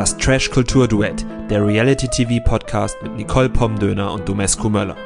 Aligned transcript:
Das 0.00 0.16
Trash-Kultur-Duett, 0.16 1.26
der 1.50 1.66
Reality-TV-Podcast 1.66 3.02
mit 3.02 3.16
Nicole 3.16 3.50
Pomdöner 3.50 4.10
und 4.14 4.26
Domescu 4.26 4.70
Möller. 4.70 4.96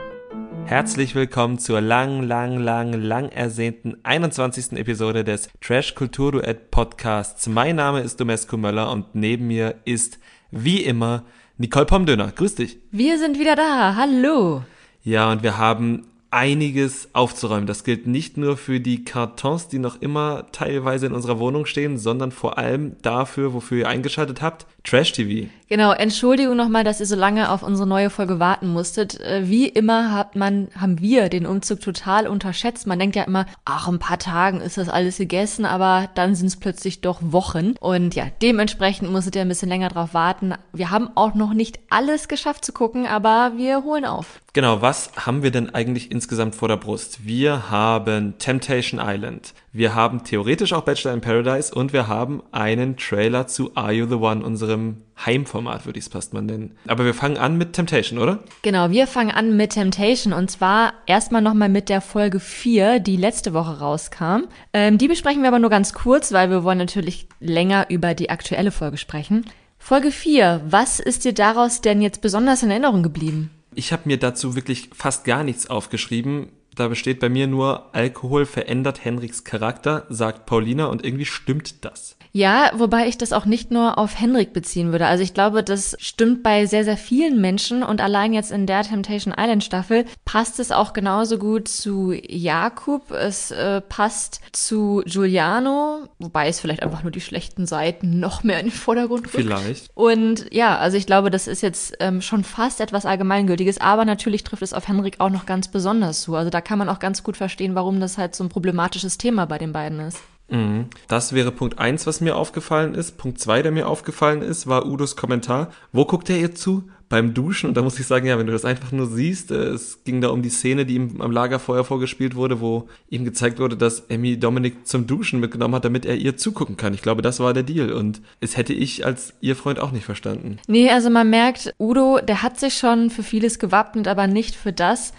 Herzlich 0.67 1.17
willkommen 1.17 1.59
zur 1.59 1.81
lang, 1.81 2.23
lang, 2.23 2.61
lang, 2.61 2.93
lang 2.93 3.29
ersehnten 3.31 3.97
21. 4.05 4.75
Episode 4.75 5.25
des 5.25 5.49
Trash-Kultur-Duett-Podcasts. 5.61 7.49
Mein 7.49 7.75
Name 7.75 8.03
ist 8.03 8.21
Domescu 8.21 8.57
Möller 8.57 8.93
und 8.93 9.17
neben 9.17 9.49
mir 9.49 9.75
ist, 9.85 10.21
wie 10.53 10.85
immer, 10.85 11.25
Nicole 11.59 11.87
Pomdöner. 11.87 12.31
Grüß 12.31 12.55
dich. 12.55 12.79
Wir 12.93 13.19
sind 13.19 13.41
wieder 13.41 13.57
da. 13.57 13.97
Hallo. 13.97 14.63
Ja, 15.03 15.33
und 15.33 15.43
wir 15.43 15.59
haben 15.59 16.07
einiges 16.31 17.09
aufzuräumen. 17.15 17.67
Das 17.67 17.83
gilt 17.83 18.07
nicht 18.07 18.37
nur 18.37 18.57
für 18.57 18.81
die 18.81 19.05
Kartons, 19.05 19.67
die 19.67 19.79
noch 19.79 20.01
immer 20.01 20.47
teilweise 20.53 21.07
in 21.07 21.13
unserer 21.13 21.41
Wohnung 21.41 21.67
stehen, 21.67 21.99
sondern 21.99 22.33
vor 22.33 22.59
allem 22.59 22.97
dafür, 23.03 23.55
wofür 23.55 23.79
ihr 23.79 23.89
eingeschaltet 23.89 24.43
habt, 24.43 24.67
Trash 24.85 25.13
TV. 25.13 25.49
Genau, 25.69 25.93
Entschuldigung 25.93 26.57
nochmal, 26.57 26.85
dass 26.85 27.01
ihr 27.01 27.07
so 27.07 27.17
lange 27.17 27.51
auf 27.51 27.63
unsere 27.63 27.89
neue 27.89 28.11
Folge 28.11 28.39
warten 28.39 28.69
musstet. 28.69 29.19
Äh, 29.19 29.49
wie 29.49 29.67
immer 29.67 30.13
hat 30.13 30.37
man, 30.37 30.69
haben 30.79 31.01
wir 31.01 31.31
den 31.31 31.47
Umzug 31.47 31.81
total 31.81 32.27
unterschätzt. 32.27 32.87
Man 32.87 32.99
denkt 32.99 33.17
ja 33.17 33.23
immer, 33.23 33.47
ach, 33.65 33.89
ein 33.89 33.99
paar 33.99 34.19
Tagen 34.19 34.61
ist 34.61 34.77
das 34.77 34.91
alles 34.91 35.17
gegessen, 35.17 35.65
aber 35.65 36.11
dann 36.15 36.35
sind 36.35 36.49
es 36.49 36.57
plötzlich 36.57 37.01
doch 37.01 37.21
Wochen. 37.23 37.75
Und 37.81 38.15
ja, 38.15 38.27
dementsprechend 38.43 39.11
musstet 39.11 39.37
ihr 39.37 39.43
ein 39.43 39.49
bisschen 39.49 39.71
länger 39.71 39.89
drauf 39.89 40.13
warten. 40.13 40.53
Wir 40.75 40.91
haben 40.91 41.09
auch 41.15 41.35
noch 41.35 41.55
nicht 41.55 41.81
alles 41.89 42.29
geschafft 42.29 42.65
zu 42.65 42.73
gucken, 42.73 43.07
aber 43.07 43.53
wir 43.57 43.85
holen 43.85 44.05
auf. 44.05 44.41
Genau, 44.53 44.83
was 44.83 45.11
haben 45.17 45.43
wir 45.43 45.51
denn 45.51 45.75
eigentlich 45.75 46.13
insgesamt 46.13 46.55
vor 46.55 46.69
der 46.69 46.77
Brust? 46.77 47.27
Wir 47.27 47.71
haben 47.71 48.35
Temptation 48.39 49.01
Island, 49.03 49.55
wir 49.75 49.97
haben 49.97 50.23
theoretisch 50.23 50.73
auch 50.73 50.83
Bachelor 50.83 51.13
in 51.15 51.21
Paradise 51.21 51.75
und 51.75 51.93
wir 51.93 52.07
haben 52.07 52.45
einen 52.53 52.97
Trailer 52.97 53.49
zu 53.49 53.73
Are 53.75 53.91
You 53.91 54.07
the 54.07 54.15
One, 54.15 54.45
unserem 54.45 54.99
Heimformat, 55.27 55.85
würde 55.85 55.99
ich 55.99 56.07
es 56.07 56.13
fast 56.13 56.33
mal 56.33 56.43
nennen. 56.43 56.77
Aber 56.87 57.05
wir 57.05 57.13
fangen 57.13 57.39
an 57.39 57.59
mit 57.59 57.73
Temptation, 57.73 58.21
oder? 58.21 58.39
Genau, 58.63 58.91
wir 58.91 59.09
fangen 59.09 59.33
an 59.33 59.57
mit 59.57 59.73
Temptation 59.73 60.33
und 60.33 60.49
zwar 60.49 60.95
erstmal 61.07 61.43
nochmal 61.43 61.69
mit 61.69 61.89
der 61.89 62.01
Folge 62.01 62.39
4, 62.39 63.01
die 63.01 63.17
letzte 63.17 63.53
Woche 63.53 63.81
rauskam. 63.81 64.45
Ähm, 64.73 64.97
die 64.97 65.09
besprechen 65.09 65.43
wir 65.43 65.49
aber 65.49 65.59
nur 65.59 65.71
ganz 65.71 65.93
kurz, 65.93 66.33
weil 66.33 66.51
wir 66.51 66.63
wollen 66.63 66.79
natürlich 66.79 67.27
länger 67.41 67.87
über 67.91 68.15
die 68.15 68.31
aktuelle 68.31 68.71
Folge 68.71 68.97
sprechen. 68.97 69.45
Folge 69.77 70.13
4, 70.13 70.63
was 70.69 71.01
ist 71.01 71.25
dir 71.25 71.35
daraus 71.35 71.81
denn 71.81 72.01
jetzt 72.01 72.21
besonders 72.21 72.63
in 72.63 72.71
Erinnerung 72.71 73.03
geblieben? 73.03 73.51
Ich 73.75 73.93
habe 73.93 74.03
mir 74.05 74.19
dazu 74.19 74.55
wirklich 74.55 74.91
fast 74.95 75.25
gar 75.25 75.43
nichts 75.43 75.69
aufgeschrieben. 75.69 76.51
Da 76.75 76.89
besteht 76.89 77.21
bei 77.21 77.29
mir 77.29 77.47
nur 77.47 77.95
Alkohol 77.95 78.47
verändert 78.47 79.05
Henriks 79.05 79.45
Charakter, 79.45 80.07
sagt 80.09 80.45
Paulina 80.45 80.87
und 80.87 81.05
irgendwie 81.05 81.25
stimmt 81.25 81.85
das. 81.85 82.17
Ja, 82.37 82.73
wobei 82.75 83.07
ich 83.07 83.17
das 83.17 83.33
auch 83.33 83.45
nicht 83.45 83.71
nur 83.71 83.97
auf 83.97 84.21
Henrik 84.21 84.53
beziehen 84.53 84.91
würde. 84.91 85.07
Also 85.07 85.23
ich 85.23 85.35
glaube, 85.35 85.63
das 85.63 85.97
stimmt 86.01 86.43
bei 86.43 86.67
sehr, 86.67 86.83
sehr 86.83 86.97
vielen 86.97 87.41
Menschen 87.41 87.85
und 87.85 88.01
allein 88.01 88.33
jetzt 88.33 88.51
in 88.51 88.67
der 88.67 88.83
Temptation 88.83 89.33
Island 89.39 89.63
Staffel 89.63 90.05
passt 90.25 90.59
es 90.59 90.73
auch 90.73 90.95
genauso 90.95 91.39
gut 91.39 91.69
zu 91.69 92.11
Jakub. 92.13 93.13
Es 93.13 93.53
äh, 93.53 93.81
passt 93.81 94.41
zu 94.51 95.05
Giuliano, 95.07 96.09
wobei 96.19 96.49
es 96.49 96.59
vielleicht 96.59 96.83
einfach 96.83 97.05
nur 97.05 97.13
die 97.13 97.21
schlechten 97.21 97.67
Seiten 97.67 98.19
noch 98.19 98.43
mehr 98.43 98.59
in 98.59 98.67
den 98.67 98.73
Vordergrund 98.73 99.27
rückt. 99.27 99.37
Vielleicht. 99.37 99.91
Und 99.95 100.53
ja, 100.53 100.77
also 100.77 100.97
ich 100.97 101.07
glaube, 101.07 101.31
das 101.31 101.47
ist 101.47 101.63
jetzt 101.63 101.95
ähm, 102.01 102.21
schon 102.21 102.43
fast 102.43 102.81
etwas 102.81 103.07
Allgemeingültiges, 103.07 103.81
aber 103.81 104.05
natürlich 104.05 104.43
trifft 104.43 104.65
es 104.65 104.73
auf 104.73 104.89
Henrik 104.89 105.21
auch 105.21 105.31
noch 105.31 105.47
ganz 105.47 105.69
besonders 105.69 106.23
zu. 106.23 106.35
Also 106.35 106.51
da 106.51 106.61
kann 106.61 106.81
man 106.81 106.89
auch 106.89 106.99
ganz 106.99 107.23
gut 107.23 107.37
verstehen, 107.37 107.77
warum 107.77 108.01
das 108.01 108.19
halt 108.19 108.35
so 108.35 108.43
ein 108.43 108.49
problematisches 108.49 109.19
Thema 109.19 109.47
bei 109.47 109.59
den 109.59 109.73
beiden 109.73 110.01
ist. 110.01 110.19
Mhm. 110.51 110.87
Das 111.09 111.33
wäre 111.33 111.51
Punkt 111.51 111.79
eins, 111.79 112.07
was 112.07 112.21
mir 112.21 112.37
aufgefallen 112.37 112.95
ist. 112.95 113.17
Punkt 113.17 113.41
zwei, 113.41 113.63
der 113.63 113.73
mir 113.73 113.89
aufgefallen 113.89 114.43
ist, 114.43 114.67
war 114.67 114.87
Udos 114.87 115.17
Kommentar. 115.17 115.71
Wo 115.93 116.05
guckt 116.05 116.29
er 116.31 116.39
ihr 116.39 116.55
zu? 116.55 116.85
Beim 117.11 117.35
Duschen. 117.35 117.69
Und 117.69 117.77
da 117.77 117.83
muss 117.83 117.99
ich 118.01 118.07
sagen, 118.07 118.27
ja, 118.27 118.39
wenn 118.39 118.47
du 118.47 118.53
das 118.53 118.65
einfach 118.65 118.91
nur 118.91 119.07
siehst, 119.07 119.51
äh, 119.51 119.69
es 119.69 120.03
ging 120.05 120.21
da 120.21 120.29
um 120.29 120.43
die 120.43 120.49
Szene, 120.49 120.85
die 120.87 120.95
ihm 120.95 121.21
am 121.21 121.31
Lagerfeuer 121.31 121.85
vorgespielt 121.85 122.35
wurde, 122.35 122.61
wo 122.61 122.89
ihm 123.09 123.25
gezeigt 123.25 123.61
wurde, 123.61 123.77
dass 123.77 124.01
Emmy 124.09 124.39
Dominik 124.39 124.87
zum 124.87 125.07
Duschen 125.07 125.39
mitgenommen 125.39 125.75
hat, 125.75 125.85
damit 125.85 126.07
er 126.07 126.17
ihr 126.17 126.37
zugucken 126.37 126.77
kann. 126.77 126.95
Ich 126.95 127.03
glaube, 127.03 127.23
das 127.23 127.41
war 127.41 127.53
der 127.53 127.63
Deal. 127.63 127.93
Und 127.93 128.21
es 128.41 128.57
hätte 128.57 128.73
ich 128.73 129.05
als 129.05 129.35
ihr 129.41 129.55
Freund 129.55 129.79
auch 129.79 129.93
nicht 129.93 130.05
verstanden. 130.07 130.59
Nee, 130.67 130.91
also 130.91 131.11
man 131.11 131.31
merkt, 131.31 131.75
Udo, 131.79 132.21
der 132.21 132.43
hat 132.43 132.59
sich 132.59 132.75
schon 132.75 133.11
für 133.11 133.23
vieles 133.23 133.59
gewappnet, 133.59 134.09
aber 134.09 134.27
nicht 134.27 134.57
für 134.57 134.73
das. 134.73 135.13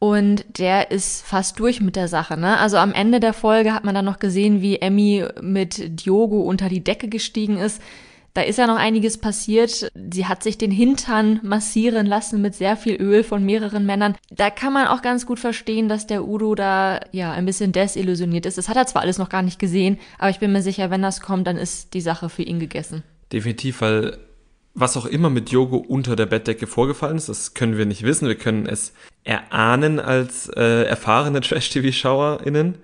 Und 0.00 0.58
der 0.58 0.90
ist 0.90 1.26
fast 1.26 1.60
durch 1.60 1.82
mit 1.82 1.94
der 1.94 2.08
Sache. 2.08 2.38
Ne? 2.38 2.58
Also 2.58 2.78
am 2.78 2.94
Ende 2.94 3.20
der 3.20 3.34
Folge 3.34 3.74
hat 3.74 3.84
man 3.84 3.94
dann 3.94 4.06
noch 4.06 4.18
gesehen, 4.18 4.62
wie 4.62 4.78
Emmy 4.78 5.26
mit 5.42 6.00
Diogo 6.04 6.40
unter 6.40 6.70
die 6.70 6.82
Decke 6.82 7.08
gestiegen 7.08 7.58
ist. 7.58 7.82
Da 8.32 8.40
ist 8.40 8.58
ja 8.58 8.66
noch 8.66 8.78
einiges 8.78 9.18
passiert. 9.18 9.92
Sie 9.94 10.26
hat 10.26 10.42
sich 10.42 10.56
den 10.56 10.70
Hintern 10.70 11.40
massieren 11.42 12.06
lassen 12.06 12.40
mit 12.40 12.54
sehr 12.54 12.78
viel 12.78 12.94
Öl 12.94 13.22
von 13.22 13.44
mehreren 13.44 13.84
Männern. 13.84 14.16
Da 14.30 14.48
kann 14.48 14.72
man 14.72 14.86
auch 14.86 15.02
ganz 15.02 15.26
gut 15.26 15.38
verstehen, 15.38 15.90
dass 15.90 16.06
der 16.06 16.26
Udo 16.26 16.54
da 16.54 17.00
ja 17.12 17.32
ein 17.32 17.44
bisschen 17.44 17.72
desillusioniert 17.72 18.46
ist. 18.46 18.56
Das 18.56 18.70
hat 18.70 18.76
er 18.76 18.86
zwar 18.86 19.02
alles 19.02 19.18
noch 19.18 19.28
gar 19.28 19.42
nicht 19.42 19.58
gesehen, 19.58 19.98
aber 20.18 20.30
ich 20.30 20.38
bin 20.38 20.52
mir 20.52 20.62
sicher, 20.62 20.90
wenn 20.90 21.02
das 21.02 21.20
kommt, 21.20 21.46
dann 21.46 21.58
ist 21.58 21.92
die 21.92 22.00
Sache 22.00 22.30
für 22.30 22.42
ihn 22.42 22.58
gegessen. 22.58 23.02
Definitiv, 23.32 23.82
weil 23.82 24.16
was 24.74 24.96
auch 24.96 25.06
immer 25.06 25.30
mit 25.30 25.50
Yogo 25.50 25.76
unter 25.76 26.16
der 26.16 26.26
Bettdecke 26.26 26.66
vorgefallen 26.66 27.16
ist, 27.16 27.28
das 27.28 27.54
können 27.54 27.76
wir 27.76 27.86
nicht 27.86 28.02
wissen. 28.02 28.28
Wir 28.28 28.36
können 28.36 28.66
es 28.66 28.92
erahnen 29.24 29.98
als 29.98 30.48
äh, 30.48 30.84
erfahrene 30.84 31.40
Trash-TV-SchauerInnen. 31.42 32.76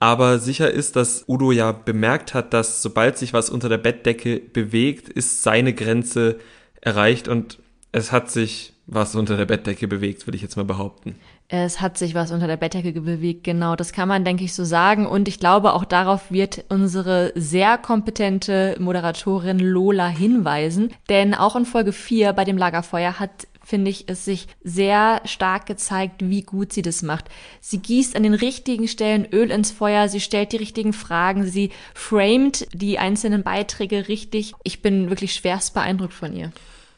Aber 0.00 0.38
sicher 0.38 0.70
ist, 0.70 0.96
dass 0.96 1.24
Udo 1.28 1.50
ja 1.50 1.72
bemerkt 1.72 2.32
hat, 2.32 2.54
dass 2.54 2.82
sobald 2.82 3.18
sich 3.18 3.32
was 3.32 3.50
unter 3.50 3.68
der 3.68 3.78
Bettdecke 3.78 4.40
bewegt, 4.40 5.08
ist 5.08 5.42
seine 5.42 5.74
Grenze 5.74 6.38
erreicht 6.80 7.26
und 7.26 7.58
es 7.90 8.12
hat 8.12 8.30
sich 8.30 8.74
was 8.86 9.16
unter 9.16 9.36
der 9.36 9.44
Bettdecke 9.44 9.88
bewegt, 9.88 10.26
will 10.26 10.34
ich 10.34 10.42
jetzt 10.42 10.56
mal 10.56 10.64
behaupten. 10.64 11.16
Es 11.50 11.80
hat 11.80 11.96
sich 11.96 12.14
was 12.14 12.30
unter 12.30 12.46
der 12.46 12.58
Bettdecke 12.58 13.00
bewegt, 13.00 13.42
genau. 13.42 13.74
Das 13.74 13.92
kann 13.92 14.06
man, 14.06 14.22
denke 14.22 14.44
ich, 14.44 14.52
so 14.52 14.64
sagen. 14.64 15.06
Und 15.06 15.28
ich 15.28 15.40
glaube, 15.40 15.72
auch 15.72 15.86
darauf 15.86 16.30
wird 16.30 16.64
unsere 16.68 17.32
sehr 17.34 17.78
kompetente 17.78 18.76
Moderatorin 18.78 19.58
Lola 19.58 20.08
hinweisen. 20.08 20.92
Denn 21.08 21.34
auch 21.34 21.56
in 21.56 21.64
Folge 21.64 21.92
4 21.92 22.34
bei 22.34 22.44
dem 22.44 22.58
Lagerfeuer 22.58 23.18
hat 23.18 23.48
finde 23.68 23.90
ich, 23.90 24.08
es 24.08 24.24
sich 24.24 24.46
sehr 24.64 25.20
stark 25.26 25.66
gezeigt, 25.66 26.22
wie 26.24 26.40
gut 26.40 26.72
sie 26.72 26.80
das 26.80 27.02
macht. 27.02 27.26
Sie 27.60 27.78
gießt 27.78 28.16
an 28.16 28.22
den 28.22 28.32
richtigen 28.32 28.88
Stellen 28.88 29.26
Öl 29.30 29.50
ins 29.50 29.72
Feuer, 29.72 30.08
sie 30.08 30.20
stellt 30.20 30.52
die 30.52 30.56
richtigen 30.56 30.94
Fragen, 30.94 31.46
sie 31.46 31.70
framet 31.92 32.66
die 32.72 32.98
einzelnen 32.98 33.42
Beiträge 33.42 34.08
richtig. 34.08 34.54
Ich 34.64 34.80
bin 34.80 35.10
wirklich 35.10 35.34
schwerst 35.34 35.74
beeindruckt 35.74 36.14
von 36.14 36.34
ihr. 36.34 36.50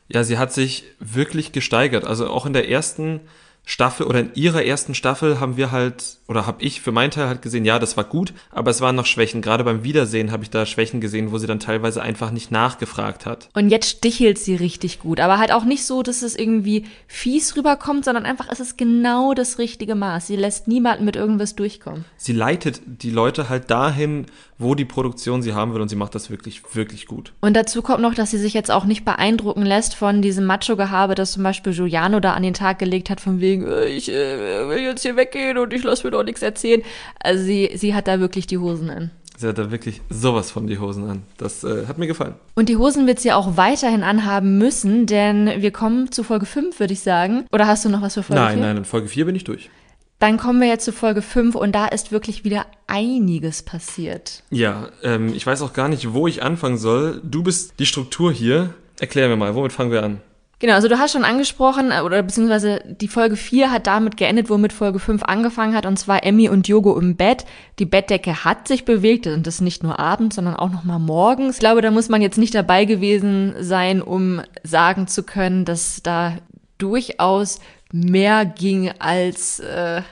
Ja, 0.08 0.22
sie 0.22 0.38
hat 0.38 0.52
sich 0.52 0.84
wirklich 1.00 1.50
gesteigert. 1.50 2.04
Also 2.04 2.28
auch 2.30 2.46
in 2.46 2.52
der 2.52 2.68
ersten 2.68 3.20
Staffel 3.70 4.06
oder 4.06 4.18
in 4.18 4.34
ihrer 4.34 4.64
ersten 4.64 4.96
Staffel 4.96 5.38
haben 5.38 5.56
wir 5.56 5.70
halt, 5.70 6.18
oder 6.30 6.46
habe 6.46 6.62
ich 6.62 6.80
für 6.80 6.92
meinen 6.92 7.10
Teil 7.10 7.26
halt 7.26 7.42
gesehen, 7.42 7.64
ja, 7.64 7.80
das 7.80 7.96
war 7.96 8.04
gut, 8.04 8.32
aber 8.52 8.70
es 8.70 8.80
waren 8.80 8.94
noch 8.94 9.04
Schwächen. 9.04 9.42
Gerade 9.42 9.64
beim 9.64 9.82
Wiedersehen 9.82 10.30
habe 10.30 10.44
ich 10.44 10.50
da 10.50 10.64
Schwächen 10.64 11.00
gesehen, 11.00 11.32
wo 11.32 11.38
sie 11.38 11.48
dann 11.48 11.58
teilweise 11.58 12.02
einfach 12.02 12.30
nicht 12.30 12.52
nachgefragt 12.52 13.26
hat. 13.26 13.48
Und 13.54 13.68
jetzt 13.68 13.88
stichelt 13.90 14.38
sie 14.38 14.54
richtig 14.54 15.00
gut, 15.00 15.18
aber 15.18 15.38
halt 15.38 15.50
auch 15.50 15.64
nicht 15.64 15.84
so, 15.84 16.04
dass 16.04 16.22
es 16.22 16.36
irgendwie 16.36 16.84
fies 17.08 17.56
rüberkommt, 17.56 18.04
sondern 18.04 18.26
einfach 18.26 18.46
es 18.48 18.60
ist 18.60 18.78
genau 18.78 19.34
das 19.34 19.58
richtige 19.58 19.96
Maß. 19.96 20.28
Sie 20.28 20.36
lässt 20.36 20.68
niemanden 20.68 21.04
mit 21.04 21.16
irgendwas 21.16 21.56
durchkommen. 21.56 22.04
Sie 22.16 22.32
leitet 22.32 22.80
die 22.86 23.10
Leute 23.10 23.48
halt 23.48 23.68
dahin, 23.68 24.26
wo 24.56 24.76
die 24.76 24.84
Produktion 24.84 25.42
sie 25.42 25.54
haben 25.54 25.74
will 25.74 25.80
und 25.80 25.88
sie 25.88 25.96
macht 25.96 26.14
das 26.14 26.30
wirklich, 26.30 26.62
wirklich 26.74 27.06
gut. 27.06 27.32
Und 27.40 27.56
dazu 27.56 27.82
kommt 27.82 28.02
noch, 28.02 28.14
dass 28.14 28.30
sie 28.30 28.38
sich 28.38 28.54
jetzt 28.54 28.70
auch 28.70 28.84
nicht 28.84 29.04
beeindrucken 29.04 29.64
lässt 29.64 29.96
von 29.96 30.22
diesem 30.22 30.44
Macho-Gehabe, 30.44 31.16
das 31.16 31.32
zum 31.32 31.42
Beispiel 31.42 31.72
Giuliano 31.72 32.20
da 32.20 32.34
an 32.34 32.42
den 32.42 32.54
Tag 32.54 32.78
gelegt 32.78 33.10
hat, 33.10 33.20
von 33.20 33.40
wegen, 33.40 33.66
äh, 33.66 33.86
ich 33.86 34.10
äh, 34.10 34.68
will 34.68 34.78
jetzt 34.78 35.02
hier 35.02 35.16
weggehen 35.16 35.58
und 35.58 35.72
ich 35.72 35.82
lasse 35.82 36.06
mir 36.06 36.10
doch 36.10 36.19
nichts 36.24 36.42
erzählen. 36.42 36.82
Also 37.20 37.42
sie, 37.42 37.70
sie 37.74 37.94
hat 37.94 38.08
da 38.08 38.20
wirklich 38.20 38.46
die 38.46 38.58
Hosen 38.58 38.90
an. 38.90 39.10
Sie 39.36 39.48
hat 39.48 39.56
da 39.56 39.70
wirklich 39.70 40.02
sowas 40.10 40.50
von 40.50 40.66
die 40.66 40.78
Hosen 40.78 41.08
an. 41.08 41.22
Das 41.38 41.64
äh, 41.64 41.86
hat 41.86 41.96
mir 41.96 42.06
gefallen. 42.06 42.34
Und 42.56 42.68
die 42.68 42.76
Hosen 42.76 43.06
wird 43.06 43.20
sie 43.20 43.32
auch 43.32 43.56
weiterhin 43.56 44.02
anhaben 44.02 44.58
müssen, 44.58 45.06
denn 45.06 45.62
wir 45.62 45.70
kommen 45.70 46.12
zu 46.12 46.24
Folge 46.24 46.44
5, 46.44 46.78
würde 46.78 46.92
ich 46.92 47.00
sagen. 47.00 47.46
Oder 47.50 47.66
hast 47.66 47.84
du 47.84 47.88
noch 47.88 48.02
was 48.02 48.14
für 48.14 48.22
Folge 48.22 48.42
nein, 48.42 48.52
4? 48.54 48.60
Nein, 48.60 48.68
nein, 48.68 48.76
in 48.78 48.84
Folge 48.84 49.08
4 49.08 49.24
bin 49.24 49.34
ich 49.34 49.44
durch. 49.44 49.70
Dann 50.18 50.36
kommen 50.36 50.60
wir 50.60 50.68
jetzt 50.68 50.84
zu 50.84 50.92
Folge 50.92 51.22
5 51.22 51.54
und 51.54 51.74
da 51.74 51.86
ist 51.86 52.12
wirklich 52.12 52.44
wieder 52.44 52.66
einiges 52.86 53.62
passiert. 53.62 54.42
Ja, 54.50 54.90
ähm, 55.02 55.32
ich 55.34 55.46
weiß 55.46 55.62
auch 55.62 55.72
gar 55.72 55.88
nicht, 55.88 56.12
wo 56.12 56.26
ich 56.26 56.42
anfangen 56.42 56.76
soll. 56.76 57.22
Du 57.24 57.42
bist 57.42 57.72
die 57.78 57.86
Struktur 57.86 58.30
hier. 58.30 58.74
Erklär 59.00 59.28
mir 59.28 59.36
mal, 59.36 59.54
womit 59.54 59.72
fangen 59.72 59.90
wir 59.90 60.02
an? 60.02 60.20
Genau, 60.60 60.74
also 60.74 60.88
du 60.88 60.98
hast 60.98 61.12
schon 61.12 61.24
angesprochen, 61.24 61.90
äh, 61.90 62.02
oder 62.02 62.22
beziehungsweise 62.22 62.82
die 62.84 63.08
Folge 63.08 63.36
4 63.36 63.72
hat 63.72 63.86
damit 63.86 64.18
geendet, 64.18 64.50
womit 64.50 64.74
Folge 64.74 64.98
5 64.98 65.22
angefangen 65.22 65.74
hat, 65.74 65.86
und 65.86 65.98
zwar 65.98 66.22
Emmy 66.22 66.50
und 66.50 66.68
Yogo 66.68 66.98
im 66.98 67.16
Bett. 67.16 67.46
Die 67.78 67.86
Bettdecke 67.86 68.44
hat 68.44 68.68
sich 68.68 68.84
bewegt, 68.84 69.26
und 69.26 69.46
das 69.46 69.62
nicht 69.62 69.82
nur 69.82 69.98
abends, 69.98 70.36
sondern 70.36 70.56
auch 70.56 70.68
nochmal 70.68 70.98
morgens. 70.98 71.56
Ich 71.56 71.60
glaube, 71.60 71.80
da 71.80 71.90
muss 71.90 72.10
man 72.10 72.20
jetzt 72.20 72.36
nicht 72.36 72.54
dabei 72.54 72.84
gewesen 72.84 73.54
sein, 73.58 74.02
um 74.02 74.42
sagen 74.62 75.06
zu 75.06 75.22
können, 75.22 75.64
dass 75.64 76.02
da 76.02 76.34
durchaus 76.76 77.60
mehr 77.90 78.44
ging 78.44 78.92
als 78.98 79.60
äh, 79.60 80.02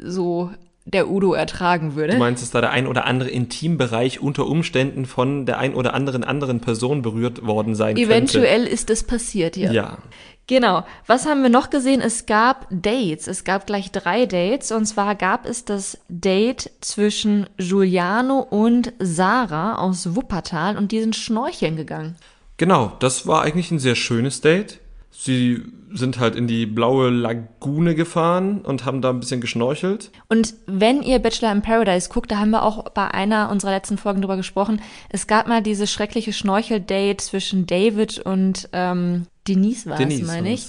so 0.00 0.50
der 0.92 1.10
Udo 1.10 1.34
ertragen 1.34 1.94
würde. 1.94 2.14
Du 2.14 2.18
meinst, 2.18 2.42
dass 2.42 2.50
da 2.50 2.60
der 2.60 2.70
ein 2.70 2.86
oder 2.86 3.04
andere 3.04 3.28
Intimbereich 3.28 4.20
unter 4.20 4.46
Umständen 4.46 5.06
von 5.06 5.44
der 5.46 5.58
ein 5.58 5.74
oder 5.74 5.94
anderen 5.94 6.24
anderen 6.24 6.60
Person 6.60 7.02
berührt 7.02 7.46
worden 7.46 7.74
sein 7.74 7.96
Eventuell 7.96 8.60
könnte? 8.60 8.72
ist 8.72 8.90
es 8.90 9.04
passiert, 9.04 9.56
ja. 9.56 9.70
Ja. 9.70 9.98
Genau. 10.46 10.84
Was 11.06 11.26
haben 11.26 11.42
wir 11.42 11.50
noch 11.50 11.68
gesehen? 11.68 12.00
Es 12.00 12.24
gab 12.24 12.66
Dates. 12.70 13.26
Es 13.26 13.44
gab 13.44 13.66
gleich 13.66 13.92
drei 13.92 14.24
Dates. 14.24 14.72
Und 14.72 14.86
zwar 14.86 15.14
gab 15.14 15.44
es 15.44 15.66
das 15.66 15.98
Date 16.08 16.70
zwischen 16.80 17.46
Giuliano 17.58 18.38
und 18.38 18.94
Sarah 18.98 19.76
aus 19.76 20.16
Wuppertal 20.16 20.78
und 20.78 20.90
die 20.90 21.00
sind 21.00 21.16
schnorcheln 21.16 21.76
gegangen. 21.76 22.16
Genau, 22.56 22.92
das 22.98 23.26
war 23.26 23.42
eigentlich 23.42 23.70
ein 23.70 23.78
sehr 23.78 23.94
schönes 23.94 24.40
Date. 24.40 24.80
Sie 25.10 25.62
sind 25.92 26.20
halt 26.20 26.36
in 26.36 26.46
die 26.46 26.66
blaue 26.66 27.10
Lagune 27.10 27.94
gefahren 27.94 28.60
und 28.60 28.84
haben 28.84 29.00
da 29.00 29.10
ein 29.10 29.20
bisschen 29.20 29.40
geschnorchelt. 29.40 30.10
Und 30.28 30.54
wenn 30.66 31.02
ihr 31.02 31.18
Bachelor 31.18 31.50
in 31.50 31.62
Paradise 31.62 32.08
guckt, 32.08 32.30
da 32.30 32.38
haben 32.38 32.50
wir 32.50 32.62
auch 32.62 32.90
bei 32.90 33.08
einer 33.08 33.50
unserer 33.50 33.72
letzten 33.72 33.98
Folgen 33.98 34.20
drüber 34.20 34.36
gesprochen, 34.36 34.80
es 35.08 35.26
gab 35.26 35.48
mal 35.48 35.62
dieses 35.62 35.90
schreckliche 35.90 36.32
Schnorcheldate 36.32 37.16
zwischen 37.16 37.66
David 37.66 38.18
und 38.18 38.68
ähm, 38.72 39.26
Denise 39.46 39.86
war 39.86 39.98
es, 39.98 40.22
meine 40.22 40.52
ich. 40.52 40.68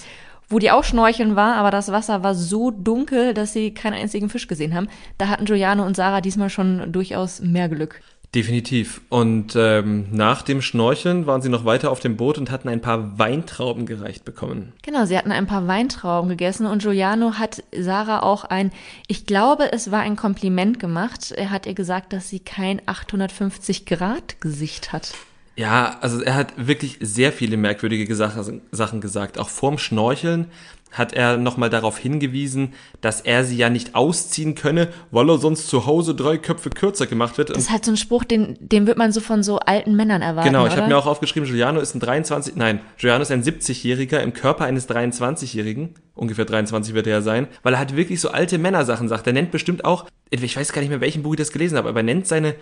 Wo 0.51 0.57
die 0.57 0.71
auch 0.71 0.83
schnorcheln 0.83 1.35
war, 1.35 1.55
aber 1.57 1.69
das 1.69 1.91
Wasser 1.91 2.23
war 2.23 2.33
so 2.33 2.71
dunkel, 2.71 3.35
dass 3.35 3.53
sie 3.53 3.71
keinen 3.71 3.93
einzigen 3.93 4.29
Fisch 4.29 4.47
gesehen 4.47 4.73
haben. 4.73 4.89
Da 5.19 5.27
hatten 5.27 5.45
Giuliano 5.45 5.85
und 5.85 5.95
Sarah 5.95 6.21
diesmal 6.21 6.49
schon 6.49 6.91
durchaus 6.91 7.39
mehr 7.39 7.69
Glück. 7.69 8.01
Definitiv. 8.35 9.01
Und 9.09 9.55
ähm, 9.55 10.07
nach 10.11 10.43
dem 10.43 10.61
Schnorcheln 10.61 11.25
waren 11.25 11.41
sie 11.41 11.49
noch 11.49 11.65
weiter 11.65 11.89
auf 11.89 11.99
dem 11.99 12.15
Boot 12.15 12.37
und 12.37 12.51
hatten 12.51 12.69
ein 12.69 12.81
paar 12.81 13.17
Weintrauben 13.17 13.87
gereicht 13.87 14.23
bekommen. 14.23 14.73
Genau, 14.83 15.05
sie 15.05 15.17
hatten 15.17 15.31
ein 15.31 15.47
paar 15.47 15.67
Weintrauben 15.67 16.29
gegessen 16.29 16.67
und 16.67 16.83
Giuliano 16.83 17.33
hat 17.33 17.63
Sarah 17.75 18.21
auch 18.21 18.43
ein, 18.43 18.71
ich 19.07 19.25
glaube, 19.25 19.71
es 19.71 19.89
war 19.89 20.01
ein 20.01 20.15
Kompliment 20.15 20.79
gemacht. 20.79 21.31
Er 21.31 21.49
hat 21.49 21.65
ihr 21.65 21.73
gesagt, 21.73 22.13
dass 22.13 22.29
sie 22.29 22.39
kein 22.39 22.81
850 22.85 23.87
Grad 23.87 24.39
Gesicht 24.41 24.93
hat. 24.93 25.15
Ja, 25.55 25.97
also 25.99 26.21
er 26.21 26.35
hat 26.35 26.53
wirklich 26.67 26.99
sehr 27.01 27.33
viele 27.33 27.57
merkwürdige 27.57 28.15
Sachen 28.15 29.01
gesagt. 29.01 29.37
Auch 29.37 29.49
vorm 29.49 29.77
Schnorcheln 29.77 30.45
hat 30.91 31.13
er 31.13 31.37
nochmal 31.37 31.69
darauf 31.69 31.97
hingewiesen, 31.97 32.73
dass 33.01 33.21
er 33.21 33.43
sie 33.43 33.57
ja 33.57 33.69
nicht 33.69 33.95
ausziehen 33.95 34.55
könne, 34.55 34.89
weil 35.11 35.29
er 35.29 35.37
sonst 35.37 35.67
zu 35.67 35.85
Hause 35.85 36.15
drei 36.15 36.37
Köpfe 36.37 36.69
kürzer 36.69 37.07
gemacht 37.07 37.37
wird. 37.37 37.51
Das 37.51 37.57
ist 37.57 37.71
halt 37.71 37.85
so 37.85 37.91
ein 37.91 37.97
Spruch, 37.97 38.23
den, 38.23 38.57
den 38.59 38.87
wird 38.87 38.97
man 38.97 39.11
so 39.11 39.21
von 39.21 39.43
so 39.43 39.59
alten 39.59 39.95
Männern 39.95 40.21
erwarten. 40.21 40.49
Genau, 40.49 40.65
ich 40.65 40.75
habe 40.75 40.87
mir 40.87 40.97
auch 40.97 41.05
aufgeschrieben, 41.05 41.47
Giuliano 41.47 41.79
ist 41.79 41.95
ein 41.95 41.99
23, 41.99 42.55
nein, 42.55 42.79
Giuliano 42.97 43.21
ist 43.21 43.31
ein 43.31 43.43
70-Jähriger 43.43 44.19
im 44.19 44.33
Körper 44.33 44.65
eines 44.65 44.89
23-Jährigen. 44.89 45.95
Ungefähr 46.15 46.45
23 46.45 46.93
wird 46.93 47.07
er 47.07 47.13
ja 47.13 47.21
sein, 47.21 47.47
weil 47.63 47.73
er 47.73 47.79
halt 47.79 47.95
wirklich 47.95 48.19
so 48.19 48.29
alte 48.29 48.57
Männersachen 48.57 49.07
sagt. 49.07 49.25
Er 49.27 49.33
nennt 49.33 49.51
bestimmt 49.51 49.85
auch, 49.85 50.05
ich 50.29 50.57
weiß 50.57 50.73
gar 50.73 50.81
nicht 50.81 50.89
mehr, 50.89 51.01
welchen 51.01 51.23
Buch 51.23 51.33
ich 51.33 51.39
das 51.39 51.51
gelesen 51.51 51.77
habe, 51.77 51.87
aber 51.87 52.01
er 52.01 52.03
nennt 52.03 52.27
seine 52.27 52.55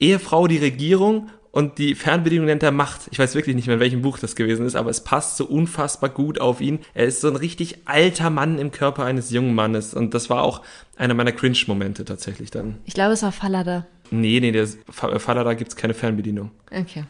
Ehefrau 0.00 0.46
die 0.46 0.58
Regierung 0.58 1.30
und 1.56 1.78
die 1.78 1.94
Fernbedienung 1.94 2.44
nennt 2.44 2.62
er 2.62 2.70
Macht. 2.70 3.08
Ich 3.10 3.18
weiß 3.18 3.34
wirklich 3.34 3.56
nicht 3.56 3.66
mehr, 3.66 3.76
in 3.76 3.80
welchem 3.80 4.02
Buch 4.02 4.18
das 4.18 4.36
gewesen 4.36 4.66
ist, 4.66 4.76
aber 4.76 4.90
es 4.90 5.02
passt 5.02 5.38
so 5.38 5.46
unfassbar 5.46 6.10
gut 6.10 6.38
auf 6.38 6.60
ihn. 6.60 6.80
Er 6.92 7.06
ist 7.06 7.22
so 7.22 7.28
ein 7.28 7.36
richtig 7.36 7.78
alter 7.86 8.28
Mann 8.28 8.58
im 8.58 8.72
Körper 8.72 9.04
eines 9.04 9.30
jungen 9.30 9.54
Mannes 9.54 9.94
und 9.94 10.12
das 10.12 10.28
war 10.28 10.42
auch 10.42 10.60
einer 10.96 11.14
meiner 11.14 11.32
Cringe-Momente 11.32 12.04
tatsächlich 12.04 12.50
dann. 12.50 12.76
Ich 12.84 12.92
glaube, 12.92 13.14
es 13.14 13.22
war 13.22 13.32
Fallada. 13.32 13.86
Nee, 14.10 14.38
nee, 14.40 14.52
der 14.52 14.68
Fallada 14.90 15.54
gibt 15.54 15.70
es 15.70 15.76
keine 15.76 15.94
Fernbedienung. 15.94 16.50
Okay. 16.70 17.04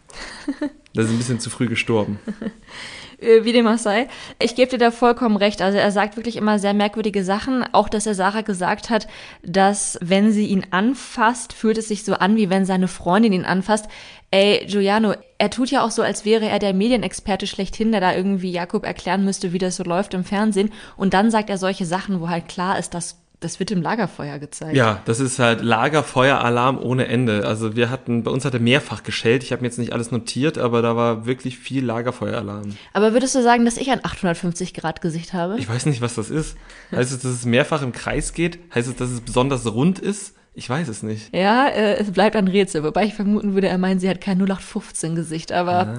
das 0.94 1.06
ist 1.06 1.10
ein 1.10 1.18
bisschen 1.18 1.40
zu 1.40 1.50
früh 1.50 1.66
gestorben. 1.66 2.20
Äh, 3.18 3.44
wie 3.44 3.52
dem 3.52 3.66
auch 3.66 3.78
sei. 3.78 4.08
Ich 4.38 4.54
gebe 4.54 4.70
dir 4.70 4.78
da 4.78 4.90
vollkommen 4.90 5.36
recht. 5.36 5.62
Also 5.62 5.78
er 5.78 5.90
sagt 5.90 6.16
wirklich 6.16 6.36
immer 6.36 6.58
sehr 6.58 6.74
merkwürdige 6.74 7.24
Sachen. 7.24 7.64
Auch, 7.72 7.88
dass 7.88 8.06
er 8.06 8.14
Sarah 8.14 8.42
gesagt 8.42 8.90
hat, 8.90 9.06
dass 9.42 9.98
wenn 10.02 10.32
sie 10.32 10.46
ihn 10.46 10.66
anfasst, 10.70 11.52
fühlt 11.52 11.78
es 11.78 11.88
sich 11.88 12.04
so 12.04 12.14
an, 12.14 12.36
wie 12.36 12.50
wenn 12.50 12.64
seine 12.64 12.88
Freundin 12.88 13.32
ihn 13.32 13.44
anfasst. 13.44 13.86
Ey, 14.30 14.66
Giuliano, 14.66 15.14
er 15.38 15.50
tut 15.50 15.70
ja 15.70 15.84
auch 15.84 15.90
so, 15.90 16.02
als 16.02 16.24
wäre 16.24 16.48
er 16.48 16.58
der 16.58 16.74
Medienexperte 16.74 17.46
schlechthin, 17.46 17.92
der 17.92 18.00
da 18.00 18.14
irgendwie 18.14 18.50
Jakob 18.50 18.84
erklären 18.84 19.24
müsste, 19.24 19.52
wie 19.52 19.58
das 19.58 19.76
so 19.76 19.84
läuft 19.84 20.14
im 20.14 20.24
Fernsehen. 20.24 20.72
Und 20.96 21.14
dann 21.14 21.30
sagt 21.30 21.48
er 21.48 21.58
solche 21.58 21.86
Sachen, 21.86 22.20
wo 22.20 22.28
halt 22.28 22.48
klar 22.48 22.78
ist, 22.78 22.92
dass 22.92 23.22
das 23.46 23.60
wird 23.60 23.70
im 23.70 23.81
Lagerfeuer 23.81 24.40
gezeigt. 24.40 24.76
Ja, 24.76 25.00
das 25.04 25.20
ist 25.20 25.38
halt 25.38 25.62
Lagerfeueralarm 25.62 26.78
ohne 26.78 27.06
Ende. 27.06 27.46
Also 27.46 27.76
wir 27.76 27.90
hatten, 27.90 28.25
bei 28.25 28.31
uns 28.32 28.44
hatte 28.44 28.58
mehrfach 28.58 29.04
geschellt. 29.04 29.44
Ich 29.44 29.52
habe 29.52 29.62
mir 29.62 29.69
jetzt 29.69 29.78
nicht 29.78 29.93
alles 29.93 30.10
notiert, 30.10 30.58
aber 30.58 30.82
da 30.82 30.96
war 30.96 31.26
wirklich 31.26 31.56
viel 31.56 31.84
Lagerfeueralarm. 31.84 32.76
Aber 32.93 33.12
würdest 33.12 33.37
du 33.37 33.43
sagen, 33.43 33.64
dass 33.64 33.76
ich 33.76 33.90
ein 33.90 34.04
850 34.04 34.75
Grad 34.75 35.00
Gesicht 35.00 35.32
habe? 35.32 35.58
Ich 35.58 35.69
weiß 35.69 35.87
nicht, 35.87 36.00
was 36.00 36.16
das 36.16 36.28
ist. 36.28 36.56
Heißt 36.90 37.12
es, 37.12 37.20
dass 37.20 37.31
es 37.31 37.44
mehrfach 37.44 37.82
im 37.82 37.93
Kreis 37.93 38.32
geht? 38.32 38.58
Heißt 38.75 38.88
es, 38.88 38.96
dass 38.96 39.10
es 39.10 39.20
besonders 39.20 39.64
rund 39.72 40.00
ist? 40.00 40.34
Ich 40.58 40.70
weiß 40.70 40.88
es 40.88 41.03
nicht. 41.03 41.35
Ja, 41.35 41.69
äh, 41.69 41.97
es 41.97 42.11
bleibt 42.11 42.35
ein 42.35 42.49
Rätsel, 42.49 42.82
wobei 42.82 43.05
ich 43.05 43.12
vermuten 43.12 43.53
würde, 43.53 43.69
er 43.69 43.76
meint, 43.76 44.00
sie 44.00 44.08
hat 44.08 44.23
kein 44.23 44.38
0815 44.38 45.14
Gesicht, 45.14 45.53
aber 45.53 45.87
ah. 45.87 45.99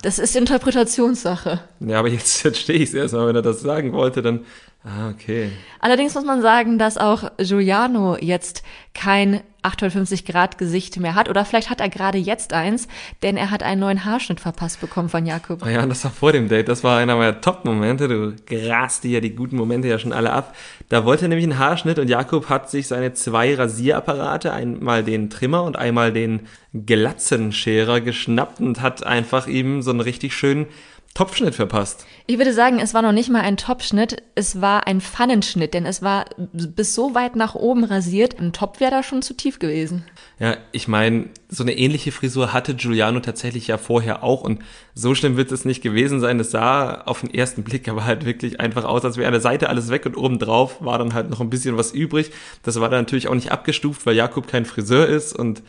das 0.00 0.18
ist 0.18 0.34
Interpretationssache. 0.34 1.60
Ja, 1.80 1.98
aber 1.98 2.08
jetzt, 2.08 2.42
jetzt 2.44 2.58
stehe 2.58 2.78
ich 2.78 2.88
es 2.88 2.94
erstmal, 2.94 3.26
wenn 3.28 3.36
er 3.36 3.42
das 3.42 3.60
sagen 3.60 3.92
wollte, 3.92 4.22
dann 4.22 4.40
Ah, 4.84 5.10
okay. 5.10 5.50
Allerdings 5.80 6.14
muss 6.14 6.24
man 6.24 6.40
sagen, 6.40 6.78
dass 6.78 6.96
auch 6.96 7.30
Giuliano 7.36 8.16
jetzt 8.16 8.62
kein 8.94 9.40
850 9.68 10.24
Grad 10.24 10.58
Gesicht 10.58 10.98
mehr 10.98 11.14
hat. 11.14 11.28
Oder 11.28 11.44
vielleicht 11.44 11.70
hat 11.70 11.80
er 11.80 11.88
gerade 11.88 12.18
jetzt 12.18 12.52
eins, 12.52 12.88
denn 13.22 13.36
er 13.36 13.50
hat 13.50 13.62
einen 13.62 13.80
neuen 13.80 14.04
Haarschnitt 14.04 14.40
verpasst 14.40 14.80
bekommen 14.80 15.08
von 15.08 15.26
Jakob. 15.26 15.62
Oh 15.64 15.68
ja, 15.68 15.86
das 15.86 16.04
war 16.04 16.10
vor 16.10 16.32
dem 16.32 16.48
Date. 16.48 16.68
Das 16.68 16.84
war 16.84 16.98
einer 16.98 17.16
meiner 17.16 17.40
Top-Momente. 17.40 18.08
Du 18.08 18.34
grast 18.46 19.04
dir 19.04 19.10
ja 19.12 19.20
die 19.20 19.34
guten 19.34 19.56
Momente 19.56 19.88
ja 19.88 19.98
schon 19.98 20.12
alle 20.12 20.32
ab. 20.32 20.54
Da 20.88 21.04
wollte 21.04 21.26
er 21.26 21.28
nämlich 21.28 21.44
einen 21.44 21.58
Haarschnitt 21.58 21.98
und 21.98 22.08
Jakob 22.08 22.48
hat 22.48 22.70
sich 22.70 22.88
seine 22.88 23.12
zwei 23.12 23.54
Rasierapparate, 23.54 24.52
einmal 24.52 25.04
den 25.04 25.30
Trimmer 25.30 25.62
und 25.64 25.76
einmal 25.76 26.12
den 26.12 26.40
Glatzenscherer 26.74 28.00
geschnappt 28.00 28.60
und 28.60 28.80
hat 28.80 29.04
einfach 29.04 29.46
ihm 29.46 29.82
so 29.82 29.90
einen 29.90 30.00
richtig 30.00 30.34
schönen 30.34 30.66
Topfschnitt 31.14 31.56
verpasst. 31.56 32.06
Ich 32.26 32.38
würde 32.38 32.52
sagen, 32.52 32.78
es 32.78 32.94
war 32.94 33.02
noch 33.02 33.12
nicht 33.12 33.28
mal 33.28 33.40
ein 33.40 33.56
Topfschnitt, 33.56 34.22
es 34.36 34.60
war 34.60 34.86
ein 34.86 35.00
Pfannenschnitt, 35.00 35.74
denn 35.74 35.84
es 35.84 36.00
war 36.00 36.26
bis 36.52 36.94
so 36.94 37.14
weit 37.14 37.34
nach 37.34 37.56
oben 37.56 37.82
rasiert. 37.82 38.38
Ein 38.38 38.52
Top 38.52 38.78
wäre 38.78 38.92
da 38.92 39.02
schon 39.02 39.22
zu 39.22 39.34
tief 39.34 39.58
gewesen. 39.58 40.04
Ja, 40.38 40.56
ich 40.70 40.86
meine, 40.86 41.30
so 41.48 41.64
eine 41.64 41.76
ähnliche 41.76 42.12
Frisur 42.12 42.52
hatte 42.52 42.76
Giuliano 42.76 43.18
tatsächlich 43.18 43.66
ja 43.66 43.78
vorher 43.78 44.22
auch 44.22 44.42
und 44.42 44.62
so 44.94 45.16
schlimm 45.16 45.36
wird 45.36 45.50
es 45.50 45.64
nicht 45.64 45.82
gewesen 45.82 46.20
sein. 46.20 46.38
Es 46.38 46.52
sah 46.52 47.00
auf 47.00 47.22
den 47.22 47.34
ersten 47.34 47.64
Blick 47.64 47.88
aber 47.88 48.04
halt 48.04 48.24
wirklich 48.24 48.60
einfach 48.60 48.84
aus, 48.84 49.04
als 49.04 49.16
wäre 49.16 49.26
an 49.26 49.32
der 49.32 49.40
Seite 49.40 49.68
alles 49.68 49.88
weg 49.88 50.06
und 50.06 50.16
oben 50.16 50.38
drauf 50.38 50.76
war 50.80 50.98
dann 50.98 51.14
halt 51.14 51.30
noch 51.30 51.40
ein 51.40 51.50
bisschen 51.50 51.76
was 51.76 51.90
übrig. 51.90 52.30
Das 52.62 52.80
war 52.80 52.90
dann 52.90 53.00
natürlich 53.00 53.26
auch 53.26 53.34
nicht 53.34 53.50
abgestuft, 53.50 54.06
weil 54.06 54.14
Jakob 54.14 54.46
kein 54.46 54.66
Friseur 54.66 55.08
ist 55.08 55.36
und 55.36 55.62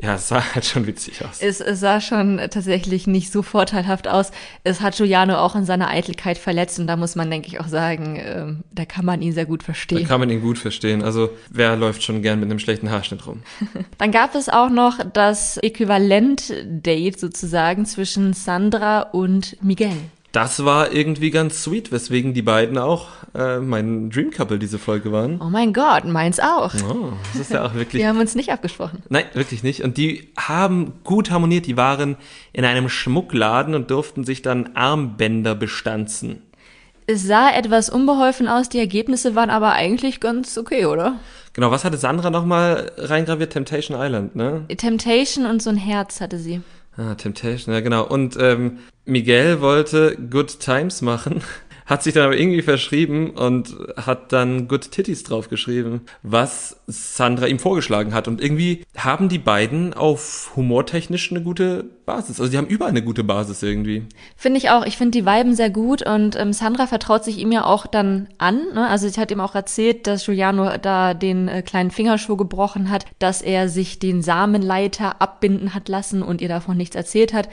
ja, 0.00 0.14
es 0.14 0.28
sah 0.28 0.54
halt 0.54 0.64
schon 0.64 0.86
witzig 0.86 1.24
aus. 1.24 1.40
Es, 1.40 1.60
es 1.60 1.80
sah 1.80 2.00
schon 2.00 2.38
tatsächlich 2.50 3.06
nicht 3.06 3.30
so 3.30 3.42
vorteilhaft 3.42 4.08
aus. 4.08 4.30
Es 4.64 4.80
hat 4.80 4.96
Giuliano 4.96 5.36
auch 5.36 5.54
in 5.54 5.64
seiner 5.64 5.88
Eitelkeit 5.88 6.38
verletzt 6.38 6.78
und 6.78 6.86
da 6.86 6.96
muss 6.96 7.14
man, 7.14 7.30
denke 7.30 7.48
ich, 7.48 7.60
auch 7.60 7.68
sagen, 7.68 8.16
äh, 8.16 8.46
da 8.72 8.84
kann 8.84 9.04
man 9.04 9.22
ihn 9.22 9.32
sehr 9.32 9.46
gut 9.46 9.62
verstehen. 9.62 10.02
Da 10.02 10.08
kann 10.08 10.20
man 10.20 10.30
ihn 10.30 10.40
gut 10.40 10.58
verstehen. 10.58 11.02
Also 11.02 11.30
wer 11.50 11.76
läuft 11.76 12.02
schon 12.02 12.22
gern 12.22 12.40
mit 12.40 12.50
einem 12.50 12.58
schlechten 12.58 12.90
Haarschnitt 12.90 13.26
rum? 13.26 13.42
Dann 13.98 14.10
gab 14.12 14.34
es 14.34 14.48
auch 14.48 14.70
noch 14.70 14.98
das 15.12 15.58
Äquivalent-Date 15.58 17.20
sozusagen 17.20 17.86
zwischen 17.86 18.32
Sandra 18.32 19.02
und 19.02 19.62
Miguel 19.62 19.92
das 20.32 20.64
war 20.64 20.92
irgendwie 20.92 21.30
ganz 21.30 21.62
sweet, 21.62 21.92
weswegen 21.92 22.32
die 22.32 22.42
beiden 22.42 22.78
auch 22.78 23.08
äh, 23.34 23.58
mein 23.58 24.08
Dream 24.08 24.30
Couple 24.30 24.58
diese 24.58 24.78
Folge 24.78 25.12
waren. 25.12 25.38
Oh 25.40 25.50
mein 25.50 25.74
Gott, 25.74 26.06
meins 26.06 26.40
auch. 26.40 26.72
Oh, 26.90 27.12
das 27.32 27.42
ist 27.42 27.52
ja 27.52 27.66
auch 27.66 27.74
wirklich. 27.74 28.02
Wir 28.02 28.08
haben 28.08 28.18
uns 28.18 28.34
nicht 28.34 28.50
abgesprochen. 28.50 29.02
Nein, 29.10 29.24
wirklich 29.34 29.62
nicht. 29.62 29.82
Und 29.82 29.98
die 29.98 30.30
haben 30.38 30.94
gut 31.04 31.30
harmoniert. 31.30 31.66
Die 31.66 31.76
waren 31.76 32.16
in 32.54 32.64
einem 32.64 32.88
Schmuckladen 32.88 33.74
und 33.74 33.90
durften 33.90 34.24
sich 34.24 34.40
dann 34.40 34.74
Armbänder 34.74 35.54
bestanzen. 35.54 36.42
Es 37.06 37.26
sah 37.26 37.50
etwas 37.50 37.90
unbeholfen 37.90 38.48
aus, 38.48 38.68
die 38.68 38.78
Ergebnisse 38.78 39.34
waren 39.34 39.50
aber 39.50 39.72
eigentlich 39.72 40.20
ganz 40.20 40.56
okay, 40.56 40.86
oder? 40.86 41.16
Genau, 41.52 41.70
was 41.70 41.84
hatte 41.84 41.98
Sandra 41.98 42.30
nochmal 42.30 42.92
reingraviert? 42.96 43.52
Temptation 43.52 43.98
Island, 44.00 44.36
ne? 44.36 44.64
Temptation 44.76 45.44
und 45.44 45.60
so 45.60 45.68
ein 45.68 45.76
Herz 45.76 46.20
hatte 46.20 46.38
sie. 46.38 46.62
Ah, 46.96 47.14
Temptation, 47.14 47.74
ja 47.74 47.80
genau. 47.80 48.06
Und 48.06 48.36
ähm, 48.38 48.78
Miguel 49.04 49.60
wollte 49.60 50.16
Good 50.30 50.60
Times 50.60 51.00
machen 51.02 51.42
hat 51.92 52.02
sich 52.02 52.14
dann 52.14 52.24
aber 52.24 52.38
irgendwie 52.38 52.62
verschrieben 52.62 53.30
und 53.30 53.76
hat 53.96 54.32
dann 54.32 54.66
Good 54.66 54.90
Titties 54.90 55.24
draufgeschrieben, 55.24 56.00
was 56.22 56.80
Sandra 56.86 57.46
ihm 57.46 57.58
vorgeschlagen 57.58 58.14
hat. 58.14 58.28
Und 58.28 58.40
irgendwie 58.40 58.84
haben 58.96 59.28
die 59.28 59.38
beiden 59.38 59.92
auf 59.92 60.52
humortechnisch 60.56 61.30
eine 61.30 61.42
gute 61.42 61.84
Basis. 62.06 62.40
Also 62.40 62.50
die 62.50 62.56
haben 62.56 62.66
überall 62.66 62.90
eine 62.90 63.02
gute 63.02 63.24
Basis 63.24 63.62
irgendwie. 63.62 64.06
Finde 64.36 64.58
ich 64.58 64.70
auch. 64.70 64.86
Ich 64.86 64.96
finde 64.96 65.18
die 65.18 65.26
Weiben 65.26 65.54
sehr 65.54 65.70
gut 65.70 66.04
und 66.04 66.34
ähm, 66.36 66.52
Sandra 66.52 66.86
vertraut 66.86 67.24
sich 67.24 67.38
ihm 67.38 67.52
ja 67.52 67.64
auch 67.64 67.86
dann 67.86 68.28
an. 68.38 68.60
Ne? 68.74 68.88
Also 68.88 69.08
sie 69.08 69.20
hat 69.20 69.30
ihm 69.30 69.40
auch 69.40 69.54
erzählt, 69.54 70.06
dass 70.06 70.24
Giuliano 70.24 70.78
da 70.80 71.12
den 71.12 71.48
äh, 71.48 71.62
kleinen 71.62 71.90
Fingerschuh 71.90 72.36
gebrochen 72.36 72.90
hat, 72.90 73.04
dass 73.18 73.42
er 73.42 73.68
sich 73.68 73.98
den 73.98 74.22
Samenleiter 74.22 75.20
abbinden 75.20 75.74
hat 75.74 75.88
lassen 75.88 76.22
und 76.22 76.40
ihr 76.40 76.48
davon 76.48 76.76
nichts 76.76 76.96
erzählt 76.96 77.34
hat. 77.34 77.48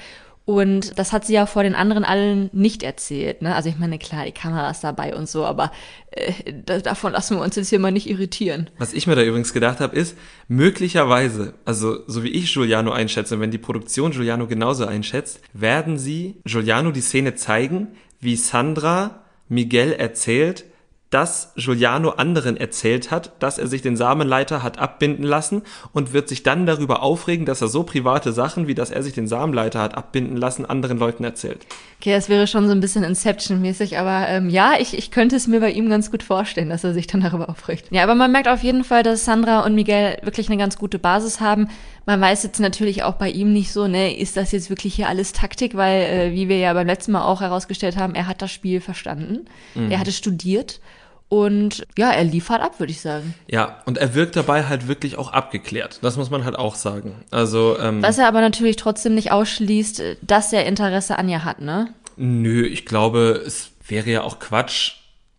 Und 0.49 0.97
das 0.97 1.13
hat 1.13 1.27
sie 1.27 1.33
ja 1.33 1.45
vor 1.45 1.61
den 1.61 1.75
anderen 1.75 2.03
allen 2.03 2.49
nicht 2.53 2.81
erzählt. 2.81 3.43
Ne? 3.43 3.53
Also 3.53 3.69
ich 3.69 3.77
meine, 3.77 3.99
klar, 3.99 4.25
die 4.25 4.31
Kamera 4.31 4.71
ist 4.71 4.83
dabei 4.83 5.15
und 5.15 5.29
so, 5.29 5.45
aber 5.45 5.71
äh, 6.09 6.81
davon 6.81 7.11
lassen 7.11 7.37
wir 7.37 7.43
uns 7.43 7.55
jetzt 7.55 7.69
hier 7.69 7.77
mal 7.77 7.91
nicht 7.91 8.09
irritieren. 8.09 8.67
Was 8.79 8.93
ich 8.93 9.05
mir 9.05 9.15
da 9.15 9.21
übrigens 9.21 9.53
gedacht 9.53 9.79
habe, 9.79 9.95
ist, 9.95 10.17
möglicherweise, 10.47 11.53
also 11.65 11.99
so 12.07 12.23
wie 12.23 12.29
ich 12.29 12.51
Giuliano 12.51 12.91
einschätze, 12.91 13.39
wenn 13.39 13.51
die 13.51 13.59
Produktion 13.59 14.09
Giuliano 14.09 14.47
genauso 14.47 14.87
einschätzt, 14.87 15.39
werden 15.53 15.99
sie 15.99 16.41
Giuliano 16.45 16.89
die 16.89 17.01
Szene 17.01 17.35
zeigen, 17.35 17.89
wie 18.19 18.35
Sandra 18.35 19.21
Miguel 19.49 19.91
erzählt, 19.91 20.65
dass 21.09 21.53
Giuliano 21.55 22.11
anderen 22.11 22.55
erzählt 22.55 23.09
hat, 23.09 23.31
dass 23.39 23.57
er 23.57 23.67
sich 23.67 23.81
den 23.81 23.97
Samenleiter 23.97 24.61
hat 24.61 24.77
abbinden 24.77 25.23
lassen 25.23 25.63
und 25.91 26.13
wird 26.13 26.29
sich 26.29 26.43
dann 26.43 26.65
darüber 26.65 27.01
aufregen, 27.01 27.45
dass 27.45 27.61
er 27.61 27.67
so 27.67 27.83
private 27.83 28.31
Sachen, 28.31 28.67
wie 28.67 28.75
dass 28.75 28.91
er 28.91 29.01
sich 29.01 29.13
den 29.13 29.27
Samenleiter 29.27 29.81
hat 29.81 29.95
abbinden 29.95 30.37
lassen, 30.37 30.65
anderen 30.65 30.99
Leuten 30.99 31.23
erzählt. 31.23 31.65
Okay, 31.99 32.13
das 32.13 32.29
wäre 32.29 32.47
schon 32.47 32.67
so 32.67 32.71
ein 32.71 32.79
bisschen 32.79 33.03
Inception-mäßig, 33.03 33.97
aber 33.97 34.27
ähm, 34.29 34.49
ja, 34.49 34.73
ich, 34.79 34.97
ich 34.97 35.09
könnte 35.11 35.35
es 35.35 35.47
mir 35.47 35.59
bei 35.59 35.71
ihm 35.71 35.89
ganz 35.89 36.11
gut 36.11 36.23
vorstellen, 36.23 36.69
dass 36.69 36.83
er 36.83 36.93
sich 36.93 37.07
dann 37.07 37.21
darüber 37.21 37.49
aufregt. 37.49 37.87
Ja, 37.89 38.03
aber 38.03 38.15
man 38.15 38.31
merkt 38.31 38.47
auf 38.47 38.63
jeden 38.63 38.83
Fall, 38.83 39.03
dass 39.03 39.25
Sandra 39.25 39.65
und 39.65 39.75
Miguel 39.75 40.17
wirklich 40.21 40.47
eine 40.47 40.57
ganz 40.57 40.77
gute 40.77 40.99
Basis 40.99 41.41
haben. 41.41 41.67
Man 42.09 42.21
weiß 42.21 42.41
jetzt 42.41 42.59
natürlich 42.59 43.03
auch 43.03 43.13
bei 43.13 43.29
ihm 43.29 43.53
nicht 43.53 43.71
so, 43.71 43.85
ne, 43.85 44.17
ist 44.17 44.35
das 44.35 44.51
jetzt 44.51 44.71
wirklich 44.71 44.95
hier 44.95 45.07
alles 45.07 45.31
Taktik, 45.31 45.75
weil, 45.75 46.01
äh, 46.01 46.31
wie 46.33 46.49
wir 46.49 46.57
ja 46.57 46.73
beim 46.73 46.87
letzten 46.87 47.11
Mal 47.11 47.21
auch 47.21 47.39
herausgestellt 47.39 47.97
haben, 47.97 48.15
er 48.15 48.25
hat 48.25 48.41
das 48.41 48.51
Spiel 48.51 48.81
verstanden. 48.81 49.45
Mhm. 49.75 49.91
Er 49.91 49.99
hatte 49.99 50.11
studiert 50.11 50.79
und 51.27 51.85
ja, 51.99 52.09
er 52.09 52.23
liefert 52.23 52.61
ab, 52.61 52.79
würde 52.79 52.89
ich 52.89 53.01
sagen. 53.01 53.35
Ja, 53.45 53.83
und 53.85 53.99
er 53.99 54.15
wirkt 54.15 54.35
dabei 54.35 54.63
halt 54.63 54.87
wirklich 54.87 55.19
auch 55.19 55.33
abgeklärt. 55.33 55.99
Das 56.01 56.17
muss 56.17 56.31
man 56.31 56.45
halt 56.45 56.57
auch 56.57 56.73
sagen. 56.73 57.13
Also, 57.29 57.77
ähm, 57.77 58.01
Was 58.01 58.17
er 58.17 58.27
aber 58.27 58.41
natürlich 58.41 58.77
trotzdem 58.77 59.13
nicht 59.13 59.31
ausschließt, 59.31 60.01
dass 60.23 60.51
er 60.51 60.65
Interesse 60.65 61.19
an 61.19 61.29
ihr 61.29 61.45
hat, 61.45 61.61
ne? 61.61 61.93
Nö, 62.17 62.65
ich 62.65 62.87
glaube, 62.87 63.43
es 63.45 63.69
wäre 63.87 64.09
ja 64.09 64.23
auch 64.23 64.39
Quatsch 64.39 64.93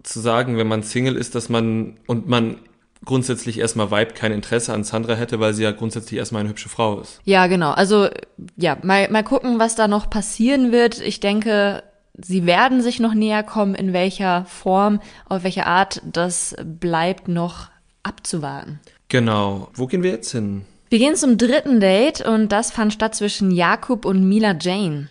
zu 0.05 0.21
sagen, 0.21 0.57
wenn 0.57 0.69
man 0.69 0.85
Single 0.85 1.17
ist, 1.17 1.35
dass 1.35 1.49
man 1.49 1.97
und 2.07 2.29
man 2.29 2.59
grundsätzlich 3.05 3.59
erstmal 3.59 3.91
Vibe 3.91 4.15
kein 4.15 4.33
Interesse 4.33 4.73
an 4.73 4.85
Sandra 4.85 5.15
hätte, 5.15 5.41
weil 5.41 5.55
sie 5.55 5.63
ja 5.63 5.73
grundsätzlich 5.73 6.19
erstmal 6.19 6.41
eine 6.41 6.51
hübsche 6.51 6.69
Frau 6.69 7.01
ist. 7.01 7.21
Ja, 7.25 7.47
genau. 7.47 7.71
Also 7.71 8.09
ja, 8.57 8.77
mal, 8.83 9.11
mal 9.11 9.25
gucken, 9.25 9.59
was 9.59 9.75
da 9.75 9.89
noch 9.89 10.11
passieren 10.11 10.73
wird. 10.73 11.01
Ich 11.01 11.21
denke, 11.21 11.83
sie 12.19 12.47
werden 12.47 12.83
sich 12.83 13.01
noch 13.01 13.15
näher 13.15 13.43
kommen, 13.43 13.75
in 13.75 13.93
welcher 13.93 14.45
Form, 14.45 15.01
auf 15.29 15.45
welche 15.45 15.67
Art, 15.67 16.03
das 16.05 16.55
bleibt 16.63 17.29
noch 17.29 17.69
abzuwarten. 18.03 18.81
Genau. 19.09 19.69
Wo 19.75 19.87
gehen 19.87 20.03
wir 20.03 20.11
jetzt 20.11 20.33
hin? 20.33 20.65
Wir 20.91 20.99
gehen 20.99 21.17
zum 21.17 21.39
dritten 21.39 21.81
Date 21.81 22.21
und 22.21 22.51
das 22.51 22.71
fand 22.73 22.93
statt 22.93 23.15
zwischen 23.15 23.51
Jakob 23.51 24.05
und 24.05 24.29
Mila 24.29 24.57
Jane. 24.61 25.09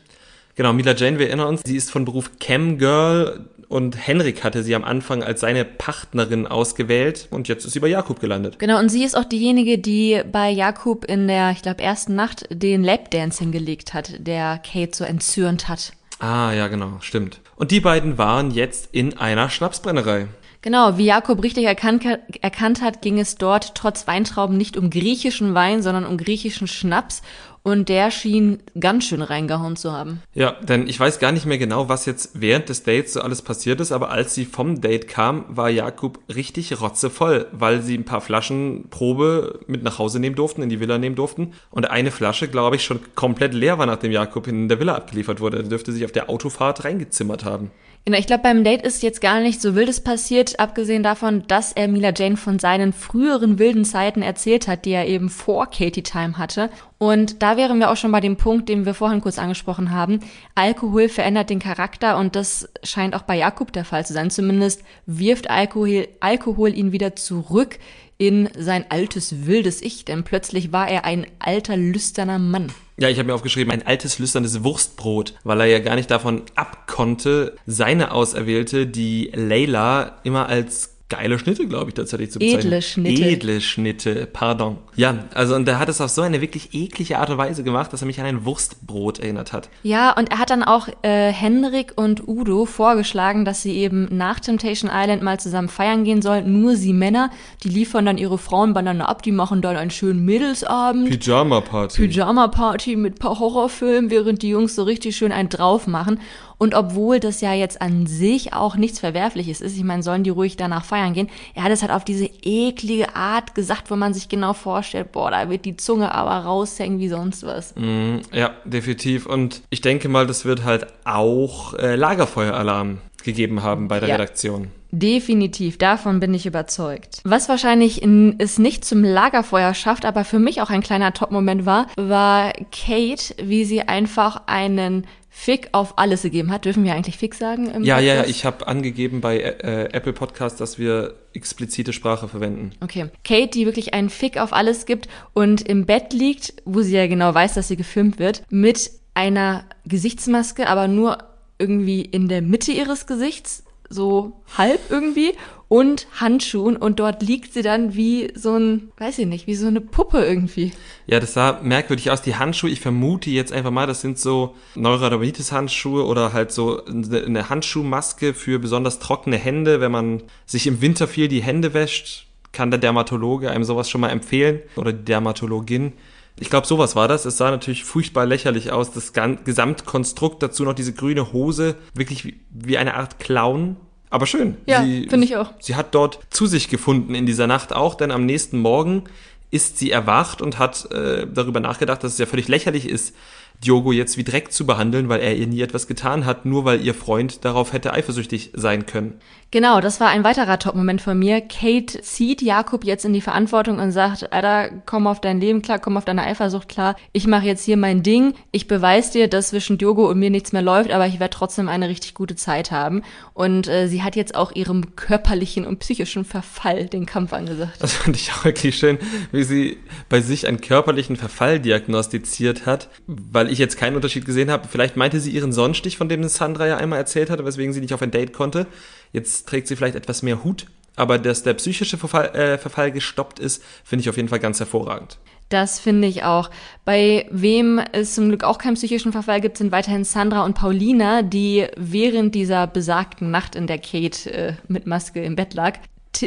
Genau, 0.55 0.73
Mila 0.73 0.93
Jane, 0.93 1.19
wir 1.19 1.27
erinnern 1.27 1.47
uns, 1.47 1.61
sie 1.65 1.77
ist 1.77 1.89
von 1.89 2.03
Beruf 2.03 2.31
Cam 2.39 2.77
Girl 2.77 3.45
und 3.69 4.07
Henrik 4.07 4.43
hatte 4.43 4.63
sie 4.63 4.75
am 4.75 4.83
Anfang 4.83 5.23
als 5.23 5.41
seine 5.41 5.63
Partnerin 5.63 6.47
ausgewählt 6.47 7.27
und 7.29 7.47
jetzt 7.47 7.65
ist 7.65 7.73
sie 7.73 7.79
bei 7.79 7.87
Jakob 7.87 8.19
gelandet. 8.19 8.57
Genau, 8.59 8.79
und 8.79 8.89
sie 8.89 9.03
ist 9.03 9.15
auch 9.15 9.23
diejenige, 9.23 9.77
die 9.77 10.21
bei 10.29 10.49
Jakob 10.49 11.05
in 11.05 11.27
der, 11.27 11.51
ich 11.51 11.61
glaube, 11.61 11.81
ersten 11.83 12.15
Nacht 12.15 12.47
den 12.51 12.83
Lapdance 12.83 13.39
hingelegt 13.39 13.93
hat, 13.93 14.13
der 14.17 14.57
Kate 14.57 14.97
so 14.97 15.03
entzürnt 15.03 15.69
hat. 15.69 15.93
Ah, 16.17 16.51
ja, 16.51 16.67
genau, 16.67 16.97
stimmt. 16.99 17.39
Und 17.55 17.71
die 17.71 17.79
beiden 17.79 18.17
waren 18.17 18.51
jetzt 18.51 18.89
in 18.91 19.17
einer 19.17 19.49
Schnapsbrennerei. 19.49 20.27
Genau, 20.61 20.97
wie 20.97 21.05
Jakob 21.05 21.41
richtig 21.41 21.65
erkannt, 21.65 22.05
erkannt 22.41 22.81
hat, 22.81 23.01
ging 23.01 23.17
es 23.17 23.35
dort 23.35 23.75
trotz 23.75 24.07
Weintrauben 24.07 24.57
nicht 24.57 24.75
um 24.75 24.89
griechischen 24.89 25.53
Wein, 25.53 25.81
sondern 25.81 26.05
um 26.05 26.17
griechischen 26.17 26.67
Schnaps. 26.67 27.21
Und 27.61 27.89
der 27.89 28.09
schien 28.09 28.59
ganz 28.79 29.05
schön 29.05 29.21
reingehauen 29.21 29.75
zu 29.75 29.91
haben. 29.91 30.21
Ja, 30.33 30.53
denn 30.61 30.87
ich 30.87 30.99
weiß 30.99 31.19
gar 31.19 31.33
nicht 31.33 31.45
mehr 31.45 31.57
genau, 31.57 31.89
was 31.89 32.05
jetzt 32.05 32.39
während 32.39 32.69
des 32.69 32.83
Dates 32.83 33.13
so 33.13 33.21
alles 33.21 33.41
passiert 33.41 33.81
ist, 33.81 33.91
aber 33.91 34.09
als 34.11 34.33
sie 34.33 34.45
vom 34.45 34.79
Date 34.79 35.09
kam, 35.09 35.45
war 35.49 35.69
Jakob 35.69 36.19
richtig 36.33 36.81
rotzevoll, 36.81 37.47
weil 37.51 37.81
sie 37.81 37.97
ein 37.97 38.05
paar 38.05 38.21
Flaschen 38.21 38.87
Probe 38.89 39.59
mit 39.67 39.83
nach 39.83 39.99
Hause 39.99 40.19
nehmen 40.19 40.37
durften, 40.37 40.61
in 40.61 40.69
die 40.69 40.79
Villa 40.79 40.97
nehmen 40.97 41.15
durften. 41.15 41.53
Und 41.69 41.89
eine 41.89 42.11
Flasche, 42.11 42.47
glaube 42.47 42.77
ich, 42.77 42.83
schon 42.83 43.01
komplett 43.15 43.53
leer 43.53 43.77
war, 43.77 43.85
nachdem 43.85 44.13
Jakob 44.13 44.47
in 44.47 44.69
der 44.69 44.79
Villa 44.79 44.95
abgeliefert 44.95 45.41
wurde. 45.41 45.57
Er 45.57 45.63
dürfte 45.63 45.91
sich 45.91 46.05
auf 46.05 46.13
der 46.13 46.29
Autofahrt 46.29 46.85
reingezimmert 46.85 47.43
haben. 47.43 47.71
Genau, 48.05 48.17
ich 48.17 48.27
glaube, 48.27 48.43
beim 48.43 48.63
Date 48.63 48.81
ist 48.81 49.03
jetzt 49.03 49.21
gar 49.21 49.39
nicht 49.39 49.61
so 49.61 49.75
wildes 49.75 50.01
passiert, 50.01 50.59
abgesehen 50.59 51.03
davon, 51.03 51.43
dass 51.47 51.73
er 51.73 51.87
Mila 51.87 52.11
Jane 52.15 52.37
von 52.37 52.57
seinen 52.57 52.91
früheren 52.91 53.59
wilden 53.59 53.85
Zeiten 53.85 54.23
erzählt 54.23 54.67
hat, 54.67 54.85
die 54.85 54.91
er 54.91 55.07
eben 55.07 55.29
vor 55.29 55.67
Katie 55.67 56.01
Time 56.01 56.37
hatte. 56.37 56.71
Und 56.97 57.43
da 57.43 57.55
wären 57.55 57.77
wir 57.79 57.91
auch 57.91 57.97
schon 57.97 58.11
bei 58.11 58.19
dem 58.19 58.35
Punkt, 58.35 58.67
den 58.67 58.85
wir 58.85 58.95
vorhin 58.95 59.21
kurz 59.21 59.37
angesprochen 59.37 59.91
haben. 59.91 60.21
Alkohol 60.55 61.07
verändert 61.07 61.51
den 61.51 61.59
Charakter 61.59 62.17
und 62.17 62.35
das 62.35 62.69
scheint 62.83 63.15
auch 63.15 63.21
bei 63.21 63.37
Jakob 63.37 63.71
der 63.73 63.85
Fall 63.85 64.05
zu 64.05 64.13
sein. 64.13 64.31
Zumindest 64.31 64.83
wirft 65.05 65.49
Alkohol, 65.49 66.07
Alkohol 66.19 66.73
ihn 66.73 66.91
wieder 66.91 67.15
zurück 67.15 67.77
in 68.19 68.49
sein 68.55 68.85
altes 68.89 69.47
wildes 69.47 69.81
Ich, 69.81 70.05
denn 70.05 70.23
plötzlich 70.23 70.71
war 70.71 70.87
er 70.87 71.05
ein 71.05 71.25
alter 71.39 71.77
lüsterner 71.77 72.37
Mann. 72.37 72.71
Ja, 72.97 73.07
ich 73.07 73.17
habe 73.17 73.27
mir 73.27 73.33
aufgeschrieben, 73.33 73.71
ein 73.71 73.87
altes 73.87 74.19
lüsternes 74.19 74.61
Wurstbrot, 74.63 75.35
weil 75.43 75.61
er 75.61 75.67
ja 75.67 75.79
gar 75.79 75.95
nicht 75.95 76.11
davon 76.11 76.43
abkonnte, 76.53 77.55
seine 77.65 78.11
Auserwählte, 78.11 78.87
die 78.87 79.31
Layla, 79.33 80.19
immer 80.23 80.47
als 80.47 80.97
geile 81.09 81.39
Schnitte, 81.39 81.67
glaube 81.67 81.89
ich, 81.89 81.95
tatsächlich 81.95 82.31
zu 82.31 82.39
bezeichnen. 82.39 82.67
Edle 82.67 82.81
Schnitte. 82.81 83.23
Edle 83.23 83.61
Schnitte, 83.61 84.27
pardon. 84.31 84.77
Ja, 84.95 85.25
also 85.33 85.55
und 85.55 85.67
er 85.67 85.79
hat 85.79 85.89
es 85.89 85.99
auf 86.01 86.09
so 86.09 86.21
eine 86.21 86.39
wirklich 86.39 86.73
eklige 86.73 87.17
Art 87.17 87.31
und 87.31 87.37
Weise 87.37 87.63
gemacht, 87.63 87.91
dass 87.91 88.01
er 88.01 88.05
mich 88.05 88.19
an 88.19 88.27
ein 88.27 88.45
Wurstbrot 88.45 89.19
erinnert 89.19 89.51
hat. 89.51 89.69
Ja, 89.83 90.15
und 90.15 90.31
er 90.31 90.37
hat 90.37 90.51
dann 90.51 90.63
auch 90.63 90.87
äh, 91.01 91.31
Henrik 91.31 91.93
und 91.95 92.27
Udo 92.27 92.65
vorgeschlagen, 92.65 93.43
dass 93.43 93.63
sie 93.63 93.75
eben 93.75 94.07
nach 94.11 94.39
Temptation 94.39 94.91
Island 94.93 95.23
mal 95.23 95.39
zusammen 95.39 95.69
feiern 95.69 96.03
gehen 96.03 96.21
sollen. 96.21 96.61
Nur 96.61 96.75
sie 96.75 96.93
Männer, 96.93 97.31
die 97.63 97.69
liefern 97.69 98.05
dann 98.05 98.17
ihre 98.17 98.37
Frauen 98.37 98.73
beieinander 98.73 99.09
ab, 99.09 99.23
die 99.23 99.31
machen 99.31 99.61
dann 99.61 99.75
einen 99.75 99.91
schönen 99.91 100.23
Mädelsabend. 100.23 101.09
Pyjama-Party. 101.09 102.07
Pyjama-Party 102.07 102.95
mit 102.95 103.19
paar 103.19 103.39
Horrorfilmen, 103.39 104.11
während 104.11 104.43
die 104.43 104.49
Jungs 104.49 104.75
so 104.75 104.83
richtig 104.83 105.17
schön 105.17 105.31
einen 105.31 105.49
drauf 105.49 105.87
machen. 105.87 106.19
Und 106.59 106.75
obwohl 106.75 107.19
das 107.19 107.39
ja 107.39 107.53
jetzt 107.53 107.81
an 107.81 108.05
sich 108.05 108.53
auch 108.53 108.75
nichts 108.75 108.99
Verwerfliches 108.99 109.61
ist, 109.61 109.77
ich 109.77 109.83
meine, 109.83 110.03
sollen 110.03 110.23
die 110.23 110.29
ruhig 110.29 110.57
danach 110.57 110.83
feiern 110.83 111.13
gehen, 111.13 111.29
er 111.55 111.63
hat 111.63 111.71
es 111.71 111.81
halt 111.81 111.91
auf 111.91 112.03
diese 112.03 112.29
eklige 112.43 113.15
Art 113.15 113.55
gesagt, 113.55 113.89
wo 113.89 113.95
man 113.95 114.13
sich 114.13 114.27
genau 114.27 114.53
vorstellt, 114.53 115.13
boah, 115.13 115.31
da 115.31 115.49
wird 115.49 115.63
die 115.63 115.77
Zunge 115.77 116.13
aber 116.13 116.45
raushängen 116.45 116.99
wie 116.99 117.07
sonst 117.07 117.45
was. 117.45 117.73
Mm, 117.75 118.17
ja, 118.33 118.51
definitiv. 118.65 119.25
Und 119.25 119.61
ich 119.69 119.79
denke 119.79 120.09
mal, 120.09 120.27
das 120.27 120.43
wird 120.43 120.65
halt 120.65 120.87
auch 121.05 121.73
äh, 121.75 121.95
Lagerfeueralarm 121.95 122.99
gegeben 123.23 123.63
haben 123.63 123.87
bei 123.87 123.99
der 123.99 124.09
ja. 124.09 124.15
Redaktion. 124.15 124.67
Definitiv, 124.91 125.77
davon 125.77 126.19
bin 126.19 126.33
ich 126.33 126.47
überzeugt. 126.47 127.21
Was 127.23 127.47
wahrscheinlich 127.47 128.01
es 128.39 128.57
nicht 128.57 128.83
zum 128.83 129.03
Lagerfeuer 129.03 129.75
schafft, 129.75 130.03
aber 130.03 130.25
für 130.25 130.39
mich 130.39 130.61
auch 130.61 130.71
ein 130.71 130.81
kleiner 130.81 131.13
Top-Moment 131.13 131.67
war, 131.67 131.85
war 131.95 132.53
Kate, 132.71 133.35
wie 133.41 133.65
sie 133.65 133.83
einfach 133.83 134.41
einen 134.47 135.05
Fick 135.29 135.69
auf 135.73 135.97
alles 135.97 136.23
gegeben 136.23 136.51
hat. 136.51 136.65
Dürfen 136.65 136.83
wir 136.83 136.93
eigentlich 136.93 137.17
Fick 137.17 137.35
sagen? 137.35 137.65
Ja, 137.65 137.71
Podcast? 137.71 137.87
ja, 137.87 138.01
ja, 138.01 138.23
ich 138.25 138.45
habe 138.45 138.67
angegeben 138.67 139.21
bei 139.21 139.39
äh, 139.39 139.89
Apple 139.93 140.13
Podcast, 140.13 140.59
dass 140.59 140.79
wir 140.79 141.15
explizite 141.33 141.93
Sprache 141.93 142.27
verwenden. 142.27 142.71
Okay. 142.81 143.09
Kate, 143.23 143.51
die 143.51 143.65
wirklich 143.65 143.93
einen 143.93 144.09
Fick 144.09 144.37
auf 144.37 144.53
alles 144.53 144.85
gibt 144.85 145.07
und 145.33 145.61
im 145.61 145.85
Bett 145.85 146.13
liegt, 146.13 146.55
wo 146.65 146.81
sie 146.81 146.95
ja 146.95 147.07
genau 147.07 147.33
weiß, 147.33 147.53
dass 147.53 147.67
sie 147.67 147.77
gefilmt 147.77 148.17
wird, 148.17 148.43
mit 148.49 148.91
einer 149.13 149.65
Gesichtsmaske, 149.85 150.67
aber 150.67 150.87
nur 150.87 151.19
irgendwie 151.59 152.01
in 152.01 152.27
der 152.27 152.41
Mitte 152.41 152.71
ihres 152.71 153.05
Gesichts, 153.05 153.63
so 153.89 154.33
halb 154.57 154.79
irgendwie 154.89 155.33
und 155.67 156.07
Handschuhen 156.19 156.75
und 156.75 156.99
dort 156.99 157.21
liegt 157.21 157.53
sie 157.53 157.61
dann 157.61 157.95
wie 157.95 158.31
so 158.35 158.55
ein, 158.55 158.91
weiß 158.97 159.19
ich 159.19 159.27
nicht, 159.27 159.45
wie 159.45 159.55
so 159.55 159.67
eine 159.67 159.81
Puppe 159.81 160.25
irgendwie. 160.25 160.71
Ja, 161.05 161.19
das 161.19 161.33
sah 161.33 161.59
merkwürdig 161.61 162.09
aus. 162.09 162.23
Die 162.23 162.35
Handschuhe, 162.35 162.71
ich 162.71 162.81
vermute 162.81 163.29
jetzt 163.29 163.53
einfach 163.53 163.71
mal, 163.71 163.85
das 163.85 164.01
sind 164.01 164.17
so 164.17 164.55
Neurodermitis-Handschuhe 164.75 166.05
oder 166.05 166.33
halt 166.33 166.51
so 166.51 166.83
eine 166.85 167.49
Handschuhmaske 167.49 168.33
für 168.33 168.57
besonders 168.59 168.99
trockene 168.99 169.37
Hände. 169.37 169.79
Wenn 169.79 169.91
man 169.91 170.23
sich 170.47 170.65
im 170.65 170.81
Winter 170.81 171.07
viel 171.07 171.27
die 171.27 171.43
Hände 171.43 171.75
wäscht, 171.75 172.25
kann 172.51 172.71
der 172.71 172.79
Dermatologe 172.79 173.51
einem 173.51 173.63
sowas 173.63 173.89
schon 173.89 174.01
mal 174.01 174.09
empfehlen 174.09 174.61
oder 174.75 174.91
die 174.91 175.05
Dermatologin. 175.05 175.93
Ich 176.39 176.49
glaube, 176.49 176.67
sowas 176.67 176.95
war 176.95 177.07
das. 177.07 177.25
Es 177.25 177.37
sah 177.37 177.51
natürlich 177.51 177.83
furchtbar 177.83 178.25
lächerlich 178.25 178.71
aus. 178.71 178.91
Das 178.91 179.13
Gesamtkonstrukt 179.13 180.41
dazu 180.41 180.63
noch 180.63 180.73
diese 180.73 180.93
grüne 180.93 181.33
Hose, 181.33 181.75
wirklich 181.93 182.25
wie, 182.25 182.39
wie 182.49 182.77
eine 182.77 182.95
Art 182.95 183.19
Clown 183.19 183.77
aber 184.09 184.25
schön. 184.25 184.57
Ja, 184.65 184.81
finde 184.81 185.23
ich 185.23 185.37
auch. 185.37 185.53
Sie 185.59 185.75
hat 185.75 185.93
dort 185.93 186.19
zu 186.29 186.47
sich 186.47 186.69
gefunden 186.69 187.13
in 187.13 187.25
dieser 187.25 187.47
Nacht 187.47 187.73
auch, 187.73 187.95
denn 187.95 188.11
am 188.11 188.25
nächsten 188.25 188.59
Morgen 188.59 189.03
ist 189.51 189.77
sie 189.77 189.91
erwacht 189.91 190.41
und 190.41 190.59
hat 190.59 190.91
äh, 190.91 191.27
darüber 191.31 191.59
nachgedacht, 191.59 192.03
dass 192.03 192.13
es 192.13 192.17
ja 192.17 192.25
völlig 192.25 192.47
lächerlich 192.47 192.87
ist, 192.87 193.15
Diogo 193.63 193.91
jetzt 193.91 194.17
wie 194.17 194.23
Dreck 194.23 194.51
zu 194.51 194.65
behandeln, 194.65 195.09
weil 195.09 195.19
er 195.19 195.35
ihr 195.35 195.47
nie 195.47 195.61
etwas 195.61 195.87
getan 195.87 196.25
hat, 196.25 196.45
nur 196.45 196.65
weil 196.65 196.81
ihr 196.81 196.93
Freund 196.93 197.43
darauf 197.43 197.73
hätte 197.73 197.93
eifersüchtig 197.93 198.51
sein 198.53 198.85
können. 198.85 199.19
Genau, 199.51 199.81
das 199.81 199.99
war 199.99 200.09
ein 200.09 200.23
weiterer 200.23 200.59
Top-Moment 200.59 201.01
von 201.01 201.17
mir. 201.17 201.41
Kate 201.41 202.01
zieht 202.03 202.43
Jakob 202.43 202.83
jetzt 202.85 203.03
in 203.03 203.13
die 203.13 203.21
Verantwortung 203.21 203.79
und 203.79 203.91
sagt, 203.91 204.31
Alter, 204.31 204.69
komm 204.85 205.07
auf 205.07 205.21
dein 205.21 205.41
Leben 205.41 205.63
klar, 205.63 205.79
komm 205.79 205.97
auf 205.97 206.05
deine 206.05 206.23
Eifersucht 206.23 206.69
klar. 206.69 206.95
Ich 207.13 207.25
mache 207.25 207.47
jetzt 207.47 207.65
hier 207.65 207.75
mein 207.75 208.03
Ding. 208.03 208.35
Ich 208.51 208.67
beweise 208.67 209.13
dir, 209.13 209.27
dass 209.27 209.49
zwischen 209.49 209.79
Diogo 209.79 210.07
und 210.07 210.19
mir 210.19 210.29
nichts 210.29 210.51
mehr 210.51 210.61
läuft, 210.61 210.91
aber 210.91 211.07
ich 211.07 211.19
werde 211.19 211.35
trotzdem 211.35 211.67
eine 211.67 211.89
richtig 211.89 212.13
gute 212.13 212.35
Zeit 212.35 212.69
haben. 212.69 213.01
Und 213.33 213.67
äh, 213.67 213.87
sie 213.87 214.03
hat 214.03 214.15
jetzt 214.15 214.35
auch 214.35 214.51
ihrem 214.51 214.95
körperlichen 214.95 215.65
und 215.65 215.79
psychischen 215.79 216.25
Verfall 216.25 216.85
den 216.85 217.07
Kampf 217.07 217.33
angesagt. 217.33 217.77
Das 217.79 217.93
fand 217.93 218.15
ich 218.17 218.31
auch 218.31 218.45
wirklich 218.45 218.77
schön, 218.77 218.99
wie 219.31 219.43
sie 219.43 219.77
bei 220.09 220.21
sich 220.21 220.47
einen 220.47 220.61
körperlichen 220.61 221.15
Verfall 221.15 221.59
diagnostiziert 221.59 222.67
hat, 222.67 222.89
weil 223.07 223.48
ich 223.49 223.59
jetzt 223.59 223.77
keinen 223.77 223.95
Unterschied 223.95 224.25
gesehen 224.25 224.51
habe. 224.51 224.67
Vielleicht 224.69 224.95
meinte 224.95 225.19
sie 225.19 225.31
ihren 225.31 225.51
Sonnenstich, 225.51 225.97
von 225.97 226.09
dem 226.09 226.27
Sandra 226.27 226.67
ja 226.67 226.77
einmal 226.77 226.99
erzählt 226.99 227.29
hatte, 227.29 227.45
weswegen 227.45 227.73
sie 227.73 227.81
nicht 227.81 227.93
auf 227.93 228.01
ein 228.01 228.11
Date 228.11 228.33
konnte. 228.33 228.67
Jetzt 229.11 229.47
trägt 229.47 229.67
sie 229.67 229.75
vielleicht 229.75 229.95
etwas 229.95 230.21
mehr 230.21 230.43
Hut, 230.43 230.65
aber 230.95 231.17
dass 231.17 231.43
der 231.43 231.53
psychische 231.55 231.97
Verfall, 231.97 232.35
äh, 232.35 232.57
Verfall 232.57 232.91
gestoppt 232.91 233.39
ist, 233.39 233.63
finde 233.83 234.01
ich 234.01 234.09
auf 234.09 234.17
jeden 234.17 234.29
Fall 234.29 234.39
ganz 234.39 234.59
hervorragend. 234.59 235.17
Das 235.49 235.79
finde 235.79 236.07
ich 236.07 236.23
auch. 236.23 236.51
Bei 236.85 237.25
wem 237.31 237.81
es 237.91 238.13
zum 238.13 238.29
Glück 238.29 238.43
auch 238.43 238.59
keinen 238.59 238.75
psychischen 238.75 239.11
Verfall 239.11 239.41
gibt, 239.41 239.57
sind 239.57 239.71
weiterhin 239.71 240.03
Sandra 240.03 240.45
und 240.45 240.53
Paulina, 240.53 241.23
die 241.23 241.65
während 241.75 242.35
dieser 242.35 242.67
besagten 242.67 243.31
Nacht, 243.31 243.55
in 243.55 243.65
der 243.65 243.79
Kate 243.79 244.31
äh, 244.31 244.53
mit 244.67 244.85
Maske 244.85 245.23
im 245.23 245.35
Bett 245.35 245.55
lag, 245.55 245.79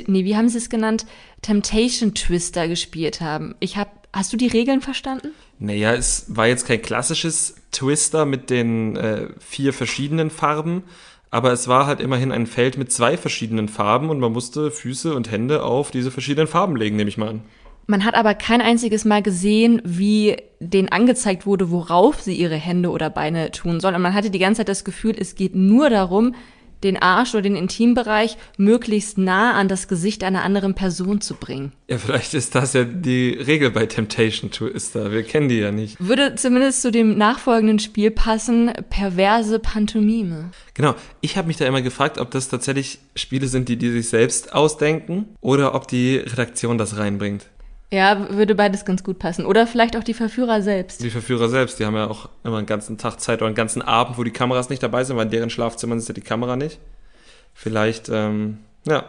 nee, 0.07 0.25
wie 0.25 0.37
haben 0.37 0.49
sie 0.49 0.59
es 0.59 0.71
genannt? 0.71 1.07
Temptation 1.41 2.15
Twister 2.15 2.69
gespielt 2.69 3.21
haben. 3.21 3.55
Ich 3.61 3.77
habe, 3.77 3.91
hast 4.13 4.33
du 4.33 4.37
die 4.37 4.49
Regeln 4.49 4.81
verstanden? 4.81 5.29
Naja, 5.63 5.95
es 5.95 6.25
war 6.27 6.49
jetzt 6.49 6.67
kein 6.67 6.83
klassisches 6.83 7.55
Twister 7.71 8.27
mit 8.27 8.51
den 8.51 8.97
äh, 8.97 9.29
vier 9.39 9.73
verschiedenen 9.73 10.29
Farben, 10.29 10.83
aber 11.31 11.53
es 11.53 11.69
war 11.69 11.87
halt 11.87 12.01
immerhin 12.01 12.33
ein 12.33 12.49
Feld 12.49 12.77
mit 12.79 12.91
zwei 12.91 13.17
verschiedenen 13.17 13.69
Farben 13.69 14.11
und 14.11 14.19
man 14.19 14.33
musste 14.33 14.73
Füße 14.73 15.15
und 15.15 15.31
Hände 15.31 15.63
auf 15.63 15.93
diese 15.93 16.11
verschiedenen 16.11 16.49
Farben 16.49 16.75
legen, 16.75 16.97
nehme 16.97 17.09
ich 17.09 17.17
mal 17.17 17.29
an. 17.29 17.43
Man 17.87 18.05
hat 18.05 18.17
aber 18.17 18.35
kein 18.35 18.61
einziges 18.61 19.05
Mal 19.05 19.23
gesehen, 19.23 19.81
wie 19.85 20.37
denen 20.59 20.89
angezeigt 20.89 21.47
wurde, 21.47 21.71
worauf 21.71 22.21
sie 22.21 22.35
ihre 22.35 22.57
Hände 22.57 22.91
oder 22.91 23.09
Beine 23.09 23.53
tun 23.53 23.79
sollen. 23.79 23.95
Und 23.95 24.03
man 24.03 24.15
hatte 24.15 24.31
die 24.31 24.41
ganze 24.41 24.61
Zeit 24.61 24.69
das 24.69 24.85
Gefühl, 24.85 25.15
es 25.17 25.37
geht 25.37 25.55
nur 25.55 25.91
darum, 25.91 26.35
den 26.85 26.97
Arsch 26.97 27.35
oder 27.35 27.43
den 27.43 27.57
Intimbereich 27.57 28.37
möglichst 28.57 29.19
nah 29.19 29.53
an 29.55 29.69
das 29.69 29.89
Gesicht 29.89 30.25
einer 30.25 30.43
anderen 30.43 30.75
Person 30.75 31.21
zu 31.21 31.35
bringen. 31.35 31.73
Ja, 31.89 31.99
vielleicht 31.99 32.35
ist 32.35 32.55
das 32.55 32.73
ja 32.73 32.85
die 32.85 33.31
Regel 33.31 33.71
bei 33.71 33.87
Temptation 33.87 34.51
Twister. 34.51 35.13
Wir 35.13 35.23
kennen 35.23 35.49
die 35.49 35.59
ja 35.59 35.71
nicht. 35.71 35.97
Würde 36.01 36.35
zumindest 36.35 36.83
zu 36.83 36.91
dem 36.91 37.17
nachfolgenden 37.19 37.79
Spiel 37.79 38.11
passen, 38.11 38.73
perverse 38.91 39.59
Pantomime. 39.59 40.51
Genau. 40.75 40.95
Ich 41.21 41.37
habe 41.37 41.49
mich 41.49 41.59
da 41.59 41.67
immer 41.67 41.83
gefragt, 41.83 42.19
ob 42.19 42.31
das 42.31 42.49
tatsächlich 42.49 42.99
Spiele 43.15 43.47
sind, 43.47 43.69
die 43.69 43.77
die 43.77 43.91
sich 43.91 44.09
selbst 44.09 44.55
ausdenken 44.55 45.29
oder 45.41 45.75
ob 45.75 45.87
die 45.87 46.17
Redaktion 46.17 46.79
das 46.79 46.97
reinbringt. 46.97 47.47
Ja, 47.93 48.31
würde 48.31 48.55
beides 48.55 48.87
ganz 48.87 49.05
gut 49.05 49.19
passen. 49.19 49.45
Oder 49.45 49.67
vielleicht 49.67 49.99
auch 49.99 50.03
die 50.03 50.15
Verführer 50.15 50.63
selbst. 50.63 51.03
Die 51.03 51.11
Verführer 51.11 51.51
selbst, 51.51 51.79
die 51.79 51.85
haben 51.85 51.95
ja 51.95 52.09
auch 52.09 52.31
immer 52.43 52.57
einen 52.57 52.67
ganzen 52.67 52.97
Tag 52.97 53.21
Zeit 53.21 53.41
oder 53.41 53.49
einen 53.49 53.55
ganzen 53.55 53.83
Abend, 53.83 54.17
wo 54.17 54.25
die 54.25 54.31
Kameras 54.31 54.71
nicht 54.71 54.83
dabei 54.83 55.05
sind, 55.05 55.19
weil 55.19 55.27
in 55.27 55.31
deren 55.31 55.51
Schlafzimmern 55.51 55.99
ist 55.99 56.09
ja 56.09 56.15
die 56.15 56.23
Kamera 56.23 56.57
nicht. 56.57 56.79
Vielleicht, 57.53 58.09
ähm, 58.09 58.61
ja. 58.87 59.05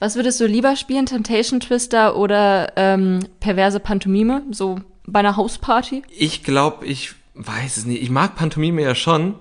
Was 0.00 0.16
würdest 0.16 0.38
du 0.38 0.46
lieber 0.46 0.76
spielen, 0.76 1.06
Temptation 1.06 1.60
Twister 1.60 2.14
oder 2.14 2.74
ähm, 2.76 3.20
perverse 3.40 3.80
Pantomime, 3.80 4.42
so 4.50 4.80
bei 5.06 5.20
einer 5.20 5.38
Hausparty? 5.38 6.02
Ich 6.10 6.44
glaube, 6.44 6.84
ich 6.84 7.14
weiß 7.36 7.78
es 7.78 7.86
nicht. 7.86 8.02
Ich 8.02 8.10
mag 8.10 8.36
Pantomime 8.36 8.82
ja 8.82 8.94
schon, 8.94 9.36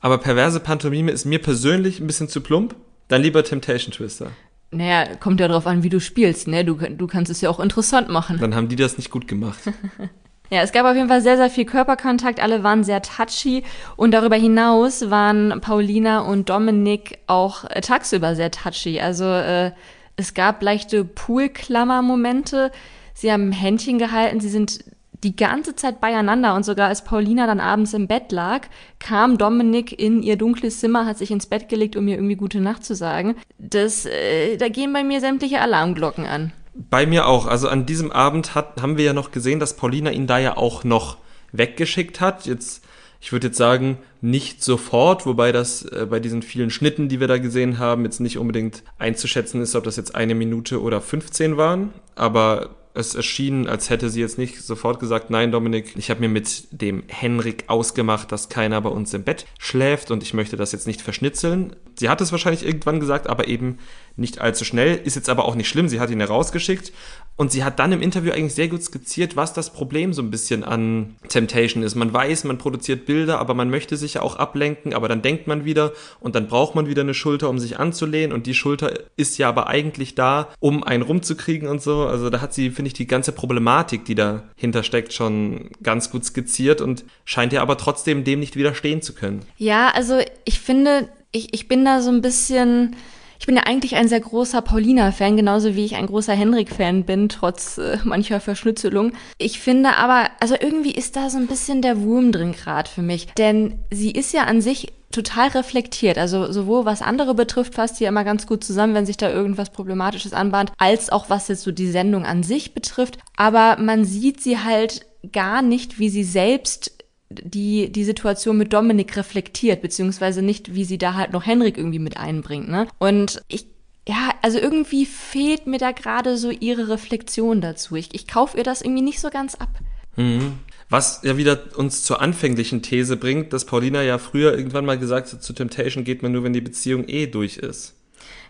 aber 0.00 0.18
perverse 0.18 0.58
Pantomime 0.58 1.12
ist 1.12 1.24
mir 1.24 1.40
persönlich 1.40 2.00
ein 2.00 2.08
bisschen 2.08 2.28
zu 2.28 2.40
plump. 2.40 2.74
Dann 3.06 3.22
lieber 3.22 3.44
Temptation 3.44 3.92
Twister. 3.92 4.32
Naja, 4.72 5.16
kommt 5.16 5.40
ja 5.40 5.48
drauf 5.48 5.66
an, 5.66 5.82
wie 5.82 5.88
du 5.88 6.00
spielst, 6.00 6.46
ne? 6.46 6.64
Du, 6.64 6.74
du 6.74 7.06
kannst 7.06 7.30
es 7.30 7.40
ja 7.40 7.50
auch 7.50 7.58
interessant 7.58 8.08
machen. 8.08 8.38
Dann 8.38 8.54
haben 8.54 8.68
die 8.68 8.76
das 8.76 8.96
nicht 8.96 9.10
gut 9.10 9.26
gemacht. 9.26 9.58
ja, 10.50 10.62
es 10.62 10.70
gab 10.70 10.86
auf 10.86 10.94
jeden 10.94 11.08
Fall 11.08 11.22
sehr, 11.22 11.36
sehr 11.36 11.50
viel 11.50 11.64
Körperkontakt. 11.64 12.38
Alle 12.40 12.62
waren 12.62 12.84
sehr 12.84 13.02
touchy. 13.02 13.64
Und 13.96 14.12
darüber 14.12 14.36
hinaus 14.36 15.10
waren 15.10 15.60
Paulina 15.60 16.20
und 16.20 16.50
Dominik 16.50 17.18
auch 17.26 17.64
äh, 17.64 17.80
tagsüber 17.80 18.36
sehr 18.36 18.52
touchy. 18.52 19.00
Also 19.00 19.24
äh, 19.24 19.72
es 20.14 20.34
gab 20.34 20.62
leichte 20.62 21.04
Poolklammer-Momente. 21.04 22.70
Sie 23.12 23.32
haben 23.32 23.50
Händchen 23.50 23.98
gehalten. 23.98 24.38
Sie 24.38 24.48
sind 24.48 24.84
die 25.22 25.36
ganze 25.36 25.76
Zeit 25.76 26.00
beieinander 26.00 26.54
und 26.54 26.64
sogar 26.64 26.88
als 26.88 27.04
Paulina 27.04 27.46
dann 27.46 27.60
abends 27.60 27.94
im 27.94 28.06
Bett 28.06 28.32
lag, 28.32 28.68
kam 28.98 29.38
Dominik 29.38 29.98
in 29.98 30.22
ihr 30.22 30.36
dunkles 30.36 30.80
Zimmer, 30.80 31.06
hat 31.06 31.18
sich 31.18 31.30
ins 31.30 31.46
Bett 31.46 31.68
gelegt, 31.68 31.96
um 31.96 32.04
mir 32.04 32.14
irgendwie 32.14 32.36
gute 32.36 32.60
Nacht 32.60 32.84
zu 32.84 32.94
sagen. 32.94 33.36
Das, 33.58 34.06
äh, 34.06 34.56
da 34.56 34.68
gehen 34.68 34.92
bei 34.92 35.04
mir 35.04 35.20
sämtliche 35.20 35.60
Alarmglocken 35.60 36.26
an. 36.26 36.52
Bei 36.74 37.04
mir 37.04 37.26
auch. 37.26 37.46
Also 37.46 37.68
an 37.68 37.84
diesem 37.84 38.10
Abend 38.12 38.54
hat, 38.54 38.80
haben 38.80 38.96
wir 38.96 39.04
ja 39.04 39.12
noch 39.12 39.32
gesehen, 39.32 39.60
dass 39.60 39.76
Paulina 39.76 40.10
ihn 40.10 40.26
da 40.26 40.38
ja 40.38 40.56
auch 40.56 40.84
noch 40.84 41.18
weggeschickt 41.52 42.20
hat. 42.20 42.46
Jetzt, 42.46 42.84
ich 43.20 43.32
würde 43.32 43.48
jetzt 43.48 43.58
sagen, 43.58 43.98
nicht 44.22 44.62
sofort, 44.62 45.26
wobei 45.26 45.52
das 45.52 45.82
äh, 45.82 46.06
bei 46.08 46.20
diesen 46.20 46.42
vielen 46.42 46.70
Schnitten, 46.70 47.08
die 47.08 47.20
wir 47.20 47.28
da 47.28 47.38
gesehen 47.38 47.78
haben, 47.78 48.04
jetzt 48.04 48.20
nicht 48.20 48.38
unbedingt 48.38 48.82
einzuschätzen 48.98 49.60
ist, 49.60 49.74
ob 49.74 49.84
das 49.84 49.96
jetzt 49.96 50.14
eine 50.14 50.34
Minute 50.34 50.80
oder 50.80 51.00
15 51.00 51.56
waren. 51.56 51.90
Aber 52.14 52.70
es 52.94 53.14
erschien, 53.14 53.68
als 53.68 53.90
hätte 53.90 54.10
sie 54.10 54.20
jetzt 54.20 54.38
nicht 54.38 54.60
sofort 54.62 55.00
gesagt, 55.00 55.30
nein, 55.30 55.52
Dominik, 55.52 55.96
ich 55.96 56.10
habe 56.10 56.20
mir 56.20 56.28
mit 56.28 56.68
dem 56.70 57.04
Henrik 57.08 57.64
ausgemacht, 57.68 58.32
dass 58.32 58.48
keiner 58.48 58.80
bei 58.80 58.90
uns 58.90 59.14
im 59.14 59.22
Bett 59.22 59.46
schläft 59.58 60.10
und 60.10 60.22
ich 60.22 60.34
möchte 60.34 60.56
das 60.56 60.72
jetzt 60.72 60.86
nicht 60.86 61.00
verschnitzeln. 61.00 61.76
Sie 61.96 62.08
hat 62.08 62.20
es 62.20 62.32
wahrscheinlich 62.32 62.64
irgendwann 62.64 63.00
gesagt, 63.00 63.28
aber 63.28 63.48
eben 63.48 63.78
nicht 64.16 64.40
allzu 64.40 64.64
schnell. 64.64 64.96
Ist 64.96 65.16
jetzt 65.16 65.28
aber 65.28 65.44
auch 65.44 65.54
nicht 65.54 65.68
schlimm, 65.68 65.88
sie 65.88 66.00
hat 66.00 66.10
ihn 66.10 66.20
herausgeschickt 66.20 66.92
und 67.40 67.50
sie 67.50 67.64
hat 67.64 67.78
dann 67.78 67.90
im 67.92 68.02
Interview 68.02 68.32
eigentlich 68.32 68.52
sehr 68.52 68.68
gut 68.68 68.82
skizziert, 68.82 69.34
was 69.34 69.54
das 69.54 69.72
Problem 69.72 70.12
so 70.12 70.20
ein 70.20 70.30
bisschen 70.30 70.62
an 70.62 71.16
Temptation 71.30 71.82
ist. 71.82 71.94
Man 71.94 72.12
weiß, 72.12 72.44
man 72.44 72.58
produziert 72.58 73.06
Bilder, 73.06 73.38
aber 73.38 73.54
man 73.54 73.70
möchte 73.70 73.96
sich 73.96 74.12
ja 74.12 74.20
auch 74.20 74.36
ablenken, 74.36 74.92
aber 74.92 75.08
dann 75.08 75.22
denkt 75.22 75.46
man 75.46 75.64
wieder 75.64 75.92
und 76.20 76.34
dann 76.34 76.48
braucht 76.48 76.74
man 76.74 76.86
wieder 76.86 77.00
eine 77.00 77.14
Schulter, 77.14 77.48
um 77.48 77.58
sich 77.58 77.78
anzulehnen 77.78 78.34
und 78.34 78.44
die 78.46 78.52
Schulter 78.52 78.92
ist 79.16 79.38
ja 79.38 79.48
aber 79.48 79.68
eigentlich 79.68 80.14
da, 80.14 80.50
um 80.58 80.84
einen 80.84 81.02
rumzukriegen 81.02 81.66
und 81.66 81.80
so. 81.80 82.02
Also 82.02 82.28
da 82.28 82.42
hat 82.42 82.52
sie, 82.52 82.68
finde 82.68 82.88
ich, 82.88 82.92
die 82.92 83.06
ganze 83.06 83.32
Problematik, 83.32 84.04
die 84.04 84.16
dahinter 84.16 84.82
steckt, 84.82 85.14
schon 85.14 85.70
ganz 85.82 86.10
gut 86.10 86.26
skizziert 86.26 86.82
und 86.82 87.06
scheint 87.24 87.54
ja 87.54 87.62
aber 87.62 87.78
trotzdem 87.78 88.22
dem 88.22 88.40
nicht 88.40 88.54
widerstehen 88.54 89.00
zu 89.00 89.14
können. 89.14 89.46
Ja, 89.56 89.88
also 89.94 90.18
ich 90.44 90.60
finde, 90.60 91.08
ich, 91.32 91.54
ich 91.54 91.68
bin 91.68 91.86
da 91.86 92.02
so 92.02 92.10
ein 92.10 92.20
bisschen 92.20 92.96
ich 93.40 93.46
bin 93.46 93.56
ja 93.56 93.62
eigentlich 93.62 93.96
ein 93.96 94.06
sehr 94.06 94.20
großer 94.20 94.60
Paulina-Fan, 94.60 95.34
genauso 95.34 95.74
wie 95.74 95.86
ich 95.86 95.96
ein 95.96 96.06
großer 96.06 96.34
Henrik-Fan 96.34 97.04
bin, 97.04 97.30
trotz 97.30 97.78
äh, 97.78 97.96
mancher 98.04 98.38
Verschnützelung. 98.38 99.12
Ich 99.38 99.60
finde 99.60 99.96
aber, 99.96 100.28
also 100.40 100.54
irgendwie 100.60 100.92
ist 100.92 101.16
da 101.16 101.30
so 101.30 101.38
ein 101.38 101.46
bisschen 101.46 101.80
der 101.80 102.02
Wurm 102.02 102.32
drin 102.32 102.52
gerade 102.52 102.88
für 102.88 103.00
mich. 103.00 103.28
Denn 103.38 103.78
sie 103.90 104.10
ist 104.10 104.34
ja 104.34 104.44
an 104.44 104.60
sich 104.60 104.92
total 105.10 105.48
reflektiert. 105.48 106.18
Also 106.18 106.52
sowohl 106.52 106.84
was 106.84 107.00
andere 107.00 107.34
betrifft, 107.34 107.74
fasst 107.74 107.96
sie 107.96 108.04
ja 108.04 108.10
immer 108.10 108.24
ganz 108.24 108.46
gut 108.46 108.62
zusammen, 108.62 108.94
wenn 108.94 109.06
sich 109.06 109.16
da 109.16 109.30
irgendwas 109.30 109.70
Problematisches 109.70 110.34
anbahnt, 110.34 110.72
als 110.76 111.10
auch 111.10 111.30
was 111.30 111.48
jetzt 111.48 111.62
so 111.62 111.72
die 111.72 111.90
Sendung 111.90 112.26
an 112.26 112.42
sich 112.42 112.74
betrifft. 112.74 113.18
Aber 113.36 113.78
man 113.80 114.04
sieht 114.04 114.42
sie 114.42 114.58
halt 114.58 115.06
gar 115.32 115.62
nicht, 115.62 115.98
wie 115.98 116.10
sie 116.10 116.24
selbst 116.24 116.99
die 117.30 117.90
die 117.90 118.04
Situation 118.04 118.56
mit 118.56 118.72
Dominik 118.72 119.16
reflektiert, 119.16 119.82
beziehungsweise 119.82 120.42
nicht, 120.42 120.74
wie 120.74 120.84
sie 120.84 120.98
da 120.98 121.14
halt 121.14 121.32
noch 121.32 121.46
Henrik 121.46 121.78
irgendwie 121.78 121.98
mit 121.98 122.16
einbringt. 122.16 122.68
Ne? 122.68 122.88
Und 122.98 123.42
ich 123.48 123.66
ja, 124.08 124.34
also 124.42 124.58
irgendwie 124.58 125.06
fehlt 125.06 125.66
mir 125.66 125.78
da 125.78 125.92
gerade 125.92 126.36
so 126.36 126.50
ihre 126.50 126.88
Reflexion 126.88 127.60
dazu. 127.60 127.96
Ich, 127.96 128.14
ich 128.14 128.26
kaufe 128.26 128.56
ihr 128.58 128.64
das 128.64 128.82
irgendwie 128.82 129.02
nicht 129.02 129.20
so 129.20 129.30
ganz 129.30 129.54
ab. 129.54 129.68
Mhm. 130.16 130.54
Was 130.88 131.20
ja 131.22 131.36
wieder 131.36 131.76
uns 131.76 132.02
zur 132.02 132.20
anfänglichen 132.20 132.82
These 132.82 133.16
bringt, 133.16 133.52
dass 133.52 133.64
Paulina 133.64 134.02
ja 134.02 134.18
früher 134.18 134.56
irgendwann 134.56 134.84
mal 134.84 134.98
gesagt 134.98 135.32
hat, 135.32 135.42
zu 135.42 135.52
Temptation 135.52 136.02
geht 136.02 136.22
man 136.22 136.32
nur, 136.32 136.42
wenn 136.42 136.52
die 136.52 136.60
Beziehung 136.60 137.06
eh 137.06 137.26
durch 137.26 137.58
ist. 137.58 137.94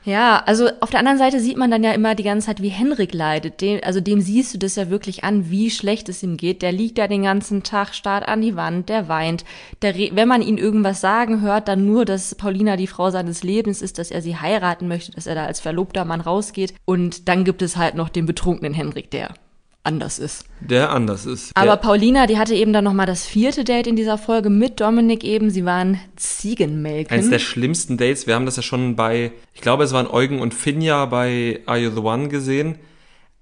Ja, 0.03 0.43
also 0.47 0.69
auf 0.81 0.89
der 0.89 1.01
anderen 1.01 1.19
Seite 1.19 1.41
sieht 1.41 1.59
man 1.59 1.71
dann 1.71 1.85
ja 1.85 1.93
immer 1.93 2.15
die 2.15 2.23
ganze 2.23 2.47
Zeit, 2.47 2.63
wie 2.63 2.71
Henrik 2.71 3.13
leidet. 3.13 3.61
Dem, 3.61 3.81
also 3.85 4.01
dem 4.01 4.23
siehst 4.23 4.55
du 4.55 4.59
das 4.59 4.77
ja 4.77 4.89
wirklich 4.89 5.25
an, 5.25 5.51
wie 5.51 5.71
schlecht 5.71 6.09
es 6.09 6.23
ihm 6.23 6.39
geht. 6.39 6.63
Der 6.63 6.73
liegt 6.73 6.97
da 6.97 7.07
den 7.07 7.25
ganzen 7.25 7.63
Tag, 7.63 7.95
starrt 7.95 8.27
an 8.27 8.41
die 8.41 8.57
Wand, 8.57 8.89
der 8.89 9.09
weint. 9.09 9.45
Der, 9.83 9.95
wenn 9.95 10.29
man 10.29 10.41
ihn 10.41 10.57
irgendwas 10.57 11.03
sagen 11.03 11.43
hört, 11.43 11.69
dann 11.69 11.85
nur, 11.85 12.07
dass 12.07 12.35
Paulina 12.35 12.77
die 12.77 12.87
Frau 12.87 13.11
seines 13.11 13.43
Lebens 13.43 13.83
ist, 13.83 13.99
dass 13.99 14.11
er 14.11 14.23
sie 14.23 14.37
heiraten 14.37 14.89
möchte, 14.89 15.13
dass 15.13 15.27
er 15.27 15.35
da 15.35 15.45
als 15.45 15.61
verlobter 15.61 16.07
Mann 16.07 16.23
rausgeht. 16.23 16.75
Und 16.87 17.29
dann 17.29 17.45
gibt 17.45 17.61
es 17.61 17.77
halt 17.77 17.95
noch 17.95 18.09
den 18.09 18.25
betrunkenen 18.25 18.73
Henrik, 18.73 19.11
der 19.11 19.35
anders 19.83 20.19
ist. 20.19 20.45
Der 20.61 20.91
anders 20.91 21.27
ist. 21.27 21.53
Aber 21.55 21.77
Paulina, 21.77 22.27
die 22.27 22.39
hatte 22.39 22.55
eben 22.55 22.73
dann 22.73 22.85
nochmal 22.85 23.07
das 23.07 23.27
vierte 23.27 23.65
Date 23.65 23.87
in 23.87 23.97
dieser 23.97 24.19
Folge 24.19 24.51
mit 24.51 24.81
Dominik 24.81 25.25
eben. 25.25 25.51
Sie 25.51 25.65
waren 25.65 25.99
Ziegenmelken. 26.17 27.13
Eines 27.13 27.31
der 27.31 27.39
schlimmsten 27.39 27.97
Dates. 27.97 28.27
Wir 28.27 28.35
haben 28.35 28.47
das 28.47 28.57
ja 28.57 28.63
schon 28.63 28.97
bei, 28.97 29.33
ich 29.55 29.61
glaube, 29.61 29.85
es 29.85 29.93
waren 29.93 30.07
Eugen 30.07 30.41
und 30.41 30.55
Finja 30.55 31.07
bei 31.07 31.61
Are 31.67 31.79
You 31.79 31.91
the 31.91 32.01
One 32.01 32.29
gesehen. 32.29 32.79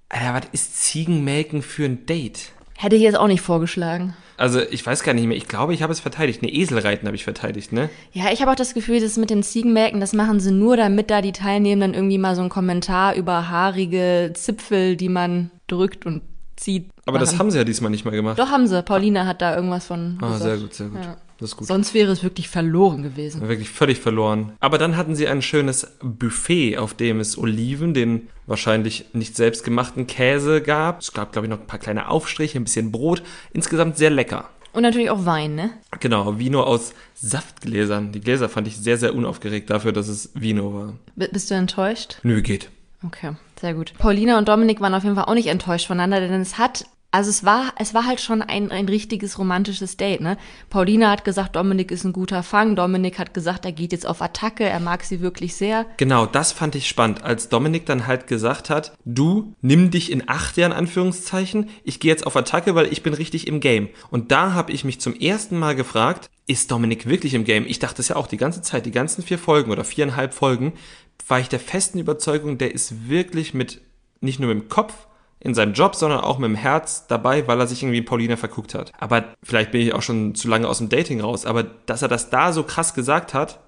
Alter, 0.07 0.33
was 0.33 0.49
ist 0.53 0.81
Ziegenmelken 0.81 1.61
für 1.61 1.85
ein 1.85 2.05
Date? 2.05 2.51
Hätte 2.77 2.95
ich 2.95 3.01
jetzt 3.01 3.17
auch 3.17 3.27
nicht 3.27 3.41
vorgeschlagen. 3.41 4.15
Also 4.37 4.61
ich 4.61 4.85
weiß 4.85 5.03
gar 5.03 5.13
nicht 5.13 5.27
mehr. 5.27 5.35
Ich 5.35 5.49
glaube, 5.49 5.73
ich 5.73 5.83
habe 5.83 5.91
es 5.91 5.99
verteidigt. 5.99 6.41
Ne, 6.41 6.49
Eselreiten 6.49 7.05
habe 7.07 7.15
ich 7.17 7.25
verteidigt, 7.25 7.73
ne? 7.73 7.89
Ja, 8.13 8.31
ich 8.31 8.41
habe 8.41 8.51
auch 8.51 8.55
das 8.55 8.73
Gefühl, 8.73 9.01
das 9.01 9.17
mit 9.17 9.29
den 9.29 9.43
Ziegenmelken, 9.43 9.99
das 9.99 10.13
machen 10.13 10.39
sie 10.39 10.53
nur, 10.53 10.77
damit 10.77 11.11
da 11.11 11.21
die 11.21 11.33
Teilnehmenden 11.33 11.93
irgendwie 11.93 12.17
mal 12.17 12.35
so 12.35 12.41
einen 12.41 12.49
Kommentar 12.49 13.15
über 13.15 13.49
haarige 13.49 14.31
Zipfel, 14.33 14.95
die 14.95 15.09
man 15.09 15.51
drückt 15.67 16.05
und 16.05 16.21
zieht. 16.59 16.89
Aber 17.05 17.19
machen. 17.19 17.25
das 17.25 17.39
haben 17.39 17.51
sie 17.51 17.57
ja 17.57 17.63
diesmal 17.63 17.91
nicht 17.91 18.05
mehr 18.05 18.13
gemacht. 18.13 18.37
Doch 18.39 18.49
haben 18.49 18.67
sie. 18.67 18.81
Paulina 18.83 19.25
hat 19.25 19.41
da 19.41 19.55
irgendwas 19.55 19.85
von. 19.85 20.17
Ah, 20.21 20.33
gesagt. 20.33 20.43
sehr 20.43 20.57
gut, 20.57 20.73
sehr 20.73 20.87
gut. 20.87 21.03
Ja. 21.03 21.17
Das 21.39 21.51
ist 21.51 21.57
gut. 21.57 21.67
Sonst 21.67 21.93
wäre 21.93 22.11
es 22.11 22.21
wirklich 22.21 22.49
verloren 22.49 23.01
gewesen. 23.01 23.47
Wirklich 23.47 23.69
völlig 23.69 23.99
verloren. 23.99 24.53
Aber 24.59 24.77
dann 24.77 24.97
hatten 24.97 25.15
sie 25.15 25.27
ein 25.27 25.41
schönes 25.41 25.87
Buffet, 26.01 26.77
auf 26.77 26.93
dem 26.93 27.21
es 27.21 27.37
Oliven, 27.37 27.93
den 27.93 28.27
wahrscheinlich 28.45 29.05
nicht 29.13 29.37
selbstgemachten 29.37 30.05
Käse 30.05 30.61
gab. 30.61 30.99
Es 30.99 31.13
gab, 31.13 31.31
glaube 31.31 31.45
ich, 31.45 31.49
noch 31.49 31.61
ein 31.61 31.67
paar 31.67 31.79
kleine 31.79 32.09
Aufstriche, 32.09 32.59
ein 32.59 32.65
bisschen 32.65 32.91
Brot. 32.91 33.23
Insgesamt 33.53 33.97
sehr 33.97 34.09
lecker. 34.09 34.49
Und 34.73 34.83
natürlich 34.83 35.09
auch 35.09 35.25
Wein, 35.25 35.55
ne? 35.55 35.71
Genau, 35.99 36.37
Vino 36.37 36.61
aus 36.61 36.93
Saftgläsern. 37.15 38.11
Die 38.11 38.21
Gläser 38.21 38.49
fand 38.49 38.67
ich 38.67 38.77
sehr, 38.77 38.97
sehr 38.97 39.15
unaufgeregt 39.15 39.69
dafür, 39.69 39.93
dass 39.93 40.07
es 40.07 40.31
Vino 40.35 40.73
war. 40.73 40.93
B 41.15 41.27
bist 41.31 41.49
du 41.49 41.55
enttäuscht? 41.55 42.19
Nö, 42.23 42.41
geht. 42.41 42.69
Okay, 43.03 43.31
sehr 43.59 43.73
gut. 43.73 43.93
Paulina 43.97 44.37
und 44.37 44.47
Dominik 44.47 44.81
waren 44.81 44.93
auf 44.93 45.03
jeden 45.03 45.15
Fall 45.15 45.25
auch 45.25 45.33
nicht 45.33 45.47
enttäuscht 45.47 45.87
voneinander, 45.87 46.21
denn 46.21 46.41
es 46.41 46.57
hat, 46.57 46.85
also 47.11 47.29
es 47.29 47.43
war, 47.43 47.73
es 47.77 47.93
war 47.93 48.05
halt 48.05 48.21
schon 48.21 48.41
ein, 48.41 48.71
ein 48.71 48.87
richtiges 48.87 49.39
romantisches 49.39 49.97
Date, 49.97 50.21
ne? 50.21 50.37
Paulina 50.69 51.09
hat 51.09 51.25
gesagt, 51.25 51.55
Dominik 51.55 51.91
ist 51.91 52.03
ein 52.03 52.13
guter 52.13 52.43
Fang. 52.43 52.75
Dominik 52.75 53.17
hat 53.17 53.33
gesagt, 53.33 53.65
er 53.65 53.71
geht 53.71 53.91
jetzt 53.91 54.05
auf 54.05 54.21
Attacke, 54.21 54.63
er 54.63 54.79
mag 54.79 55.03
sie 55.03 55.19
wirklich 55.19 55.55
sehr. 55.55 55.85
Genau, 55.97 56.25
das 56.25 56.51
fand 56.51 56.75
ich 56.75 56.87
spannend, 56.87 57.23
als 57.23 57.49
Dominik 57.49 57.85
dann 57.85 58.07
halt 58.07 58.27
gesagt 58.27 58.69
hat, 58.69 58.93
du 59.05 59.53
nimm 59.61 59.89
dich 59.91 60.11
in 60.11 60.29
acht 60.29 60.55
Jahren 60.57 60.71
Anführungszeichen, 60.71 61.69
ich 61.83 61.99
gehe 61.99 62.11
jetzt 62.11 62.27
auf 62.27 62.35
Attacke, 62.35 62.75
weil 62.75 62.91
ich 62.93 63.03
bin 63.03 63.13
richtig 63.13 63.47
im 63.47 63.59
Game. 63.59 63.89
Und 64.11 64.31
da 64.31 64.53
habe 64.53 64.71
ich 64.71 64.83
mich 64.83 65.01
zum 65.01 65.15
ersten 65.15 65.57
Mal 65.57 65.75
gefragt, 65.75 66.29
ist 66.45 66.71
Dominik 66.71 67.07
wirklich 67.07 67.35
im 67.35 67.43
Game? 67.43 67.65
Ich 67.67 67.77
dachte 67.77 68.01
es 68.01 68.07
ja 68.07 68.15
auch 68.15 68.25
die 68.25 68.37
ganze 68.37 68.63
Zeit, 68.63 68.85
die 68.85 68.91
ganzen 68.91 69.23
vier 69.23 69.37
Folgen 69.37 69.71
oder 69.71 69.83
viereinhalb 69.83 70.33
Folgen, 70.33 70.73
war 71.29 71.39
ich 71.39 71.49
der 71.49 71.59
festen 71.59 71.99
Überzeugung, 71.99 72.57
der 72.57 72.73
ist 72.73 73.07
wirklich 73.07 73.53
mit, 73.53 73.81
nicht 74.19 74.39
nur 74.39 74.53
mit 74.53 74.63
dem 74.63 74.69
Kopf 74.69 75.07
in 75.39 75.53
seinem 75.53 75.73
Job, 75.73 75.95
sondern 75.95 76.19
auch 76.19 76.37
mit 76.37 76.49
dem 76.49 76.55
Herz 76.55 77.07
dabei, 77.07 77.47
weil 77.47 77.59
er 77.59 77.67
sich 77.67 77.81
irgendwie 77.81 77.99
in 77.99 78.05
Paulina 78.05 78.35
verguckt 78.35 78.75
hat. 78.75 78.91
Aber 78.99 79.35
vielleicht 79.41 79.71
bin 79.71 79.81
ich 79.81 79.93
auch 79.93 80.01
schon 80.01 80.35
zu 80.35 80.49
lange 80.49 80.67
aus 80.67 80.79
dem 80.79 80.89
Dating 80.89 81.21
raus, 81.21 81.45
aber 81.45 81.63
dass 81.63 82.01
er 82.01 82.09
das 82.09 82.29
da 82.29 82.51
so 82.51 82.63
krass 82.63 82.93
gesagt 82.93 83.33
hat, 83.33 83.59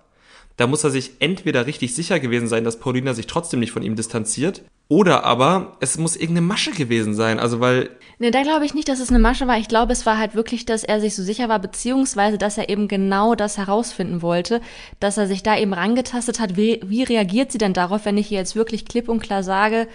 da 0.57 0.67
muss 0.67 0.83
er 0.83 0.89
sich 0.89 1.13
entweder 1.19 1.65
richtig 1.65 1.95
sicher 1.95 2.19
gewesen 2.19 2.47
sein, 2.47 2.65
dass 2.65 2.79
Paulina 2.79 3.13
sich 3.13 3.27
trotzdem 3.27 3.61
nicht 3.61 3.71
von 3.71 3.83
ihm 3.83 3.95
distanziert, 3.95 4.63
oder 4.91 5.23
aber 5.23 5.77
es 5.79 5.97
muss 5.97 6.17
irgendeine 6.17 6.45
Masche 6.47 6.71
gewesen 6.71 7.13
sein. 7.13 7.39
Also 7.39 7.61
weil, 7.61 7.91
Ne, 8.19 8.29
da 8.29 8.43
glaube 8.43 8.65
ich 8.65 8.73
nicht, 8.73 8.89
dass 8.89 8.99
es 8.99 9.09
eine 9.09 9.19
Masche 9.19 9.47
war. 9.47 9.57
Ich 9.57 9.69
glaube, 9.69 9.93
es 9.93 10.05
war 10.05 10.17
halt 10.17 10.35
wirklich, 10.35 10.65
dass 10.65 10.83
er 10.83 10.99
sich 10.99 11.15
so 11.15 11.23
sicher 11.23 11.47
war, 11.47 11.59
beziehungsweise, 11.59 12.37
dass 12.37 12.57
er 12.57 12.67
eben 12.67 12.89
genau 12.89 13.33
das 13.33 13.57
herausfinden 13.57 14.21
wollte, 14.21 14.59
dass 14.99 15.17
er 15.17 15.27
sich 15.27 15.43
da 15.43 15.57
eben 15.57 15.73
rangetastet 15.73 16.41
hat. 16.41 16.57
Wie, 16.57 16.81
wie 16.83 17.03
reagiert 17.03 17.53
sie 17.53 17.57
denn 17.57 17.71
darauf, 17.71 18.03
wenn 18.03 18.17
ich 18.17 18.33
ihr 18.33 18.37
jetzt 18.37 18.57
wirklich 18.57 18.83
klipp 18.83 19.07
und 19.07 19.21
klar 19.21 19.43
sage, 19.43 19.87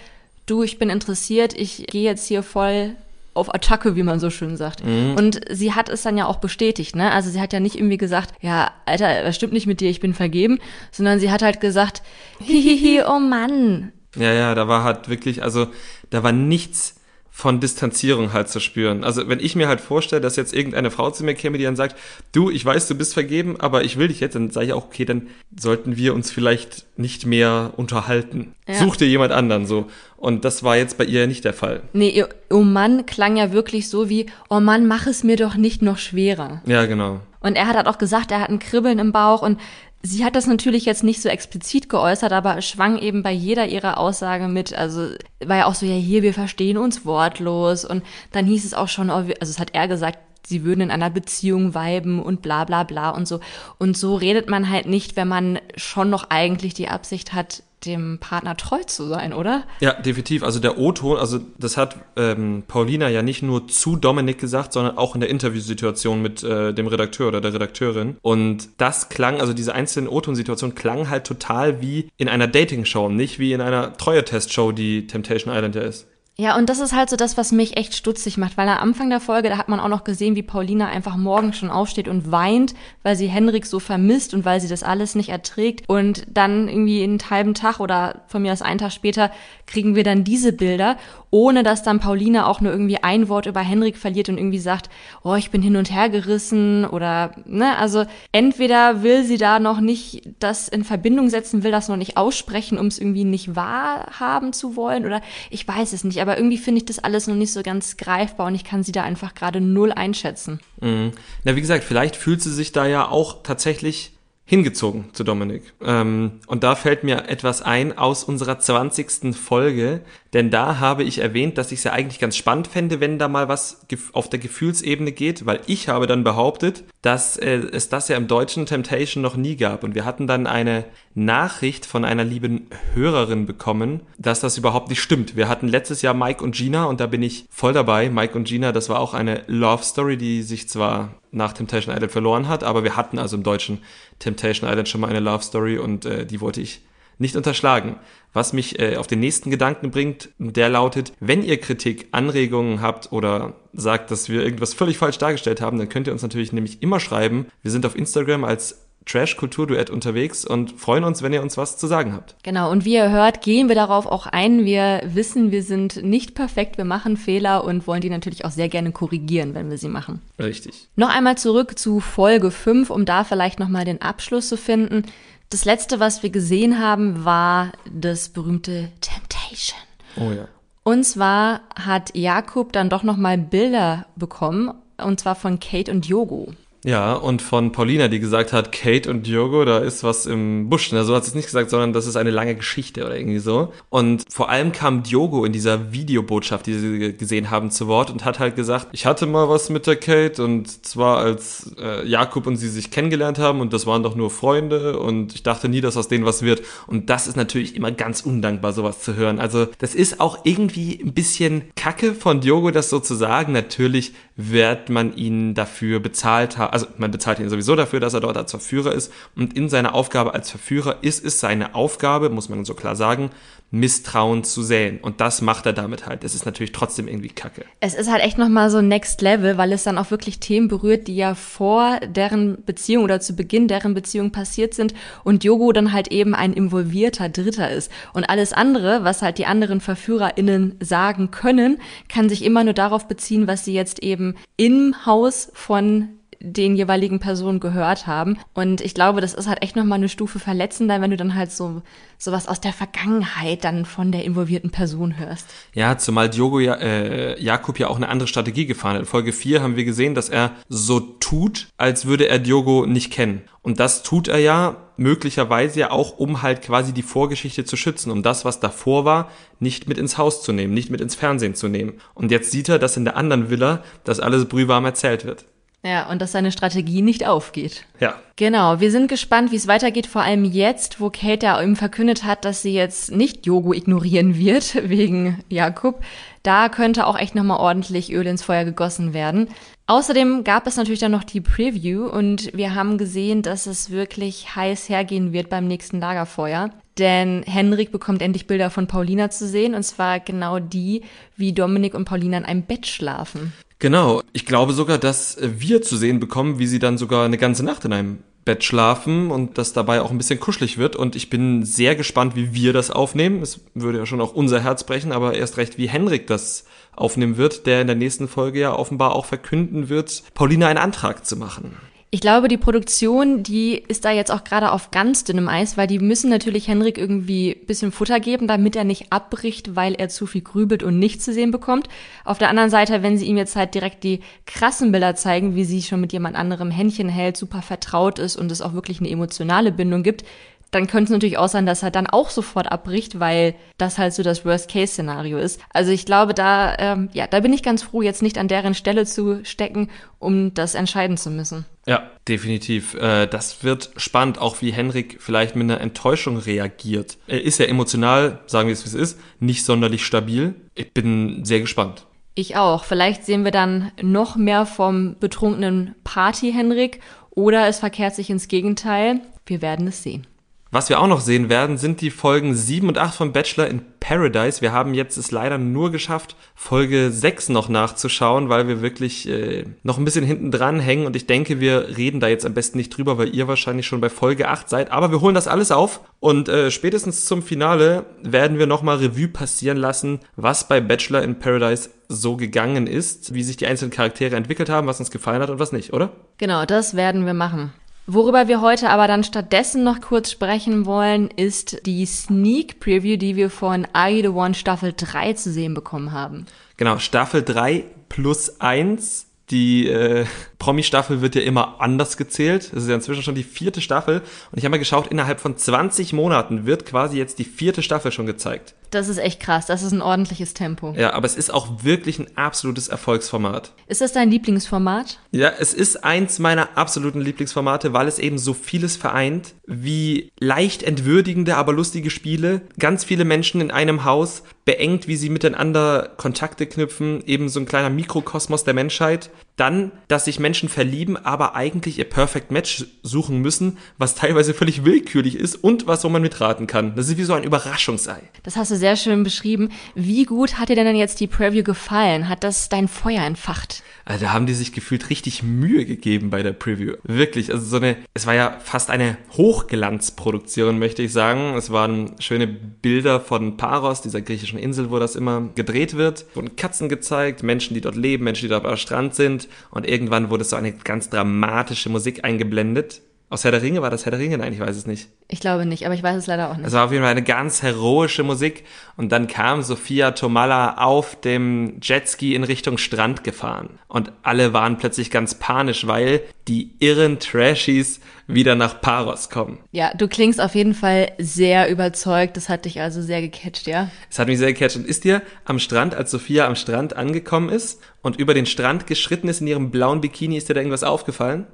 du, 0.47 0.63
ich 0.63 0.79
bin 0.79 0.89
interessiert, 0.89 1.53
ich 1.55 1.85
gehe 1.85 2.03
jetzt 2.03 2.27
hier 2.27 2.41
voll 2.41 2.95
auf 3.35 3.53
Attacke, 3.53 3.95
wie 3.95 4.03
man 4.03 4.19
so 4.19 4.31
schön 4.31 4.57
sagt. 4.57 4.81
Und 5.15 5.41
sie 5.51 5.73
hat 5.73 5.89
es 5.89 6.01
dann 6.01 6.17
ja 6.17 6.25
auch 6.25 6.37
bestätigt, 6.37 6.95
ne? 6.95 7.11
Also 7.11 7.29
sie 7.29 7.39
hat 7.39 7.53
ja 7.53 7.59
nicht 7.59 7.75
irgendwie 7.75 7.97
gesagt, 7.97 8.33
ja, 8.41 8.71
Alter, 8.87 9.21
das 9.21 9.35
stimmt 9.35 9.53
nicht 9.53 9.67
mit 9.67 9.79
dir, 9.79 9.91
ich 9.91 9.99
bin 9.99 10.15
vergeben, 10.15 10.57
sondern 10.91 11.19
sie 11.19 11.29
hat 11.29 11.43
halt 11.43 11.61
gesagt, 11.61 12.01
hihihi, 12.39 13.03
oh 13.07 13.19
Mann. 13.19 13.91
Ja, 14.17 14.33
ja, 14.33 14.55
da 14.55 14.67
war 14.67 14.83
halt 14.83 15.09
wirklich, 15.09 15.43
also 15.43 15.67
da 16.09 16.23
war 16.23 16.31
nichts 16.31 16.95
von 17.37 17.59
Distanzierung 17.59 18.33
halt 18.33 18.49
zu 18.49 18.59
spüren. 18.59 19.03
Also 19.03 19.29
wenn 19.29 19.39
ich 19.39 19.55
mir 19.55 19.67
halt 19.67 19.79
vorstelle, 19.79 20.21
dass 20.21 20.37
jetzt 20.37 20.55
irgendeine 20.55 20.89
Frau 20.89 21.11
zu 21.11 21.23
mir 21.23 21.35
käme, 21.35 21.59
die 21.59 21.65
dann 21.65 21.75
sagt, 21.75 21.95
du, 22.31 22.49
ich 22.49 22.65
weiß, 22.65 22.87
du 22.87 22.95
bist 22.95 23.13
vergeben, 23.13 23.59
aber 23.59 23.83
ich 23.83 23.97
will 23.99 24.07
dich 24.07 24.21
jetzt, 24.21 24.33
dann 24.33 24.49
sage 24.49 24.65
ich 24.65 24.73
auch, 24.73 24.85
okay, 24.85 25.05
dann 25.05 25.27
sollten 25.55 25.97
wir 25.97 26.15
uns 26.15 26.31
vielleicht 26.31 26.87
nicht 26.97 27.27
mehr 27.27 27.73
unterhalten. 27.77 28.55
Ja. 28.67 28.73
Such 28.73 28.95
dir 28.95 29.07
jemand 29.07 29.33
anderen 29.33 29.67
so. 29.67 29.85
Und 30.15 30.45
das 30.45 30.63
war 30.63 30.77
jetzt 30.77 30.97
bei 30.97 31.05
ihr 31.05 31.27
nicht 31.27 31.45
der 31.45 31.53
Fall. 31.53 31.83
Nee, 31.93 32.09
ihr 32.09 32.27
oh 32.49 32.63
Mann 32.63 33.05
klang 33.05 33.37
ja 33.37 33.53
wirklich 33.53 33.87
so 33.87 34.09
wie, 34.09 34.25
oh 34.49 34.59
Mann, 34.59 34.87
mach 34.87 35.05
es 35.05 35.23
mir 35.23 35.35
doch 35.35 35.57
nicht 35.57 35.83
noch 35.83 35.99
schwerer. 35.99 36.63
Ja, 36.65 36.87
genau. 36.87 37.19
Und 37.39 37.55
er 37.55 37.67
hat 37.67 37.75
halt 37.75 37.87
auch 37.87 37.99
gesagt, 37.99 38.31
er 38.31 38.41
hat 38.41 38.49
ein 38.49 38.57
Kribbeln 38.57 38.97
im 38.97 39.11
Bauch 39.11 39.43
und 39.43 39.59
sie 40.03 40.23
hat 40.23 40.35
das 40.35 40.47
natürlich 40.47 40.85
jetzt 40.85 41.03
nicht 41.03 41.21
so 41.21 41.29
explizit 41.29 41.89
geäußert, 41.89 42.31
aber 42.31 42.61
schwang 42.61 42.97
eben 42.97 43.23
bei 43.23 43.31
jeder 43.31 43.67
ihrer 43.67 43.97
Aussage 43.97 44.47
mit. 44.47 44.73
Also 44.73 45.09
war 45.43 45.57
ja 45.57 45.65
auch 45.65 45.75
so, 45.75 45.85
ja 45.85 45.95
hier, 45.95 46.23
wir 46.23 46.33
verstehen 46.33 46.77
uns 46.77 47.05
wortlos 47.05 47.85
und 47.85 48.03
dann 48.31 48.45
hieß 48.45 48.65
es 48.65 48.73
auch 48.73 48.87
schon, 48.87 49.09
oh, 49.09 49.13
also 49.13 49.35
es 49.39 49.59
hat 49.59 49.73
er 49.73 49.87
gesagt, 49.87 50.19
sie 50.45 50.63
würden 50.63 50.81
in 50.81 50.91
einer 50.91 51.09
Beziehung 51.09 51.73
weiben 51.73 52.21
und 52.21 52.41
bla 52.41 52.63
bla 52.63 52.83
bla 52.83 53.09
und 53.09 53.27
so. 53.27 53.39
Und 53.79 53.97
so 53.97 54.15
redet 54.15 54.49
man 54.49 54.69
halt 54.69 54.85
nicht, 54.85 55.17
wenn 55.17 55.27
man 55.27 55.59
schon 55.75 56.09
noch 56.09 56.29
eigentlich 56.29 56.73
die 56.73 56.87
Absicht 56.87 57.33
hat, 57.33 57.63
dem 57.85 58.17
Partner 58.19 58.57
treu 58.57 58.83
zu 58.83 59.05
sein, 59.05 59.33
oder? 59.33 59.63
Ja, 59.79 59.93
definitiv. 59.93 60.43
Also 60.43 60.59
der 60.59 60.77
O-Ton, 60.77 61.17
also 61.17 61.39
das 61.57 61.77
hat 61.77 61.95
ähm, 62.15 62.63
Paulina 62.67 63.07
ja 63.09 63.21
nicht 63.21 63.43
nur 63.43 63.67
zu 63.67 63.95
Dominik 63.95 64.39
gesagt, 64.39 64.73
sondern 64.73 64.97
auch 64.97 65.13
in 65.13 65.21
der 65.21 65.29
Interviewsituation 65.29 66.21
mit 66.21 66.43
äh, 66.43 66.73
dem 66.73 66.87
Redakteur 66.87 67.27
oder 67.27 67.39
der 67.39 67.53
Redakteurin. 67.53 68.17
Und 68.21 68.69
das 68.77 69.09
klang, 69.09 69.39
also 69.39 69.53
diese 69.53 69.75
einzelnen 69.75 70.07
O-Ton-Situationen 70.07 70.75
klangen 70.75 71.09
halt 71.09 71.25
total 71.25 71.81
wie 71.81 72.09
in 72.17 72.29
einer 72.29 72.47
Dating-Show, 72.47 73.09
nicht 73.09 73.37
wie 73.37 73.53
in 73.53 73.61
einer 73.61 73.95
Treue-Test-Show, 73.95 74.71
die 74.71 75.07
Temptation 75.07 75.53
Island 75.53 75.75
ja 75.75 75.83
ist. 75.83 76.07
Ja, 76.39 76.55
und 76.55 76.69
das 76.69 76.77
ist 76.77 76.93
halt 76.93 77.09
so 77.09 77.15
das, 77.15 77.35
was 77.35 77.51
mich 77.51 77.77
echt 77.77 77.95
stutzig 77.95 78.37
macht, 78.37 78.57
weil 78.57 78.69
am 78.69 78.77
Anfang 78.77 79.09
der 79.09 79.19
Folge, 79.19 79.49
da 79.49 79.57
hat 79.57 79.69
man 79.69 79.79
auch 79.79 79.87
noch 79.87 80.03
gesehen, 80.03 80.35
wie 80.35 80.43
Paulina 80.43 80.87
einfach 80.87 81.17
morgens 81.17 81.57
schon 81.57 81.71
aufsteht 81.71 82.07
und 82.07 82.31
weint, 82.31 82.75
weil 83.01 83.15
sie 83.15 83.25
Henrik 83.25 83.65
so 83.65 83.79
vermisst 83.79 84.35
und 84.35 84.45
weil 84.45 84.61
sie 84.61 84.67
das 84.67 84.83
alles 84.83 85.15
nicht 85.15 85.29
erträgt. 85.29 85.89
Und 85.89 86.27
dann 86.29 86.67
irgendwie 86.67 87.01
einen 87.01 87.17
halben 87.31 87.55
Tag 87.55 87.79
oder 87.79 88.21
von 88.27 88.43
mir 88.43 88.53
aus 88.53 88.61
einen 88.61 88.77
Tag 88.77 88.91
später 88.91 89.31
kriegen 89.65 89.95
wir 89.95 90.03
dann 90.03 90.23
diese 90.23 90.53
Bilder, 90.53 90.97
ohne 91.29 91.63
dass 91.63 91.83
dann 91.83 91.99
Paulina 91.99 92.47
auch 92.47 92.61
nur 92.61 92.71
irgendwie 92.71 93.03
ein 93.03 93.29
Wort 93.29 93.45
über 93.45 93.61
Henrik 93.61 93.97
verliert 93.97 94.29
und 94.29 94.37
irgendwie 94.37 94.59
sagt, 94.59 94.89
oh, 95.23 95.35
ich 95.35 95.51
bin 95.51 95.61
hin 95.61 95.75
und 95.75 95.91
her 95.91 96.09
gerissen 96.09 96.85
oder, 96.85 97.31
ne, 97.45 97.77
also 97.77 98.05
entweder 98.31 99.03
will 99.03 99.23
sie 99.23 99.37
da 99.37 99.59
noch 99.59 99.79
nicht 99.79 100.29
das 100.39 100.67
in 100.67 100.83
Verbindung 100.83 101.29
setzen, 101.29 101.63
will 101.63 101.71
das 101.71 101.89
noch 101.89 101.97
nicht 101.97 102.17
aussprechen, 102.17 102.77
um 102.77 102.87
es 102.87 102.99
irgendwie 102.99 103.25
nicht 103.25 103.55
wahrhaben 103.55 104.53
zu 104.53 104.75
wollen 104.75 105.05
oder 105.05 105.21
ich 105.49 105.67
weiß 105.67 105.93
es 105.93 106.03
nicht, 106.03 106.21
aber 106.21 106.37
irgendwie 106.37 106.57
finde 106.57 106.79
ich 106.79 106.85
das 106.85 106.99
alles 106.99 107.27
noch 107.27 107.35
nicht 107.35 107.53
so 107.53 107.61
ganz 107.63 107.97
greifbar 107.97 108.47
und 108.47 108.55
ich 108.55 108.63
kann 108.63 108.83
sie 108.83 108.91
da 108.91 109.03
einfach 109.03 109.35
gerade 109.35 109.61
null 109.61 109.91
einschätzen. 109.91 110.59
Mhm. 110.81 111.11
Na, 111.43 111.55
wie 111.55 111.61
gesagt, 111.61 111.83
vielleicht 111.83 112.15
fühlt 112.15 112.41
sie 112.41 112.53
sich 112.53 112.71
da 112.71 112.85
ja 112.85 113.07
auch 113.07 113.43
tatsächlich 113.43 114.16
hingezogen 114.49 115.09
zu 115.11 115.25
Dominik. 115.25 115.61
Ähm, 115.83 116.39
und 116.47 116.63
da 116.63 116.75
fällt 116.75 117.03
mir 117.03 117.27
etwas 117.27 117.61
ein 117.61 117.97
aus 117.97 118.23
unserer 118.23 118.59
20. 118.59 119.35
Folge, 119.35 119.99
denn 120.33 120.49
da 120.49 120.79
habe 120.79 121.03
ich 121.03 121.19
erwähnt, 121.19 121.57
dass 121.57 121.73
ich 121.73 121.79
es 121.79 121.83
ja 121.83 121.91
eigentlich 121.91 122.19
ganz 122.19 122.37
spannend 122.37 122.67
fände, 122.67 123.01
wenn 123.01 123.19
da 123.19 123.27
mal 123.27 123.49
was 123.49 123.85
auf 124.13 124.29
der 124.29 124.39
Gefühlsebene 124.39 125.11
geht, 125.11 125.45
weil 125.45 125.59
ich 125.67 125.89
habe 125.89 126.07
dann 126.07 126.23
behauptet, 126.23 126.85
dass 127.01 127.35
äh, 127.35 127.57
es 127.73 127.89
das 127.89 128.07
ja 128.07 128.15
im 128.15 128.27
deutschen 128.27 128.65
Temptation 128.65 129.21
noch 129.21 129.35
nie 129.35 129.57
gab. 129.57 129.83
Und 129.83 129.95
wir 129.95 130.05
hatten 130.05 130.27
dann 130.27 130.47
eine 130.47 130.85
Nachricht 131.13 131.85
von 131.85 132.05
einer 132.05 132.23
lieben 132.23 132.67
Hörerin 132.93 133.47
bekommen, 133.47 134.01
dass 134.17 134.39
das 134.39 134.57
überhaupt 134.57 134.89
nicht 134.89 135.01
stimmt. 135.01 135.35
Wir 135.35 135.49
hatten 135.49 135.67
letztes 135.67 136.01
Jahr 136.01 136.13
Mike 136.13 136.41
und 136.41 136.55
Gina 136.55 136.85
und 136.85 137.01
da 137.01 137.07
bin 137.07 137.21
ich 137.21 137.47
voll 137.49 137.73
dabei. 137.73 138.09
Mike 138.09 138.37
und 138.37 138.47
Gina, 138.47 138.71
das 138.71 138.87
war 138.87 139.01
auch 139.01 139.13
eine 139.13 139.43
Love 139.47 139.83
Story, 139.83 140.15
die 140.15 140.41
sich 140.41 140.69
zwar 140.69 141.15
nach 141.37 141.53
Temptation 141.53 141.95
Island 141.95 142.11
verloren 142.11 142.47
hat, 142.47 142.63
aber 142.63 142.83
wir 142.83 142.95
hatten 142.95 143.19
also 143.19 143.37
im 143.37 143.43
deutschen 143.43 143.79
Temptation 144.19 144.69
Island 144.69 144.89
schon 144.89 145.01
mal 145.01 145.09
eine 145.09 145.19
Love 145.19 145.43
Story 145.43 145.77
und 145.77 146.05
äh, 146.05 146.25
die 146.25 146.41
wollte 146.41 146.61
ich 146.61 146.81
nicht 147.19 147.35
unterschlagen. 147.35 147.97
Was 148.33 148.53
mich 148.53 148.79
äh, 148.79 148.97
auf 148.97 149.07
den 149.07 149.19
nächsten 149.19 149.49
Gedanken 149.49 149.89
bringt, 149.89 150.29
der 150.37 150.69
lautet, 150.69 151.13
wenn 151.19 151.43
ihr 151.43 151.59
Kritik, 151.59 152.07
Anregungen 152.11 152.81
habt 152.81 153.11
oder 153.11 153.55
sagt, 153.73 154.11
dass 154.11 154.29
wir 154.29 154.43
irgendwas 154.43 154.73
völlig 154.73 154.97
falsch 154.97 155.17
dargestellt 155.17 155.61
haben, 155.61 155.77
dann 155.77 155.89
könnt 155.89 156.07
ihr 156.07 156.13
uns 156.13 156.21
natürlich 156.21 156.53
nämlich 156.53 156.83
immer 156.83 156.99
schreiben. 156.99 157.47
Wir 157.63 157.71
sind 157.71 157.85
auf 157.85 157.95
Instagram 157.95 158.43
als 158.43 158.86
Trash 159.07 159.37
Kulturduett 159.37 159.89
unterwegs 159.89 160.45
und 160.45 160.73
freuen 160.73 161.03
uns, 161.03 161.21
wenn 161.21 161.33
ihr 161.33 161.41
uns 161.41 161.57
was 161.57 161.77
zu 161.77 161.87
sagen 161.87 162.13
habt. 162.13 162.35
Genau, 162.43 162.69
und 162.69 162.85
wie 162.85 162.93
ihr 162.93 163.09
hört, 163.09 163.41
gehen 163.41 163.69
wir 163.69 163.75
darauf 163.75 164.05
auch 164.05 164.27
ein. 164.27 164.65
Wir 164.65 165.01
wissen, 165.05 165.51
wir 165.51 165.63
sind 165.63 166.03
nicht 166.03 166.35
perfekt, 166.35 166.77
wir 166.77 166.85
machen 166.85 167.17
Fehler 167.17 167.63
und 167.63 167.87
wollen 167.87 168.01
die 168.01 168.09
natürlich 168.09 168.45
auch 168.45 168.51
sehr 168.51 168.69
gerne 168.69 168.91
korrigieren, 168.91 169.55
wenn 169.55 169.69
wir 169.69 169.77
sie 169.77 169.89
machen. 169.89 170.21
Richtig. 170.37 170.87
Noch 170.95 171.09
einmal 171.09 171.37
zurück 171.37 171.79
zu 171.79 171.99
Folge 171.99 172.51
5, 172.51 172.89
um 172.89 173.05
da 173.05 173.23
vielleicht 173.23 173.59
nochmal 173.59 173.85
den 173.85 174.01
Abschluss 174.01 174.49
zu 174.49 174.57
finden. 174.57 175.03
Das 175.49 175.63
letzte, 175.63 175.99
was 176.01 176.23
wir 176.23 176.29
gesehen 176.29 176.79
haben, 176.79 177.23
war 177.23 177.71
das 177.89 178.29
berühmte 178.29 178.89
Temptation. 178.99 179.79
Oh 180.17 180.31
ja. 180.31 180.47
Und 180.83 181.03
zwar 181.03 181.61
hat 181.75 182.15
Jakob 182.15 182.73
dann 182.73 182.89
doch 182.89 183.03
nochmal 183.03 183.37
Bilder 183.37 184.05
bekommen, 184.15 184.73
und 184.97 185.19
zwar 185.19 185.35
von 185.35 185.59
Kate 185.59 185.91
und 185.91 186.05
Yogo. 186.07 186.53
Ja, 186.87 187.15
und 187.15 187.41
von 187.41 187.73
Paulina, 187.73 188.07
die 188.07 188.21
gesagt 188.21 188.53
hat, 188.53 188.71
Kate 188.71 189.09
und 189.09 189.27
Diogo, 189.27 189.65
da 189.65 189.79
ist 189.79 190.05
was 190.05 190.25
im 190.25 190.69
Busch. 190.69 190.89
Na, 190.93 191.03
so 191.03 191.13
hat 191.17 191.25
sie 191.25 191.31
es 191.31 191.35
nicht 191.35 191.47
gesagt, 191.47 191.69
sondern 191.69 191.91
das 191.91 192.07
ist 192.07 192.15
eine 192.15 192.31
lange 192.31 192.55
Geschichte 192.55 193.05
oder 193.05 193.17
irgendwie 193.17 193.39
so. 193.39 193.73
Und 193.89 194.23
vor 194.31 194.49
allem 194.49 194.71
kam 194.71 195.03
Diogo 195.03 195.43
in 195.43 195.51
dieser 195.51 195.91
Videobotschaft, 195.91 196.65
die 196.65 196.75
sie 196.75 197.13
gesehen 197.17 197.51
haben, 197.51 197.71
zu 197.71 197.87
Wort 197.87 198.09
und 198.09 198.23
hat 198.23 198.39
halt 198.39 198.55
gesagt, 198.55 198.87
ich 198.93 199.05
hatte 199.05 199.25
mal 199.25 199.49
was 199.49 199.69
mit 199.69 199.85
der 199.85 199.97
Kate 199.97 200.41
und 200.41 200.85
zwar 200.85 201.17
als 201.17 201.75
äh, 201.77 202.07
Jakob 202.07 202.47
und 202.47 202.55
sie 202.55 202.69
sich 202.69 202.89
kennengelernt 202.89 203.37
haben 203.37 203.59
und 203.59 203.73
das 203.73 203.85
waren 203.85 204.01
doch 204.01 204.15
nur 204.15 204.31
Freunde 204.31 204.97
und 204.97 205.35
ich 205.35 205.43
dachte 205.43 205.67
nie, 205.67 205.81
dass 205.81 205.97
aus 205.97 206.07
denen 206.07 206.23
was 206.23 206.41
wird. 206.41 206.61
Und 206.87 207.09
das 207.09 207.27
ist 207.27 207.35
natürlich 207.35 207.75
immer 207.75 207.91
ganz 207.91 208.21
undankbar, 208.21 208.71
sowas 208.71 209.01
zu 209.01 209.15
hören. 209.15 209.41
Also 209.41 209.67
das 209.79 209.93
ist 209.93 210.21
auch 210.21 210.45
irgendwie 210.45 211.01
ein 211.03 211.13
bisschen 211.13 211.63
Kacke 211.75 212.13
von 212.13 212.39
Diogo, 212.39 212.71
das 212.71 212.89
so 212.89 213.01
zu 213.01 213.13
sagen. 213.13 213.51
Natürlich 213.51 214.13
wird 214.37 214.89
man 214.89 215.17
ihn 215.17 215.53
dafür 215.53 215.99
bezahlt 215.99 216.57
haben, 216.57 216.76
also 216.77 216.87
man 216.97 217.09
bezahlt 217.09 217.39
ihn 217.39 217.49
sowieso 217.49 217.75
dafür, 217.75 217.99
dass 217.99 218.13
er 218.13 218.19
dort 218.19 218.37
als 218.37 218.51
Verführer 218.51 218.91
ist 218.93 219.11
und 219.35 219.57
in 219.57 219.67
seiner 219.67 219.95
Aufgabe 219.95 220.33
als 220.33 220.51
Verführer 220.51 220.97
ist 221.01 221.25
es 221.25 221.39
seine 221.39 221.73
Aufgabe, 221.73 222.29
muss 222.29 222.49
man 222.49 222.65
so 222.65 222.75
klar 222.75 222.95
sagen, 222.95 223.31
Misstrauen 223.69 224.45
zu 224.45 224.63
säen. 224.63 224.99
Und 224.99 225.19
das 225.19 225.41
macht 225.41 225.65
er 225.65 225.73
damit 225.73 226.05
halt. 226.05 226.23
Es 226.23 226.33
ist 226.33 226.45
natürlich 226.45 226.71
trotzdem 226.71 227.07
irgendwie 227.07 227.29
kacke. 227.29 227.65
Es 227.81 227.95
ist 227.95 228.09
halt 228.09 228.23
echt 228.23 228.37
nochmal 228.37 228.69
so 228.69 228.81
Next 228.81 229.21
Level, 229.21 229.57
weil 229.57 229.73
es 229.73 229.83
dann 229.83 229.97
auch 229.97 230.09
wirklich 230.09 230.39
Themen 230.39 230.69
berührt, 230.69 231.07
die 231.07 231.17
ja 231.17 231.35
vor 231.35 231.99
deren 231.99 232.63
Beziehung 232.63 233.03
oder 233.03 233.19
zu 233.19 233.35
Beginn 233.35 233.67
deren 233.67 233.93
Beziehung 233.93 234.31
passiert 234.31 234.73
sind 234.73 234.93
und 235.25 235.43
Yogo 235.43 235.73
dann 235.73 235.91
halt 235.91 236.09
eben 236.09 236.33
ein 236.33 236.53
involvierter 236.53 237.27
Dritter 237.27 237.69
ist. 237.69 237.91
Und 238.13 238.23
alles 238.29 238.53
andere, 238.53 239.03
was 239.03 239.21
halt 239.21 239.37
die 239.37 239.45
anderen 239.45 239.81
VerführerInnen 239.81 240.75
sagen 240.79 241.31
können, 241.31 241.79
kann 242.07 242.29
sich 242.29 242.45
immer 242.45 242.63
nur 242.63 242.73
darauf 242.73 243.07
beziehen, 243.07 243.47
was 243.47 243.65
sie 243.65 243.73
jetzt 243.73 244.01
eben 244.01 244.35
im 244.55 245.05
Haus 245.05 245.49
von 245.53 246.09
den 246.39 246.75
jeweiligen 246.75 247.19
Personen 247.19 247.59
gehört 247.59 248.07
haben. 248.07 248.37
Und 248.53 248.81
ich 248.81 248.93
glaube, 248.93 249.21
das 249.21 249.33
ist 249.33 249.47
halt 249.47 249.61
echt 249.61 249.75
nochmal 249.75 249.97
eine 249.97 250.09
Stufe 250.09 250.39
verletzender, 250.39 251.01
wenn 251.01 251.11
du 251.11 251.17
dann 251.17 251.35
halt 251.35 251.51
so 251.51 251.81
sowas 252.17 252.47
aus 252.47 252.59
der 252.59 252.73
Vergangenheit 252.73 253.63
dann 253.63 253.85
von 253.85 254.11
der 254.11 254.23
involvierten 254.23 254.71
Person 254.71 255.17
hörst. 255.17 255.47
Ja, 255.73 255.97
zumal 255.97 256.29
Diogo 256.29 256.59
ja, 256.59 256.73
äh, 256.75 257.41
Jakob 257.41 257.79
ja 257.79 257.87
auch 257.87 257.95
eine 257.95 258.09
andere 258.09 258.27
Strategie 258.27 258.65
gefahren 258.65 258.95
hat. 258.95 259.01
In 259.01 259.05
Folge 259.05 259.33
4 259.33 259.61
haben 259.61 259.75
wir 259.75 259.85
gesehen, 259.85 260.15
dass 260.15 260.29
er 260.29 260.51
so 260.67 260.99
tut, 260.99 261.67
als 261.77 262.05
würde 262.05 262.27
er 262.27 262.39
Diogo 262.39 262.85
nicht 262.85 263.11
kennen. 263.11 263.41
Und 263.61 263.79
das 263.79 264.01
tut 264.01 264.27
er 264.27 264.39
ja 264.39 264.77
möglicherweise 264.97 265.79
ja 265.79 265.91
auch, 265.91 266.17
um 266.17 266.41
halt 266.41 266.61
quasi 266.61 266.93
die 266.93 267.03
Vorgeschichte 267.03 267.65
zu 267.65 267.77
schützen, 267.77 268.11
um 268.11 268.23
das, 268.23 268.45
was 268.45 268.59
davor 268.59 269.05
war, 269.05 269.29
nicht 269.59 269.87
mit 269.87 269.97
ins 269.97 270.17
Haus 270.17 270.41
zu 270.41 270.53
nehmen, 270.53 270.73
nicht 270.73 270.89
mit 270.89 271.01
ins 271.01 271.15
Fernsehen 271.15 271.53
zu 271.53 271.67
nehmen. 271.67 271.99
Und 272.13 272.31
jetzt 272.31 272.51
sieht 272.51 272.69
er, 272.69 272.79
dass 272.79 272.97
in 272.97 273.05
der 273.05 273.15
anderen 273.15 273.49
Villa 273.49 273.83
das 274.03 274.19
alles 274.19 274.45
brühwarm 274.45 274.85
erzählt 274.85 275.25
wird. 275.25 275.45
Ja, 275.87 276.09
und 276.09 276.21
dass 276.21 276.33
seine 276.33 276.51
Strategie 276.51 277.01
nicht 277.01 277.25
aufgeht. 277.25 277.85
Ja. 278.01 278.15
Genau, 278.35 278.81
wir 278.81 278.91
sind 278.91 279.07
gespannt, 279.07 279.53
wie 279.53 279.55
es 279.55 279.67
weitergeht, 279.67 280.05
vor 280.05 280.21
allem 280.21 280.43
jetzt, 280.43 280.99
wo 280.99 281.09
Kate 281.09 281.45
ja 281.45 281.61
eben 281.61 281.77
verkündet 281.77 282.25
hat, 282.25 282.43
dass 282.43 282.61
sie 282.61 282.73
jetzt 282.73 283.11
nicht 283.11 283.45
Yogo 283.45 283.71
ignorieren 283.71 284.37
wird, 284.37 284.75
wegen 284.89 285.39
Jakob. 285.47 286.03
Da 286.43 286.67
könnte 286.67 287.07
auch 287.07 287.17
echt 287.17 287.35
nochmal 287.35 287.59
ordentlich 287.59 288.11
Öl 288.11 288.27
ins 288.27 288.43
Feuer 288.43 288.65
gegossen 288.65 289.13
werden. 289.13 289.47
Außerdem 289.85 290.43
gab 290.43 290.67
es 290.67 290.75
natürlich 290.75 290.99
dann 290.99 291.13
noch 291.13 291.23
die 291.23 291.39
Preview 291.39 292.05
und 292.07 292.51
wir 292.53 292.75
haben 292.75 292.97
gesehen, 292.97 293.41
dass 293.41 293.65
es 293.65 293.89
wirklich 293.89 294.57
heiß 294.57 294.89
hergehen 294.89 295.31
wird 295.31 295.49
beim 295.49 295.65
nächsten 295.65 296.01
Lagerfeuer. 296.01 296.71
Denn 296.97 297.43
Henrik 297.43 297.93
bekommt 297.93 298.21
endlich 298.21 298.47
Bilder 298.47 298.69
von 298.69 298.87
Paulina 298.87 299.29
zu 299.29 299.47
sehen 299.47 299.73
und 299.73 299.83
zwar 299.83 300.19
genau 300.19 300.59
die, 300.59 301.03
wie 301.37 301.53
Dominik 301.53 301.93
und 301.93 302.03
Paulina 302.03 302.37
in 302.37 302.45
einem 302.45 302.63
Bett 302.63 302.87
schlafen. 302.87 303.53
Genau, 303.79 304.23
ich 304.33 304.45
glaube 304.45 304.73
sogar, 304.73 304.97
dass 304.97 305.37
wir 305.41 305.81
zu 305.81 305.97
sehen 305.97 306.19
bekommen, 306.19 306.57
wie 306.57 306.67
sie 306.67 306.79
dann 306.79 306.97
sogar 306.97 307.25
eine 307.25 307.37
ganze 307.37 307.63
Nacht 307.63 307.85
in 307.85 307.93
einem 307.93 308.19
Bett 308.43 308.63
schlafen 308.63 309.29
und 309.29 309.57
das 309.57 309.73
dabei 309.73 310.01
auch 310.01 310.09
ein 310.09 310.17
bisschen 310.17 310.39
kuschelig 310.39 310.77
wird. 310.77 310.95
Und 310.95 311.15
ich 311.15 311.29
bin 311.29 311.63
sehr 311.63 311.95
gespannt, 311.95 312.35
wie 312.35 312.53
wir 312.53 312.73
das 312.73 312.89
aufnehmen. 312.89 313.41
Es 313.43 313.59
würde 313.75 313.99
ja 313.99 314.05
schon 314.05 314.21
auch 314.21 314.33
unser 314.33 314.61
Herz 314.61 314.85
brechen, 314.85 315.11
aber 315.11 315.35
erst 315.35 315.57
recht, 315.57 315.77
wie 315.77 315.89
Henrik 315.89 316.27
das 316.27 316.63
aufnehmen 316.95 317.37
wird, 317.37 317.67
der 317.67 317.81
in 317.81 317.87
der 317.87 317.95
nächsten 317.95 318.27
Folge 318.27 318.61
ja 318.61 318.73
offenbar 318.73 319.13
auch 319.13 319.25
verkünden 319.25 319.89
wird, 319.89 320.23
Paulina 320.33 320.67
einen 320.67 320.79
Antrag 320.79 321.25
zu 321.25 321.35
machen. 321.35 321.77
Ich 322.09 322.21
glaube, 322.21 322.47
die 322.47 322.57
Produktion, 322.57 323.43
die 323.43 323.75
ist 323.75 324.05
da 324.05 324.11
jetzt 324.11 324.31
auch 324.31 324.45
gerade 324.45 324.71
auf 324.71 324.91
ganz 324.91 325.25
dünnem 325.25 325.49
Eis, 325.49 325.75
weil 325.75 325.87
die 325.87 325.99
müssen 325.99 326.29
natürlich 326.29 326.69
Henrik 326.69 326.97
irgendwie 326.97 327.53
bisschen 327.53 327.91
Futter 327.91 328.21
geben, 328.21 328.47
damit 328.47 328.77
er 328.77 328.85
nicht 328.85 329.11
abbricht, 329.11 329.75
weil 329.75 329.93
er 329.93 330.07
zu 330.07 330.25
viel 330.25 330.41
grübelt 330.41 330.83
und 330.83 330.99
nichts 330.99 331.25
zu 331.25 331.33
sehen 331.33 331.51
bekommt. 331.51 331.89
Auf 332.23 332.37
der 332.37 332.47
anderen 332.47 332.69
Seite, 332.69 333.03
wenn 333.03 333.17
sie 333.17 333.25
ihm 333.25 333.35
jetzt 333.35 333.57
halt 333.57 333.75
direkt 333.75 334.05
die 334.05 334.21
krassen 334.45 334.93
Bilder 334.93 335.15
zeigen, 335.15 335.55
wie 335.55 335.65
sie 335.65 335.81
schon 335.81 335.99
mit 335.99 336.13
jemand 336.13 336.37
anderem 336.37 336.71
Händchen 336.71 337.09
hält, 337.09 337.35
super 337.35 337.61
vertraut 337.61 338.19
ist 338.19 338.37
und 338.37 338.53
es 338.53 338.61
auch 338.61 338.73
wirklich 338.73 339.01
eine 339.01 339.09
emotionale 339.09 339.73
Bindung 339.73 340.01
gibt, 340.01 340.23
dann 340.71 340.87
könnte 340.87 341.05
es 341.05 341.09
natürlich 341.11 341.37
auch 341.37 341.49
sein, 341.49 341.65
dass 341.65 341.83
er 341.83 341.91
dann 341.91 342.07
auch 342.07 342.29
sofort 342.29 342.71
abbricht, 342.71 343.19
weil 343.19 343.53
das 343.77 343.97
halt 343.97 344.13
so 344.13 344.23
das 344.23 344.45
Worst-Case-Szenario 344.45 345.39
ist. 345.39 345.59
Also 345.73 345.91
ich 345.91 346.05
glaube, 346.05 346.33
da, 346.33 346.73
ähm, 346.77 347.09
ja, 347.11 347.27
da 347.27 347.41
bin 347.41 347.51
ich 347.51 347.63
ganz 347.63 347.83
froh, 347.83 348.01
jetzt 348.01 348.21
nicht 348.21 348.37
an 348.37 348.47
deren 348.47 348.75
Stelle 348.75 349.05
zu 349.05 349.43
stecken, 349.43 349.89
um 350.19 350.53
das 350.53 350.73
entscheiden 350.73 351.17
zu 351.17 351.29
müssen. 351.29 351.65
Ja, 351.87 352.11
definitiv. 352.27 352.95
Äh, 352.95 353.27
das 353.27 353.63
wird 353.63 353.91
spannend, 353.95 354.39
auch 354.39 354.61
wie 354.61 354.71
Henrik 354.71 355.17
vielleicht 355.19 355.55
mit 355.55 355.63
einer 355.63 355.79
Enttäuschung 355.79 356.37
reagiert. 356.37 357.17
Er 357.27 357.41
ist 357.41 357.59
ja 357.59 357.65
emotional, 357.65 358.39
sagen 358.45 358.67
wir 358.67 358.73
es 358.73 358.83
wie 358.83 358.89
es 358.89 358.93
ist, 358.93 359.19
nicht 359.39 359.63
sonderlich 359.63 360.05
stabil. 360.05 360.55
Ich 360.75 360.93
bin 360.93 361.45
sehr 361.45 361.61
gespannt. 361.61 362.05
Ich 362.35 362.57
auch. 362.57 362.83
Vielleicht 362.83 363.25
sehen 363.25 363.45
wir 363.45 363.51
dann 363.51 363.91
noch 364.01 364.35
mehr 364.35 364.65
vom 364.65 365.15
betrunkenen 365.19 365.95
Party-Henrik 366.03 366.99
oder 367.31 367.67
es 367.67 367.79
verkehrt 367.79 368.15
sich 368.15 368.29
ins 368.29 368.47
Gegenteil. 368.47 369.21
Wir 369.45 369.61
werden 369.61 369.87
es 369.87 370.03
sehen. 370.03 370.27
Was 370.69 370.89
wir 370.89 370.99
auch 370.99 371.07
noch 371.07 371.21
sehen 371.21 371.49
werden, 371.49 371.77
sind 371.77 372.01
die 372.01 372.11
Folgen 372.11 372.53
7 372.53 372.89
und 372.89 372.97
8 372.97 373.15
von 373.15 373.31
Bachelor 373.31 373.67
in 373.67 373.81
Paradise. 374.01 374.61
Wir 374.61 374.73
haben 374.73 374.93
jetzt 374.93 375.17
es 375.17 375.31
leider 375.31 375.57
nur 375.57 375.91
geschafft, 375.91 376.35
Folge 376.55 377.09
6 377.09 377.49
noch 377.49 377.69
nachzuschauen, 377.69 378.49
weil 378.49 378.67
wir 378.67 378.81
wirklich 378.81 379.29
äh, 379.29 379.65
noch 379.83 379.97
ein 379.97 380.03
bisschen 380.03 380.25
hinten 380.25 380.51
dran 380.51 380.79
hängen 380.81 381.05
und 381.05 381.15
ich 381.15 381.25
denke, 381.25 381.61
wir 381.61 381.97
reden 381.97 382.19
da 382.19 382.27
jetzt 382.27 382.45
am 382.45 382.53
besten 382.53 382.77
nicht 382.77 382.89
drüber, 382.89 383.17
weil 383.17 383.33
ihr 383.33 383.47
wahrscheinlich 383.47 383.87
schon 383.87 384.01
bei 384.01 384.09
Folge 384.09 384.49
8 384.49 384.69
seid. 384.69 384.91
Aber 384.91 385.11
wir 385.11 385.21
holen 385.21 385.35
das 385.35 385.47
alles 385.47 385.71
auf 385.71 386.01
und 386.19 386.49
äh, 386.49 386.69
spätestens 386.69 387.25
zum 387.25 387.41
Finale 387.41 388.05
werden 388.21 388.59
wir 388.59 388.67
nochmal 388.67 388.97
Revue 388.97 389.29
passieren 389.29 389.77
lassen, 389.77 390.19
was 390.35 390.67
bei 390.67 390.81
Bachelor 390.81 391.23
in 391.23 391.39
Paradise 391.39 391.89
so 392.09 392.35
gegangen 392.35 392.87
ist, 392.87 393.33
wie 393.33 393.43
sich 393.43 393.55
die 393.55 393.67
einzelnen 393.67 393.91
Charaktere 393.91 394.35
entwickelt 394.35 394.69
haben, 394.69 394.87
was 394.87 394.99
uns 394.99 395.11
gefallen 395.11 395.41
hat 395.41 395.49
und 395.49 395.59
was 395.59 395.71
nicht, 395.71 395.93
oder? 395.93 396.11
Genau, 396.37 396.65
das 396.65 396.95
werden 396.95 397.25
wir 397.25 397.33
machen. 397.33 397.71
Worüber 398.09 398.47
wir 398.47 398.61
heute 398.61 398.89
aber 398.89 399.05
dann 399.07 399.25
stattdessen 399.25 399.83
noch 399.83 399.99
kurz 399.99 400.31
sprechen 400.31 400.85
wollen, 400.85 401.29
ist 401.29 401.85
die 401.85 402.05
Sneak 402.05 402.79
Preview, 402.79 403.17
die 403.17 403.35
wir 403.35 403.49
von 403.49 403.85
I 403.95 404.21
The 404.21 404.29
One 404.29 404.53
Staffel 404.53 404.93
3 404.95 405.33
zu 405.33 405.51
sehen 405.51 405.73
bekommen 405.73 406.13
haben. 406.13 406.45
Genau, 406.77 406.99
Staffel 406.99 407.43
3 407.43 407.83
plus 408.07 408.61
1 408.61 409.25
die 409.49 409.87
äh, 409.87 410.25
Promi-Staffel 410.59 411.21
wird 411.21 411.35
ja 411.35 411.41
immer 411.41 411.79
anders 411.79 412.17
gezählt. 412.17 412.71
Das 412.73 412.83
ist 412.83 412.89
ja 412.89 412.95
inzwischen 412.95 413.23
schon 413.23 413.35
die 413.35 413.43
vierte 413.43 413.81
Staffel. 413.81 414.21
Und 414.51 414.57
ich 414.57 414.63
habe 414.63 414.71
mal 414.71 414.79
geschaut, 414.79 415.07
innerhalb 415.07 415.39
von 415.39 415.55
20 415.55 416.13
Monaten 416.13 416.65
wird 416.65 416.85
quasi 416.85 417.17
jetzt 417.17 417.39
die 417.39 417.43
vierte 417.43 417.83
Staffel 417.83 418.11
schon 418.11 418.25
gezeigt. 418.25 418.73
Das 418.91 419.09
ist 419.09 419.17
echt 419.17 419.39
krass. 419.39 419.65
Das 419.65 419.83
ist 419.83 419.91
ein 419.91 420.01
ordentliches 420.01 420.53
Tempo. 420.53 420.93
Ja, 420.97 421.13
aber 421.13 421.25
es 421.25 421.35
ist 421.35 421.53
auch 421.53 421.83
wirklich 421.83 422.19
ein 422.19 422.37
absolutes 422.37 422.87
Erfolgsformat. 422.87 423.73
Ist 423.87 424.01
das 424.01 424.13
dein 424.13 424.31
Lieblingsformat? 424.31 425.19
Ja, 425.31 425.51
es 425.59 425.73
ist 425.73 426.03
eins 426.03 426.39
meiner 426.39 426.77
absoluten 426.77 427.21
Lieblingsformate, 427.21 427.93
weil 427.93 428.07
es 428.07 428.17
eben 428.17 428.37
so 428.37 428.53
vieles 428.53 428.95
vereint, 428.95 429.53
wie 429.65 430.31
leicht 430.39 430.83
entwürdigende, 430.83 431.57
aber 431.57 431.73
lustige 431.73 432.09
Spiele, 432.09 432.61
ganz 432.79 433.03
viele 433.03 433.25
Menschen 433.25 433.61
in 433.61 433.71
einem 433.71 434.05
Haus, 434.05 434.43
beengt, 434.65 435.07
wie 435.07 435.17
sie 435.17 435.29
miteinander 435.29 436.09
Kontakte 436.17 436.65
knüpfen, 436.65 437.23
eben 437.25 437.49
so 437.49 437.59
ein 437.59 437.65
kleiner 437.65 437.89
Mikrokosmos 437.89 438.63
der 438.63 438.73
Menschheit. 438.73 439.29
Dann, 439.57 439.91
dass 440.07 440.25
sich 440.25 440.39
Menschen 440.39 440.69
verlieben, 440.69 441.17
aber 441.17 441.55
eigentlich 441.55 441.97
ihr 441.97 442.05
Perfect 442.05 442.51
Match 442.51 442.85
suchen 443.03 443.41
müssen, 443.41 443.77
was 443.97 444.15
teilweise 444.15 444.53
völlig 444.53 444.85
willkürlich 444.85 445.35
ist 445.35 445.55
und 445.55 445.87
was 445.87 446.03
wo 446.03 446.09
man 446.09 446.21
mitraten 446.21 446.67
kann. 446.67 446.95
Das 446.95 447.09
ist 447.09 447.17
wie 447.17 447.23
so 447.23 447.33
ein 447.33 447.43
Überraschungsei. 447.43 448.21
Das 448.43 448.55
hast 448.55 448.71
du 448.71 448.75
sehr 448.75 448.95
schön 448.95 449.23
beschrieben. 449.23 449.69
Wie 449.95 450.25
gut 450.25 450.59
hat 450.59 450.69
dir 450.69 450.75
denn 450.75 450.95
jetzt 450.95 451.19
die 451.19 451.27
Preview 451.27 451.63
gefallen? 451.63 452.29
Hat 452.29 452.43
das 452.43 452.69
dein 452.69 452.87
Feuer 452.87 453.23
entfacht? 453.23 453.83
Also 454.05 454.25
da 454.25 454.31
haben 454.31 454.45
die 454.45 454.53
sich 454.53 454.71
gefühlt 454.71 455.09
richtig 455.09 455.43
Mühe 455.43 455.85
gegeben 455.85 456.29
bei 456.29 456.41
der 456.41 456.53
Preview. 456.53 456.93
Wirklich, 457.03 457.51
also 457.51 457.65
so 457.65 457.75
eine, 457.75 457.97
es 458.13 458.25
war 458.25 458.35
ja 458.35 458.57
fast 458.63 458.89
eine 458.89 459.17
Hochglanzproduktion, 459.35 460.79
möchte 460.79 461.01
ich 461.01 461.11
sagen. 461.11 461.55
Es 461.57 461.71
waren 461.71 462.15
schöne 462.19 462.47
Bilder 462.47 463.19
von 463.19 463.57
Paros, 463.57 464.01
dieser 464.01 464.21
griechischen 464.21 464.59
Insel, 464.59 464.91
wo 464.91 464.99
das 464.99 465.17
immer 465.17 465.49
gedreht 465.55 465.97
wird. 465.97 466.25
Wurden 466.35 466.55
Katzen 466.55 466.87
gezeigt, 466.87 467.43
Menschen, 467.43 467.73
die 467.73 467.81
dort 467.81 467.95
leben, 467.95 468.23
Menschen, 468.23 468.43
die 468.43 468.49
dort 468.49 468.65
am 468.65 468.77
Strand 468.77 469.15
sind. 469.15 469.46
Und 469.71 469.87
irgendwann 469.87 470.29
wurde 470.29 470.43
so 470.43 470.55
eine 470.55 470.73
ganz 470.73 471.09
dramatische 471.09 471.89
Musik 471.89 472.23
eingeblendet 472.23 473.01
Aus 473.29 473.43
Herr 473.43 473.51
der 473.51 473.61
Ringe 473.61 473.81
war 473.81 473.89
das 473.89 474.05
Herr 474.05 474.11
der 474.11 474.21
Ringe? 474.21 474.37
Nein, 474.37 474.53
ich 474.53 474.59
weiß 474.61 474.77
es 474.77 474.85
nicht. 474.85 475.09
Ich 475.27 475.41
glaube 475.41 475.65
nicht, 475.65 475.85
aber 475.85 475.93
ich 475.93 476.01
weiß 476.01 476.15
es 476.15 476.27
leider 476.27 476.49
auch 476.49 476.55
nicht. 476.55 476.65
Es 476.65 476.71
war 476.71 476.85
auf 476.85 476.91
jeden 476.93 477.03
Fall 477.03 477.11
eine 477.11 477.23
ganz 477.23 477.61
heroische 477.61 478.23
Musik 478.23 478.63
und 478.95 479.11
dann 479.11 479.27
kam 479.27 479.63
Sophia 479.63 480.11
Tomalla 480.11 480.77
auf 480.77 481.19
dem 481.19 481.79
Jetski 481.81 482.35
in 482.35 482.45
Richtung 482.45 482.77
Strand 482.77 483.25
gefahren 483.25 483.79
und 483.89 484.13
alle 484.23 484.53
waren 484.53 484.77
plötzlich 484.77 485.11
ganz 485.11 485.35
panisch, 485.35 485.85
weil 485.85 486.21
die 486.47 486.71
irren 486.79 487.19
Trashies 487.19 487.99
wieder 488.27 488.55
nach 488.55 488.79
Paros 488.79 489.29
kommen. 489.29 489.57
Ja, 489.71 489.93
du 489.93 490.07
klingst 490.07 490.39
auf 490.39 490.55
jeden 490.55 490.73
Fall 490.73 491.11
sehr 491.17 491.69
überzeugt. 491.69 492.37
Das 492.37 492.47
hat 492.47 492.63
dich 492.63 492.79
also 492.79 493.01
sehr 493.01 493.21
gecatcht, 493.21 493.67
ja? 493.67 493.89
Es 494.09 494.19
hat 494.19 494.27
mich 494.27 494.37
sehr 494.37 494.53
gecatcht. 494.53 494.77
Und 494.77 494.87
ist 494.87 495.03
dir 495.03 495.21
am 495.43 495.59
Strand, 495.59 495.95
als 495.95 496.11
Sophia 496.11 496.47
am 496.47 496.55
Strand 496.55 496.95
angekommen 496.95 497.49
ist 497.49 497.81
und 498.01 498.17
über 498.17 498.33
den 498.33 498.45
Strand 498.45 498.87
geschritten 498.87 499.27
ist 499.27 499.41
in 499.41 499.47
ihrem 499.47 499.69
blauen 499.69 499.99
Bikini, 499.99 500.37
ist 500.37 500.47
dir 500.47 500.53
da 500.53 500.61
irgendwas 500.61 500.83
aufgefallen? 500.83 501.47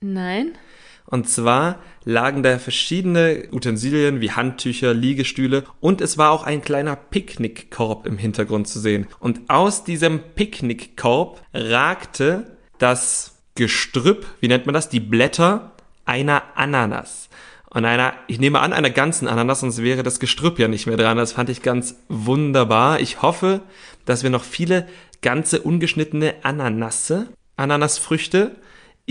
Nein. 0.00 0.52
Und 1.12 1.28
zwar 1.28 1.78
lagen 2.04 2.42
da 2.42 2.58
verschiedene 2.58 3.48
Utensilien 3.52 4.22
wie 4.22 4.30
Handtücher, 4.30 4.94
Liegestühle 4.94 5.64
und 5.78 6.00
es 6.00 6.16
war 6.16 6.30
auch 6.30 6.44
ein 6.44 6.62
kleiner 6.62 6.96
Picknickkorb 6.96 8.06
im 8.06 8.16
Hintergrund 8.16 8.66
zu 8.66 8.80
sehen. 8.80 9.06
Und 9.20 9.42
aus 9.48 9.84
diesem 9.84 10.20
Picknickkorb 10.20 11.42
ragte 11.52 12.56
das 12.78 13.42
Gestrüpp, 13.56 14.24
wie 14.40 14.48
nennt 14.48 14.64
man 14.64 14.72
das, 14.72 14.88
die 14.88 15.00
Blätter 15.00 15.72
einer 16.06 16.44
Ananas. 16.54 17.28
Und 17.68 17.84
einer, 17.84 18.14
ich 18.26 18.40
nehme 18.40 18.60
an, 18.60 18.72
einer 18.72 18.88
ganzen 18.88 19.28
Ananas, 19.28 19.60
sonst 19.60 19.82
wäre 19.82 20.02
das 20.02 20.18
Gestrüpp 20.18 20.58
ja 20.58 20.66
nicht 20.66 20.86
mehr 20.86 20.96
dran. 20.96 21.18
Das 21.18 21.32
fand 21.32 21.50
ich 21.50 21.60
ganz 21.60 21.96
wunderbar. 22.08 23.00
Ich 23.00 23.20
hoffe, 23.20 23.60
dass 24.06 24.22
wir 24.22 24.30
noch 24.30 24.44
viele 24.44 24.88
ganze 25.20 25.60
ungeschnittene 25.60 26.36
Ananasse, 26.42 27.28
Ananasfrüchte 27.56 28.52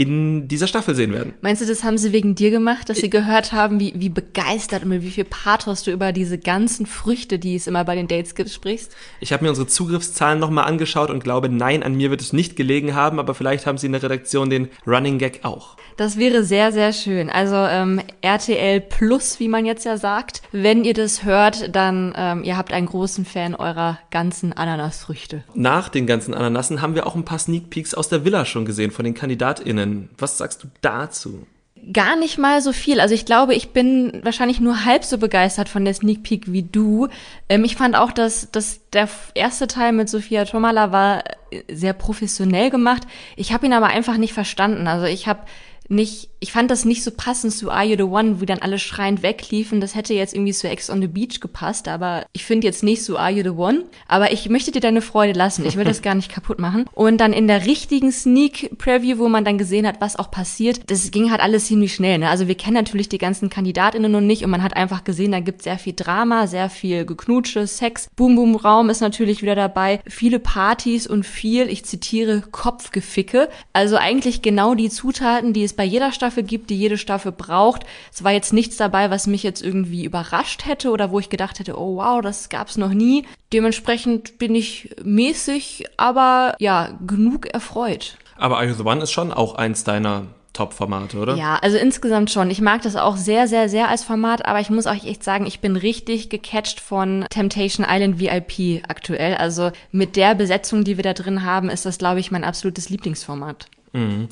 in 0.02 0.48
dieser 0.48 0.68
Staffel 0.68 0.96
sehen 0.96 1.14
werden. 1.14 1.34
Meinst 1.42 1.62
du, 1.62 1.66
das 1.66 1.84
haben 1.84 1.98
sie 1.98 2.12
wegen 2.12 2.36
dir 2.36 2.52
gemacht, 2.52 2.90
dass 2.90 2.98
sie 2.98 3.10
gehört 3.10 3.52
haben, 3.52 3.80
wie, 3.80 3.94
wie 3.96 4.10
begeistert 4.10 4.84
und 4.84 4.90
mit 4.90 5.04
wie 5.04 5.12
viel 5.12 5.26
Pathos 5.26 5.84
du 5.84 5.92
über 5.92 6.12
diese 6.12 6.38
ganzen 6.38 6.86
Früchte, 6.86 7.40
die 7.40 7.56
es 7.56 7.68
immer 7.68 7.84
bei 7.84 7.96
den 7.96 8.08
Dates 8.08 8.36
gibt, 8.36 8.50
sprichst? 8.50 8.96
Ich 9.20 9.34
habe 9.34 9.44
mir 9.44 9.50
unsere 9.50 9.68
Zugriffszahlen 9.68 10.40
nochmal 10.40 10.66
angeschaut 10.66 11.10
und 11.10 11.24
glaube, 11.24 11.50
nein, 11.50 11.84
an 11.84 11.96
mir 11.96 12.10
wird 12.10 12.22
es 12.22 12.34
nicht 12.34 12.56
gelegen 12.56 12.96
haben, 12.96 13.20
aber 13.20 13.34
vielleicht 13.36 13.66
haben 13.66 13.78
sie 13.78 13.88
in 13.88 13.94
der 13.94 14.04
Redaktion 14.04 14.50
den 14.50 14.70
Running 14.86 15.18
Gag 15.18 15.42
auch. 15.44 15.78
Das 15.98 16.18
wäre 16.18 16.44
sehr, 16.44 16.72
sehr 16.72 16.94
schön. 16.94 17.30
Also 17.30 17.56
ähm, 17.56 18.02
RTL 18.22 18.82
Plus, 18.82 19.40
wie 19.40 19.48
man 19.48 19.66
jetzt 19.66 19.86
ja 19.86 19.98
sagt. 19.98 20.42
Wenn 20.52 20.84
ihr 20.84 20.94
das 20.94 21.24
hört, 21.24 21.76
dann 21.76 22.14
ähm, 22.18 22.44
ihr 22.44 22.58
habt 22.58 22.74
einen 22.74 22.88
großen 22.88 23.26
Fan 23.26 23.56
eurer 23.56 24.00
ganzen 24.10 24.54
Ananasfrüchte. 24.54 25.44
Nach 25.54 25.90
den 25.90 26.08
ganzen 26.08 26.34
Ananassen 26.34 26.82
haben 26.82 26.96
wir 26.96 27.06
auch 27.06 27.16
ein 27.16 27.26
paar 27.26 27.40
Sneak 27.40 27.70
Peeks 27.70 27.94
aus 27.94 28.10
der 28.10 28.26
Villa 28.26 28.46
schon 28.46 28.66
gesehen 28.66 28.92
von 28.92 29.06
den 29.06 29.14
KandidatInnen. 29.14 29.91
Was 30.18 30.38
sagst 30.38 30.64
du 30.64 30.68
dazu? 30.82 31.46
Gar 31.94 32.16
nicht 32.16 32.38
mal 32.38 32.62
so 32.62 32.74
viel. 32.74 33.00
Also 33.00 33.16
ich 33.16 33.26
glaube, 33.26 33.56
ich 33.56 33.70
bin 33.70 34.22
wahrscheinlich 34.24 34.60
nur 34.60 34.86
halb 34.86 35.04
so 35.04 35.18
begeistert 35.18 35.68
von 35.68 35.84
der 35.84 35.96
Sneak 35.96 36.22
Peek 36.22 36.52
wie 36.52 36.64
du. 36.64 37.08
Ähm, 37.50 37.64
ich 37.64 37.76
fand 37.76 37.96
auch, 37.96 38.12
dass, 38.12 38.52
dass 38.52 38.82
der 38.92 39.10
erste 39.34 39.66
Teil 39.68 39.92
mit 39.92 40.08
Sophia 40.08 40.46
Tomala 40.46 40.92
war 40.92 41.24
äh, 41.50 41.64
sehr 41.74 41.94
professionell 41.94 42.70
gemacht. 42.70 43.04
Ich 43.36 43.52
habe 43.52 43.66
ihn 43.66 43.74
aber 43.74 43.88
einfach 43.88 44.18
nicht 44.18 44.34
verstanden. 44.34 44.88
Also 44.88 45.08
ich 45.08 45.28
habe 45.28 45.42
nicht, 45.90 46.30
ich 46.44 46.52
fand 46.52 46.72
das 46.72 46.86
nicht 46.86 47.04
so 47.04 47.12
passend 47.12 47.54
zu 47.54 47.70
Are 47.70 47.86
You 47.86 47.96
the 47.96 48.04
One, 48.04 48.42
wie 48.42 48.48
dann 48.48 48.64
alle 48.64 48.80
schreiend 48.80 49.22
wegliefen. 49.22 49.80
Das 49.80 49.94
hätte 49.94 50.16
jetzt 50.16 50.34
irgendwie 50.34 50.54
zu 50.54 50.68
Ex 50.68 50.90
on 50.90 51.00
the 51.00 51.08
Beach 51.08 51.40
gepasst, 51.40 51.88
aber 51.88 52.26
ich 52.34 52.46
finde 52.46 52.66
jetzt 52.66 52.82
nicht 52.82 53.06
so 53.06 53.16
Are 53.16 53.30
You 53.30 53.44
the 53.44 53.50
One. 53.50 53.84
Aber 54.08 54.32
ich 54.32 54.50
möchte 54.50 54.72
dir 54.72 54.80
deine 54.80 55.04
Freude 55.04 55.38
lassen. 55.38 55.64
Ich 55.68 55.78
will 55.78 55.84
das 55.84 56.02
gar 56.02 56.16
nicht 56.16 56.32
kaputt 56.32 56.58
machen. 56.58 56.86
Und 56.94 57.18
dann 57.18 57.32
in 57.32 57.48
der 57.48 57.68
richtigen 57.68 58.12
Sneak 58.12 58.76
Preview, 58.80 59.20
wo 59.20 59.30
man 59.30 59.46
dann 59.46 59.60
gesehen 59.60 59.86
hat, 59.86 60.02
was 60.02 60.16
auch 60.16 60.32
passiert, 60.32 60.90
das 60.90 61.12
ging 61.12 61.30
halt 61.30 61.42
alles 61.42 61.68
ziemlich 61.68 61.94
schnell. 61.94 62.18
Ne? 62.18 62.28
Also 62.28 62.48
wir 62.48 62.56
kennen 62.56 62.74
natürlich 62.74 63.08
die 63.08 63.20
ganzen 63.20 63.52
KandidatInnen 63.52 64.12
noch 64.12 64.20
nicht 64.20 64.44
und 64.44 64.50
man 64.50 64.64
hat 64.64 64.76
einfach 64.76 65.04
gesehen, 65.04 65.34
da 65.34 65.42
gibt 65.42 65.62
sehr 65.62 65.78
viel 65.78 65.94
Drama, 65.94 66.48
sehr 66.48 66.72
viel 66.72 67.06
Geknutsche, 67.06 67.68
Sex. 67.68 68.10
Boom 68.16 68.36
Boom 68.36 68.56
Raum 68.56 68.90
ist 68.90 69.02
natürlich 69.02 69.44
wieder 69.44 69.54
dabei. 69.54 70.00
Viele 70.08 70.40
Partys 70.40 71.06
und 71.06 71.24
viel, 71.24 71.70
ich 71.70 71.86
zitiere, 71.86 72.42
Kopfgeficke. 72.52 73.48
Also 73.74 73.98
eigentlich 73.98 74.42
genau 74.42 74.74
die 74.74 74.90
Zutaten, 74.90 75.54
die 75.54 75.64
es 75.64 75.74
bei 75.74 75.84
jeder 75.84 76.12
Staffel 76.12 76.31
gibt, 76.38 76.70
die 76.70 76.78
jede 76.78 76.98
Staffel 76.98 77.32
braucht. 77.32 77.84
Es 78.12 78.24
war 78.24 78.32
jetzt 78.32 78.54
nichts 78.54 78.78
dabei, 78.78 79.12
was 79.12 79.28
mich 79.28 79.44
jetzt 79.44 79.62
irgendwie 79.62 80.06
überrascht 80.06 80.66
hätte 80.66 80.92
oder 80.92 81.12
wo 81.12 81.20
ich 81.20 81.30
gedacht 81.30 81.60
hätte, 81.60 81.78
oh 81.78 81.98
wow, 81.98 82.22
das 82.22 82.50
gab's 82.50 82.78
noch 82.78 82.94
nie. 82.94 83.26
Dementsprechend 83.54 84.38
bin 84.38 84.56
ich 84.56 84.96
mäßig, 85.04 85.86
aber 85.98 86.56
ja, 86.60 86.98
genug 87.06 87.48
erfreut. 87.48 88.18
Aber 88.38 88.58
Are 88.58 88.68
You 88.68 88.74
the 88.74 88.84
One 88.84 89.04
ist 89.04 89.12
schon 89.12 89.32
auch 89.32 89.56
eins 89.56 89.84
deiner 89.84 90.28
Top-Formate, 90.54 91.18
oder? 91.18 91.36
Ja, 91.36 91.58
also 91.62 91.78
insgesamt 91.78 92.30
schon. 92.30 92.50
Ich 92.52 92.60
mag 92.60 92.82
das 92.82 92.96
auch 92.96 93.16
sehr, 93.16 93.48
sehr, 93.48 93.70
sehr 93.70 93.88
als 93.88 94.04
Format, 94.04 94.46
aber 94.46 94.60
ich 94.60 94.70
muss 94.70 94.86
euch 94.86 95.06
echt 95.06 95.24
sagen, 95.24 95.46
ich 95.46 95.62
bin 95.62 95.76
richtig 95.78 96.30
gecatcht 96.30 96.82
von 96.82 97.26
Temptation 97.30 97.86
Island 97.90 98.20
VIP 98.20 98.84
aktuell. 98.88 99.36
Also 99.36 99.72
mit 99.92 100.16
der 100.18 100.36
Besetzung, 100.36 100.84
die 100.84 100.98
wir 100.98 101.04
da 101.04 101.14
drin 101.14 101.46
haben, 101.46 101.70
ist 101.70 101.86
das, 101.86 101.98
glaube 101.98 102.20
ich, 102.20 102.32
mein 102.32 102.44
absolutes 102.44 102.90
Lieblingsformat. 102.90 103.68
Mhm. 103.94 104.28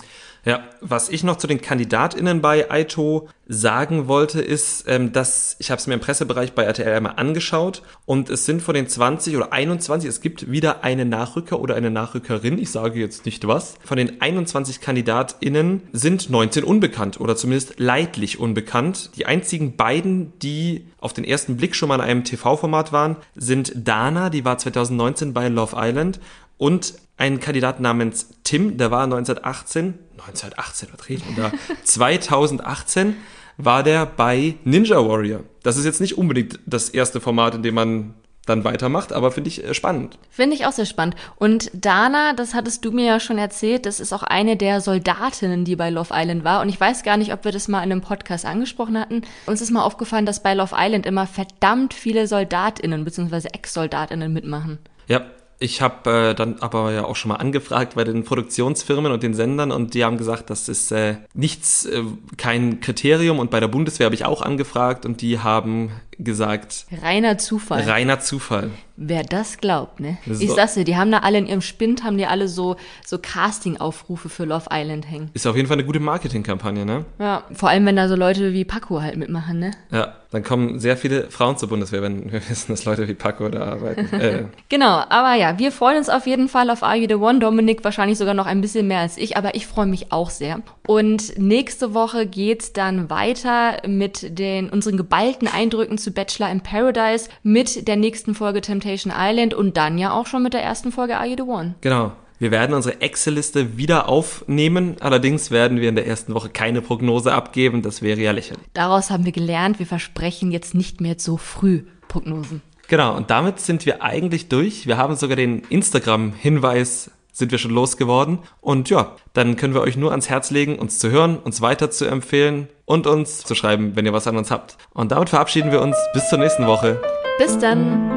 Ja, 0.49 0.63
was 0.81 1.09
ich 1.09 1.23
noch 1.23 1.37
zu 1.37 1.45
den 1.45 1.61
KandidatInnen 1.61 2.41
bei 2.41 2.71
Aito 2.71 3.29
sagen 3.47 4.07
wollte, 4.07 4.41
ist, 4.41 4.85
ähm, 4.87 5.11
dass 5.11 5.55
ich 5.59 5.69
habe 5.69 5.77
es 5.77 5.85
mir 5.85 5.93
im 5.93 5.99
Pressebereich 5.99 6.53
bei 6.53 6.63
RTL 6.63 6.91
einmal 6.91 7.13
angeschaut 7.17 7.83
und 8.07 8.31
es 8.31 8.45
sind 8.47 8.63
von 8.63 8.73
den 8.73 8.87
20 8.87 9.37
oder 9.37 9.53
21, 9.53 10.09
es 10.09 10.21
gibt 10.21 10.49
wieder 10.49 10.83
eine 10.83 11.05
Nachrücker 11.05 11.59
oder 11.59 11.75
eine 11.75 11.91
Nachrückerin, 11.91 12.57
ich 12.57 12.71
sage 12.71 12.99
jetzt 12.99 13.27
nicht 13.27 13.47
was. 13.47 13.75
Von 13.85 13.97
den 13.97 14.21
21 14.21 14.81
KandidatInnen 14.81 15.83
sind 15.91 16.31
19 16.31 16.63
unbekannt 16.63 17.19
oder 17.19 17.35
zumindest 17.35 17.79
leidlich 17.79 18.39
unbekannt. 18.39 19.11
Die 19.17 19.27
einzigen 19.27 19.75
beiden, 19.75 20.33
die 20.39 20.87
auf 20.99 21.13
den 21.13 21.25
ersten 21.25 21.57
Blick 21.57 21.75
schon 21.75 21.89
mal 21.89 21.95
in 21.95 22.01
einem 22.01 22.23
TV-Format 22.23 22.91
waren, 22.91 23.17
sind 23.35 23.71
Dana, 23.75 24.31
die 24.31 24.45
war 24.45 24.57
2019 24.57 25.31
bei 25.31 25.47
Love 25.47 25.75
Island 25.77 26.19
und 26.59 26.93
ein 27.17 27.39
Kandidat 27.39 27.79
namens 27.79 28.29
Tim, 28.43 28.77
der 28.77 28.91
war 28.91 29.03
1918, 29.03 29.95
1918, 30.11 30.89
was 30.91 31.09
rede 31.09 31.23
ich 31.27 31.35
da? 31.35 31.51
2018 31.83 33.15
war 33.57 33.81
der 33.81 34.05
bei 34.05 34.55
Ninja 34.65 34.97
Warrior. 34.97 35.43
Das 35.63 35.77
ist 35.77 35.85
jetzt 35.85 36.01
nicht 36.01 36.17
unbedingt 36.17 36.59
das 36.65 36.89
erste 36.89 37.19
Format, 37.19 37.55
in 37.55 37.63
dem 37.63 37.75
man 37.75 38.13
dann 38.45 38.63
weitermacht, 38.63 39.13
aber 39.13 39.31
finde 39.31 39.49
ich 39.49 39.63
äh, 39.63 39.73
spannend. 39.73 40.17
Finde 40.29 40.55
ich 40.55 40.65
auch 40.65 40.71
sehr 40.71 40.85
spannend. 40.85 41.15
Und 41.37 41.71
Dana, 41.73 42.33
das 42.33 42.53
hattest 42.53 42.83
du 42.83 42.91
mir 42.91 43.05
ja 43.05 43.19
schon 43.19 43.37
erzählt, 43.37 43.85
das 43.85 43.99
ist 43.99 44.11
auch 44.11 44.23
eine 44.23 44.57
der 44.57 44.81
Soldatinnen, 44.81 45.65
die 45.65 45.75
bei 45.75 45.89
Love 45.89 46.13
Island 46.13 46.43
war. 46.43 46.61
Und 46.61 46.69
ich 46.69 46.79
weiß 46.79 47.03
gar 47.03 47.17
nicht, 47.17 47.31
ob 47.31 47.45
wir 47.45 47.51
das 47.51 47.67
mal 47.67 47.83
in 47.83 47.91
einem 47.91 48.01
Podcast 48.01 48.45
angesprochen 48.45 48.99
hatten. 48.99 49.21
Uns 49.45 49.61
ist 49.61 49.71
mal 49.71 49.83
aufgefallen, 49.83 50.25
dass 50.25 50.41
bei 50.41 50.53
Love 50.53 50.75
Island 50.77 51.05
immer 51.05 51.27
verdammt 51.27 51.93
viele 51.93 52.27
Soldatinnen 52.27 53.05
bzw. 53.05 53.49
Ex-Soldatinnen 53.53 54.33
mitmachen. 54.33 54.79
Ja, 55.07 55.25
ich 55.59 55.81
habe 55.81 56.29
äh, 56.29 56.35
dann 56.35 56.57
aber 56.59 56.93
ja 56.93 57.03
auch 57.03 57.17
schon 57.17 57.29
mal 57.29 57.35
angefragt 57.35 57.95
bei 57.95 58.05
den 58.05 58.23
Produktionsfirmen 58.23 59.11
und 59.11 59.23
den 59.23 59.33
Sendern 59.33 59.71
und 59.71 59.93
die 59.93 60.05
haben 60.05 60.17
gesagt, 60.17 60.49
das 60.49 60.69
ist 60.69 60.91
äh, 60.91 61.17
nichts, 61.33 61.85
äh, 61.85 62.03
kein 62.37 62.79
Kriterium. 62.79 63.39
Und 63.39 63.51
bei 63.51 63.59
der 63.59 63.67
Bundeswehr 63.67 64.05
habe 64.05 64.15
ich 64.15 64.23
auch 64.23 64.41
angefragt 64.41 65.05
und 65.05 65.21
die 65.21 65.39
haben 65.39 65.91
gesagt. 66.19 66.85
Reiner 67.01 67.37
Zufall. 67.37 67.81
Reiner 67.81 68.19
Zufall. 68.19 68.71
Wer 69.01 69.23
das 69.23 69.59
glaubt, 69.59 70.01
ne? 70.01 70.17
So. 70.27 70.43
Ich 70.43 70.51
sag's 70.51 70.73
dir, 70.73 70.83
die 70.83 70.97
haben 70.97 71.09
da 71.09 71.19
alle 71.19 71.37
in 71.37 71.47
ihrem 71.47 71.61
Spind, 71.61 72.03
haben 72.03 72.17
die 72.17 72.25
alle 72.25 72.49
so, 72.49 72.75
so 73.05 73.17
Casting-Aufrufe 73.17 74.27
für 74.27 74.43
Love 74.43 74.65
Island 74.71 75.09
hängen. 75.09 75.29
Ist 75.33 75.47
auf 75.47 75.55
jeden 75.55 75.69
Fall 75.69 75.77
eine 75.77 75.85
gute 75.85 76.01
Marketingkampagne, 76.01 76.85
ne? 76.85 77.05
Ja, 77.17 77.45
vor 77.53 77.69
allem, 77.69 77.85
wenn 77.85 77.95
da 77.95 78.09
so 78.09 78.15
Leute 78.15 78.51
wie 78.51 78.65
Paco 78.65 79.01
halt 79.01 79.15
mitmachen, 79.15 79.59
ne? 79.59 79.71
Ja, 79.89 80.15
dann 80.31 80.43
kommen 80.43 80.79
sehr 80.79 80.97
viele 80.97 81.31
Frauen 81.31 81.57
zur 81.57 81.69
Bundeswehr, 81.69 82.01
wenn 82.01 82.29
wir 82.29 82.41
wissen, 82.49 82.73
dass 82.73 82.83
Leute 82.83 83.07
wie 83.07 83.13
Paco 83.13 83.47
da 83.47 83.67
arbeiten. 83.67 84.13
äh. 84.19 84.43
genau, 84.67 85.01
aber 85.07 85.35
ja, 85.35 85.57
wir 85.57 85.71
freuen 85.71 85.97
uns 85.97 86.09
auf 86.09 86.27
jeden 86.27 86.49
Fall 86.49 86.69
auf 86.69 86.83
Are 86.83 86.97
You 86.97 87.07
The 87.07 87.15
One. 87.15 87.39
Dominik 87.39 87.85
wahrscheinlich 87.85 88.17
sogar 88.17 88.33
noch 88.33 88.47
ein 88.47 88.59
bisschen 88.59 88.87
mehr 88.87 88.99
als 88.99 89.17
ich, 89.17 89.37
aber 89.37 89.55
ich 89.55 89.65
freue 89.65 89.85
mich 89.85 90.11
auch 90.11 90.29
sehr. 90.29 90.61
Und 90.85 91.37
nächste 91.37 91.93
Woche 91.93 92.27
geht's 92.27 92.73
dann 92.73 93.09
weiter 93.09 93.77
mit 93.87 94.37
den, 94.37 94.69
unseren 94.69 94.97
geballten 94.97 95.47
Eindrücken 95.47 95.97
zu 96.09 96.13
Bachelor 96.13 96.51
in 96.51 96.61
Paradise, 96.61 97.29
mit 97.43 97.87
der 97.87 97.95
nächsten 97.95 98.33
Folge 98.33 98.61
Temptation 98.61 99.13
Island 99.15 99.53
und 99.53 99.77
dann 99.77 99.97
ja 99.97 100.11
auch 100.11 100.25
schon 100.25 100.41
mit 100.41 100.53
der 100.53 100.63
ersten 100.63 100.91
Folge 100.91 101.17
Are 101.17 101.27
You 101.27 101.35
The 101.37 101.43
One. 101.43 101.75
Genau. 101.81 102.13
Wir 102.39 102.51
werden 102.51 102.73
unsere 102.73 103.01
Excel-Liste 103.01 103.77
wieder 103.77 104.07
aufnehmen. 104.07 104.95
Allerdings 105.01 105.51
werden 105.51 105.81
wir 105.81 105.89
in 105.89 105.95
der 105.95 106.07
ersten 106.07 106.33
Woche 106.33 106.47
keine 106.47 106.81
Prognose 106.81 107.33
abgeben. 107.33 107.81
Das 107.81 108.01
wäre 108.01 108.19
ja 108.19 108.31
lächerlich. 108.31 108.63
Daraus 108.73 109.09
haben 109.11 109.25
wir 109.25 109.33
gelernt, 109.33 109.77
wir 109.77 109.85
versprechen 109.85 110.49
jetzt 110.49 110.73
nicht 110.73 111.01
mehr 111.01 111.15
so 111.17 111.35
früh 111.35 111.83
Prognosen. 112.07 112.61
Genau, 112.87 113.15
und 113.15 113.29
damit 113.29 113.59
sind 113.59 113.85
wir 113.85 114.01
eigentlich 114.01 114.47
durch. 114.47 114.87
Wir 114.87 114.97
haben 114.97 115.15
sogar 115.15 115.35
den 115.35 115.63
Instagram-Hinweis 115.69 117.11
sind 117.39 117.51
wir 117.51 117.57
schon 117.57 117.71
losgeworden. 117.71 118.39
Und 118.61 118.89
ja, 118.89 119.15
dann 119.33 119.55
können 119.55 119.73
wir 119.73 119.81
euch 119.81 119.97
nur 119.97 120.11
ans 120.11 120.29
Herz 120.29 120.51
legen, 120.51 120.77
uns 120.77 120.99
zu 120.99 121.09
hören, 121.09 121.37
uns 121.37 121.61
weiter 121.61 121.89
zu 121.89 122.05
empfehlen 122.05 122.67
und 122.85 123.07
uns 123.07 123.39
zu 123.39 123.55
schreiben, 123.55 123.95
wenn 123.95 124.05
ihr 124.05 124.13
was 124.13 124.27
an 124.27 124.37
uns 124.37 124.51
habt. 124.51 124.77
Und 124.93 125.11
damit 125.11 125.29
verabschieden 125.29 125.71
wir 125.71 125.81
uns 125.81 125.95
bis 126.13 126.29
zur 126.29 126.37
nächsten 126.37 126.67
Woche. 126.67 127.01
Bis 127.39 127.57
dann. 127.57 128.11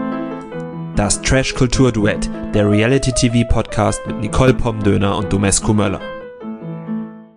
Das 0.97 1.23
Trash 1.23 1.55
Kultur 1.55 1.91
Duett, 1.91 2.29
der 2.53 2.71
Reality 2.71 3.13
TV 3.13 3.49
Podcast 3.49 4.07
mit 4.07 4.21
Nicole 4.21 4.53
Pomdöner 4.53 5.17
und 5.17 5.33
Domescu 5.33 5.73
Möller. 5.73 6.01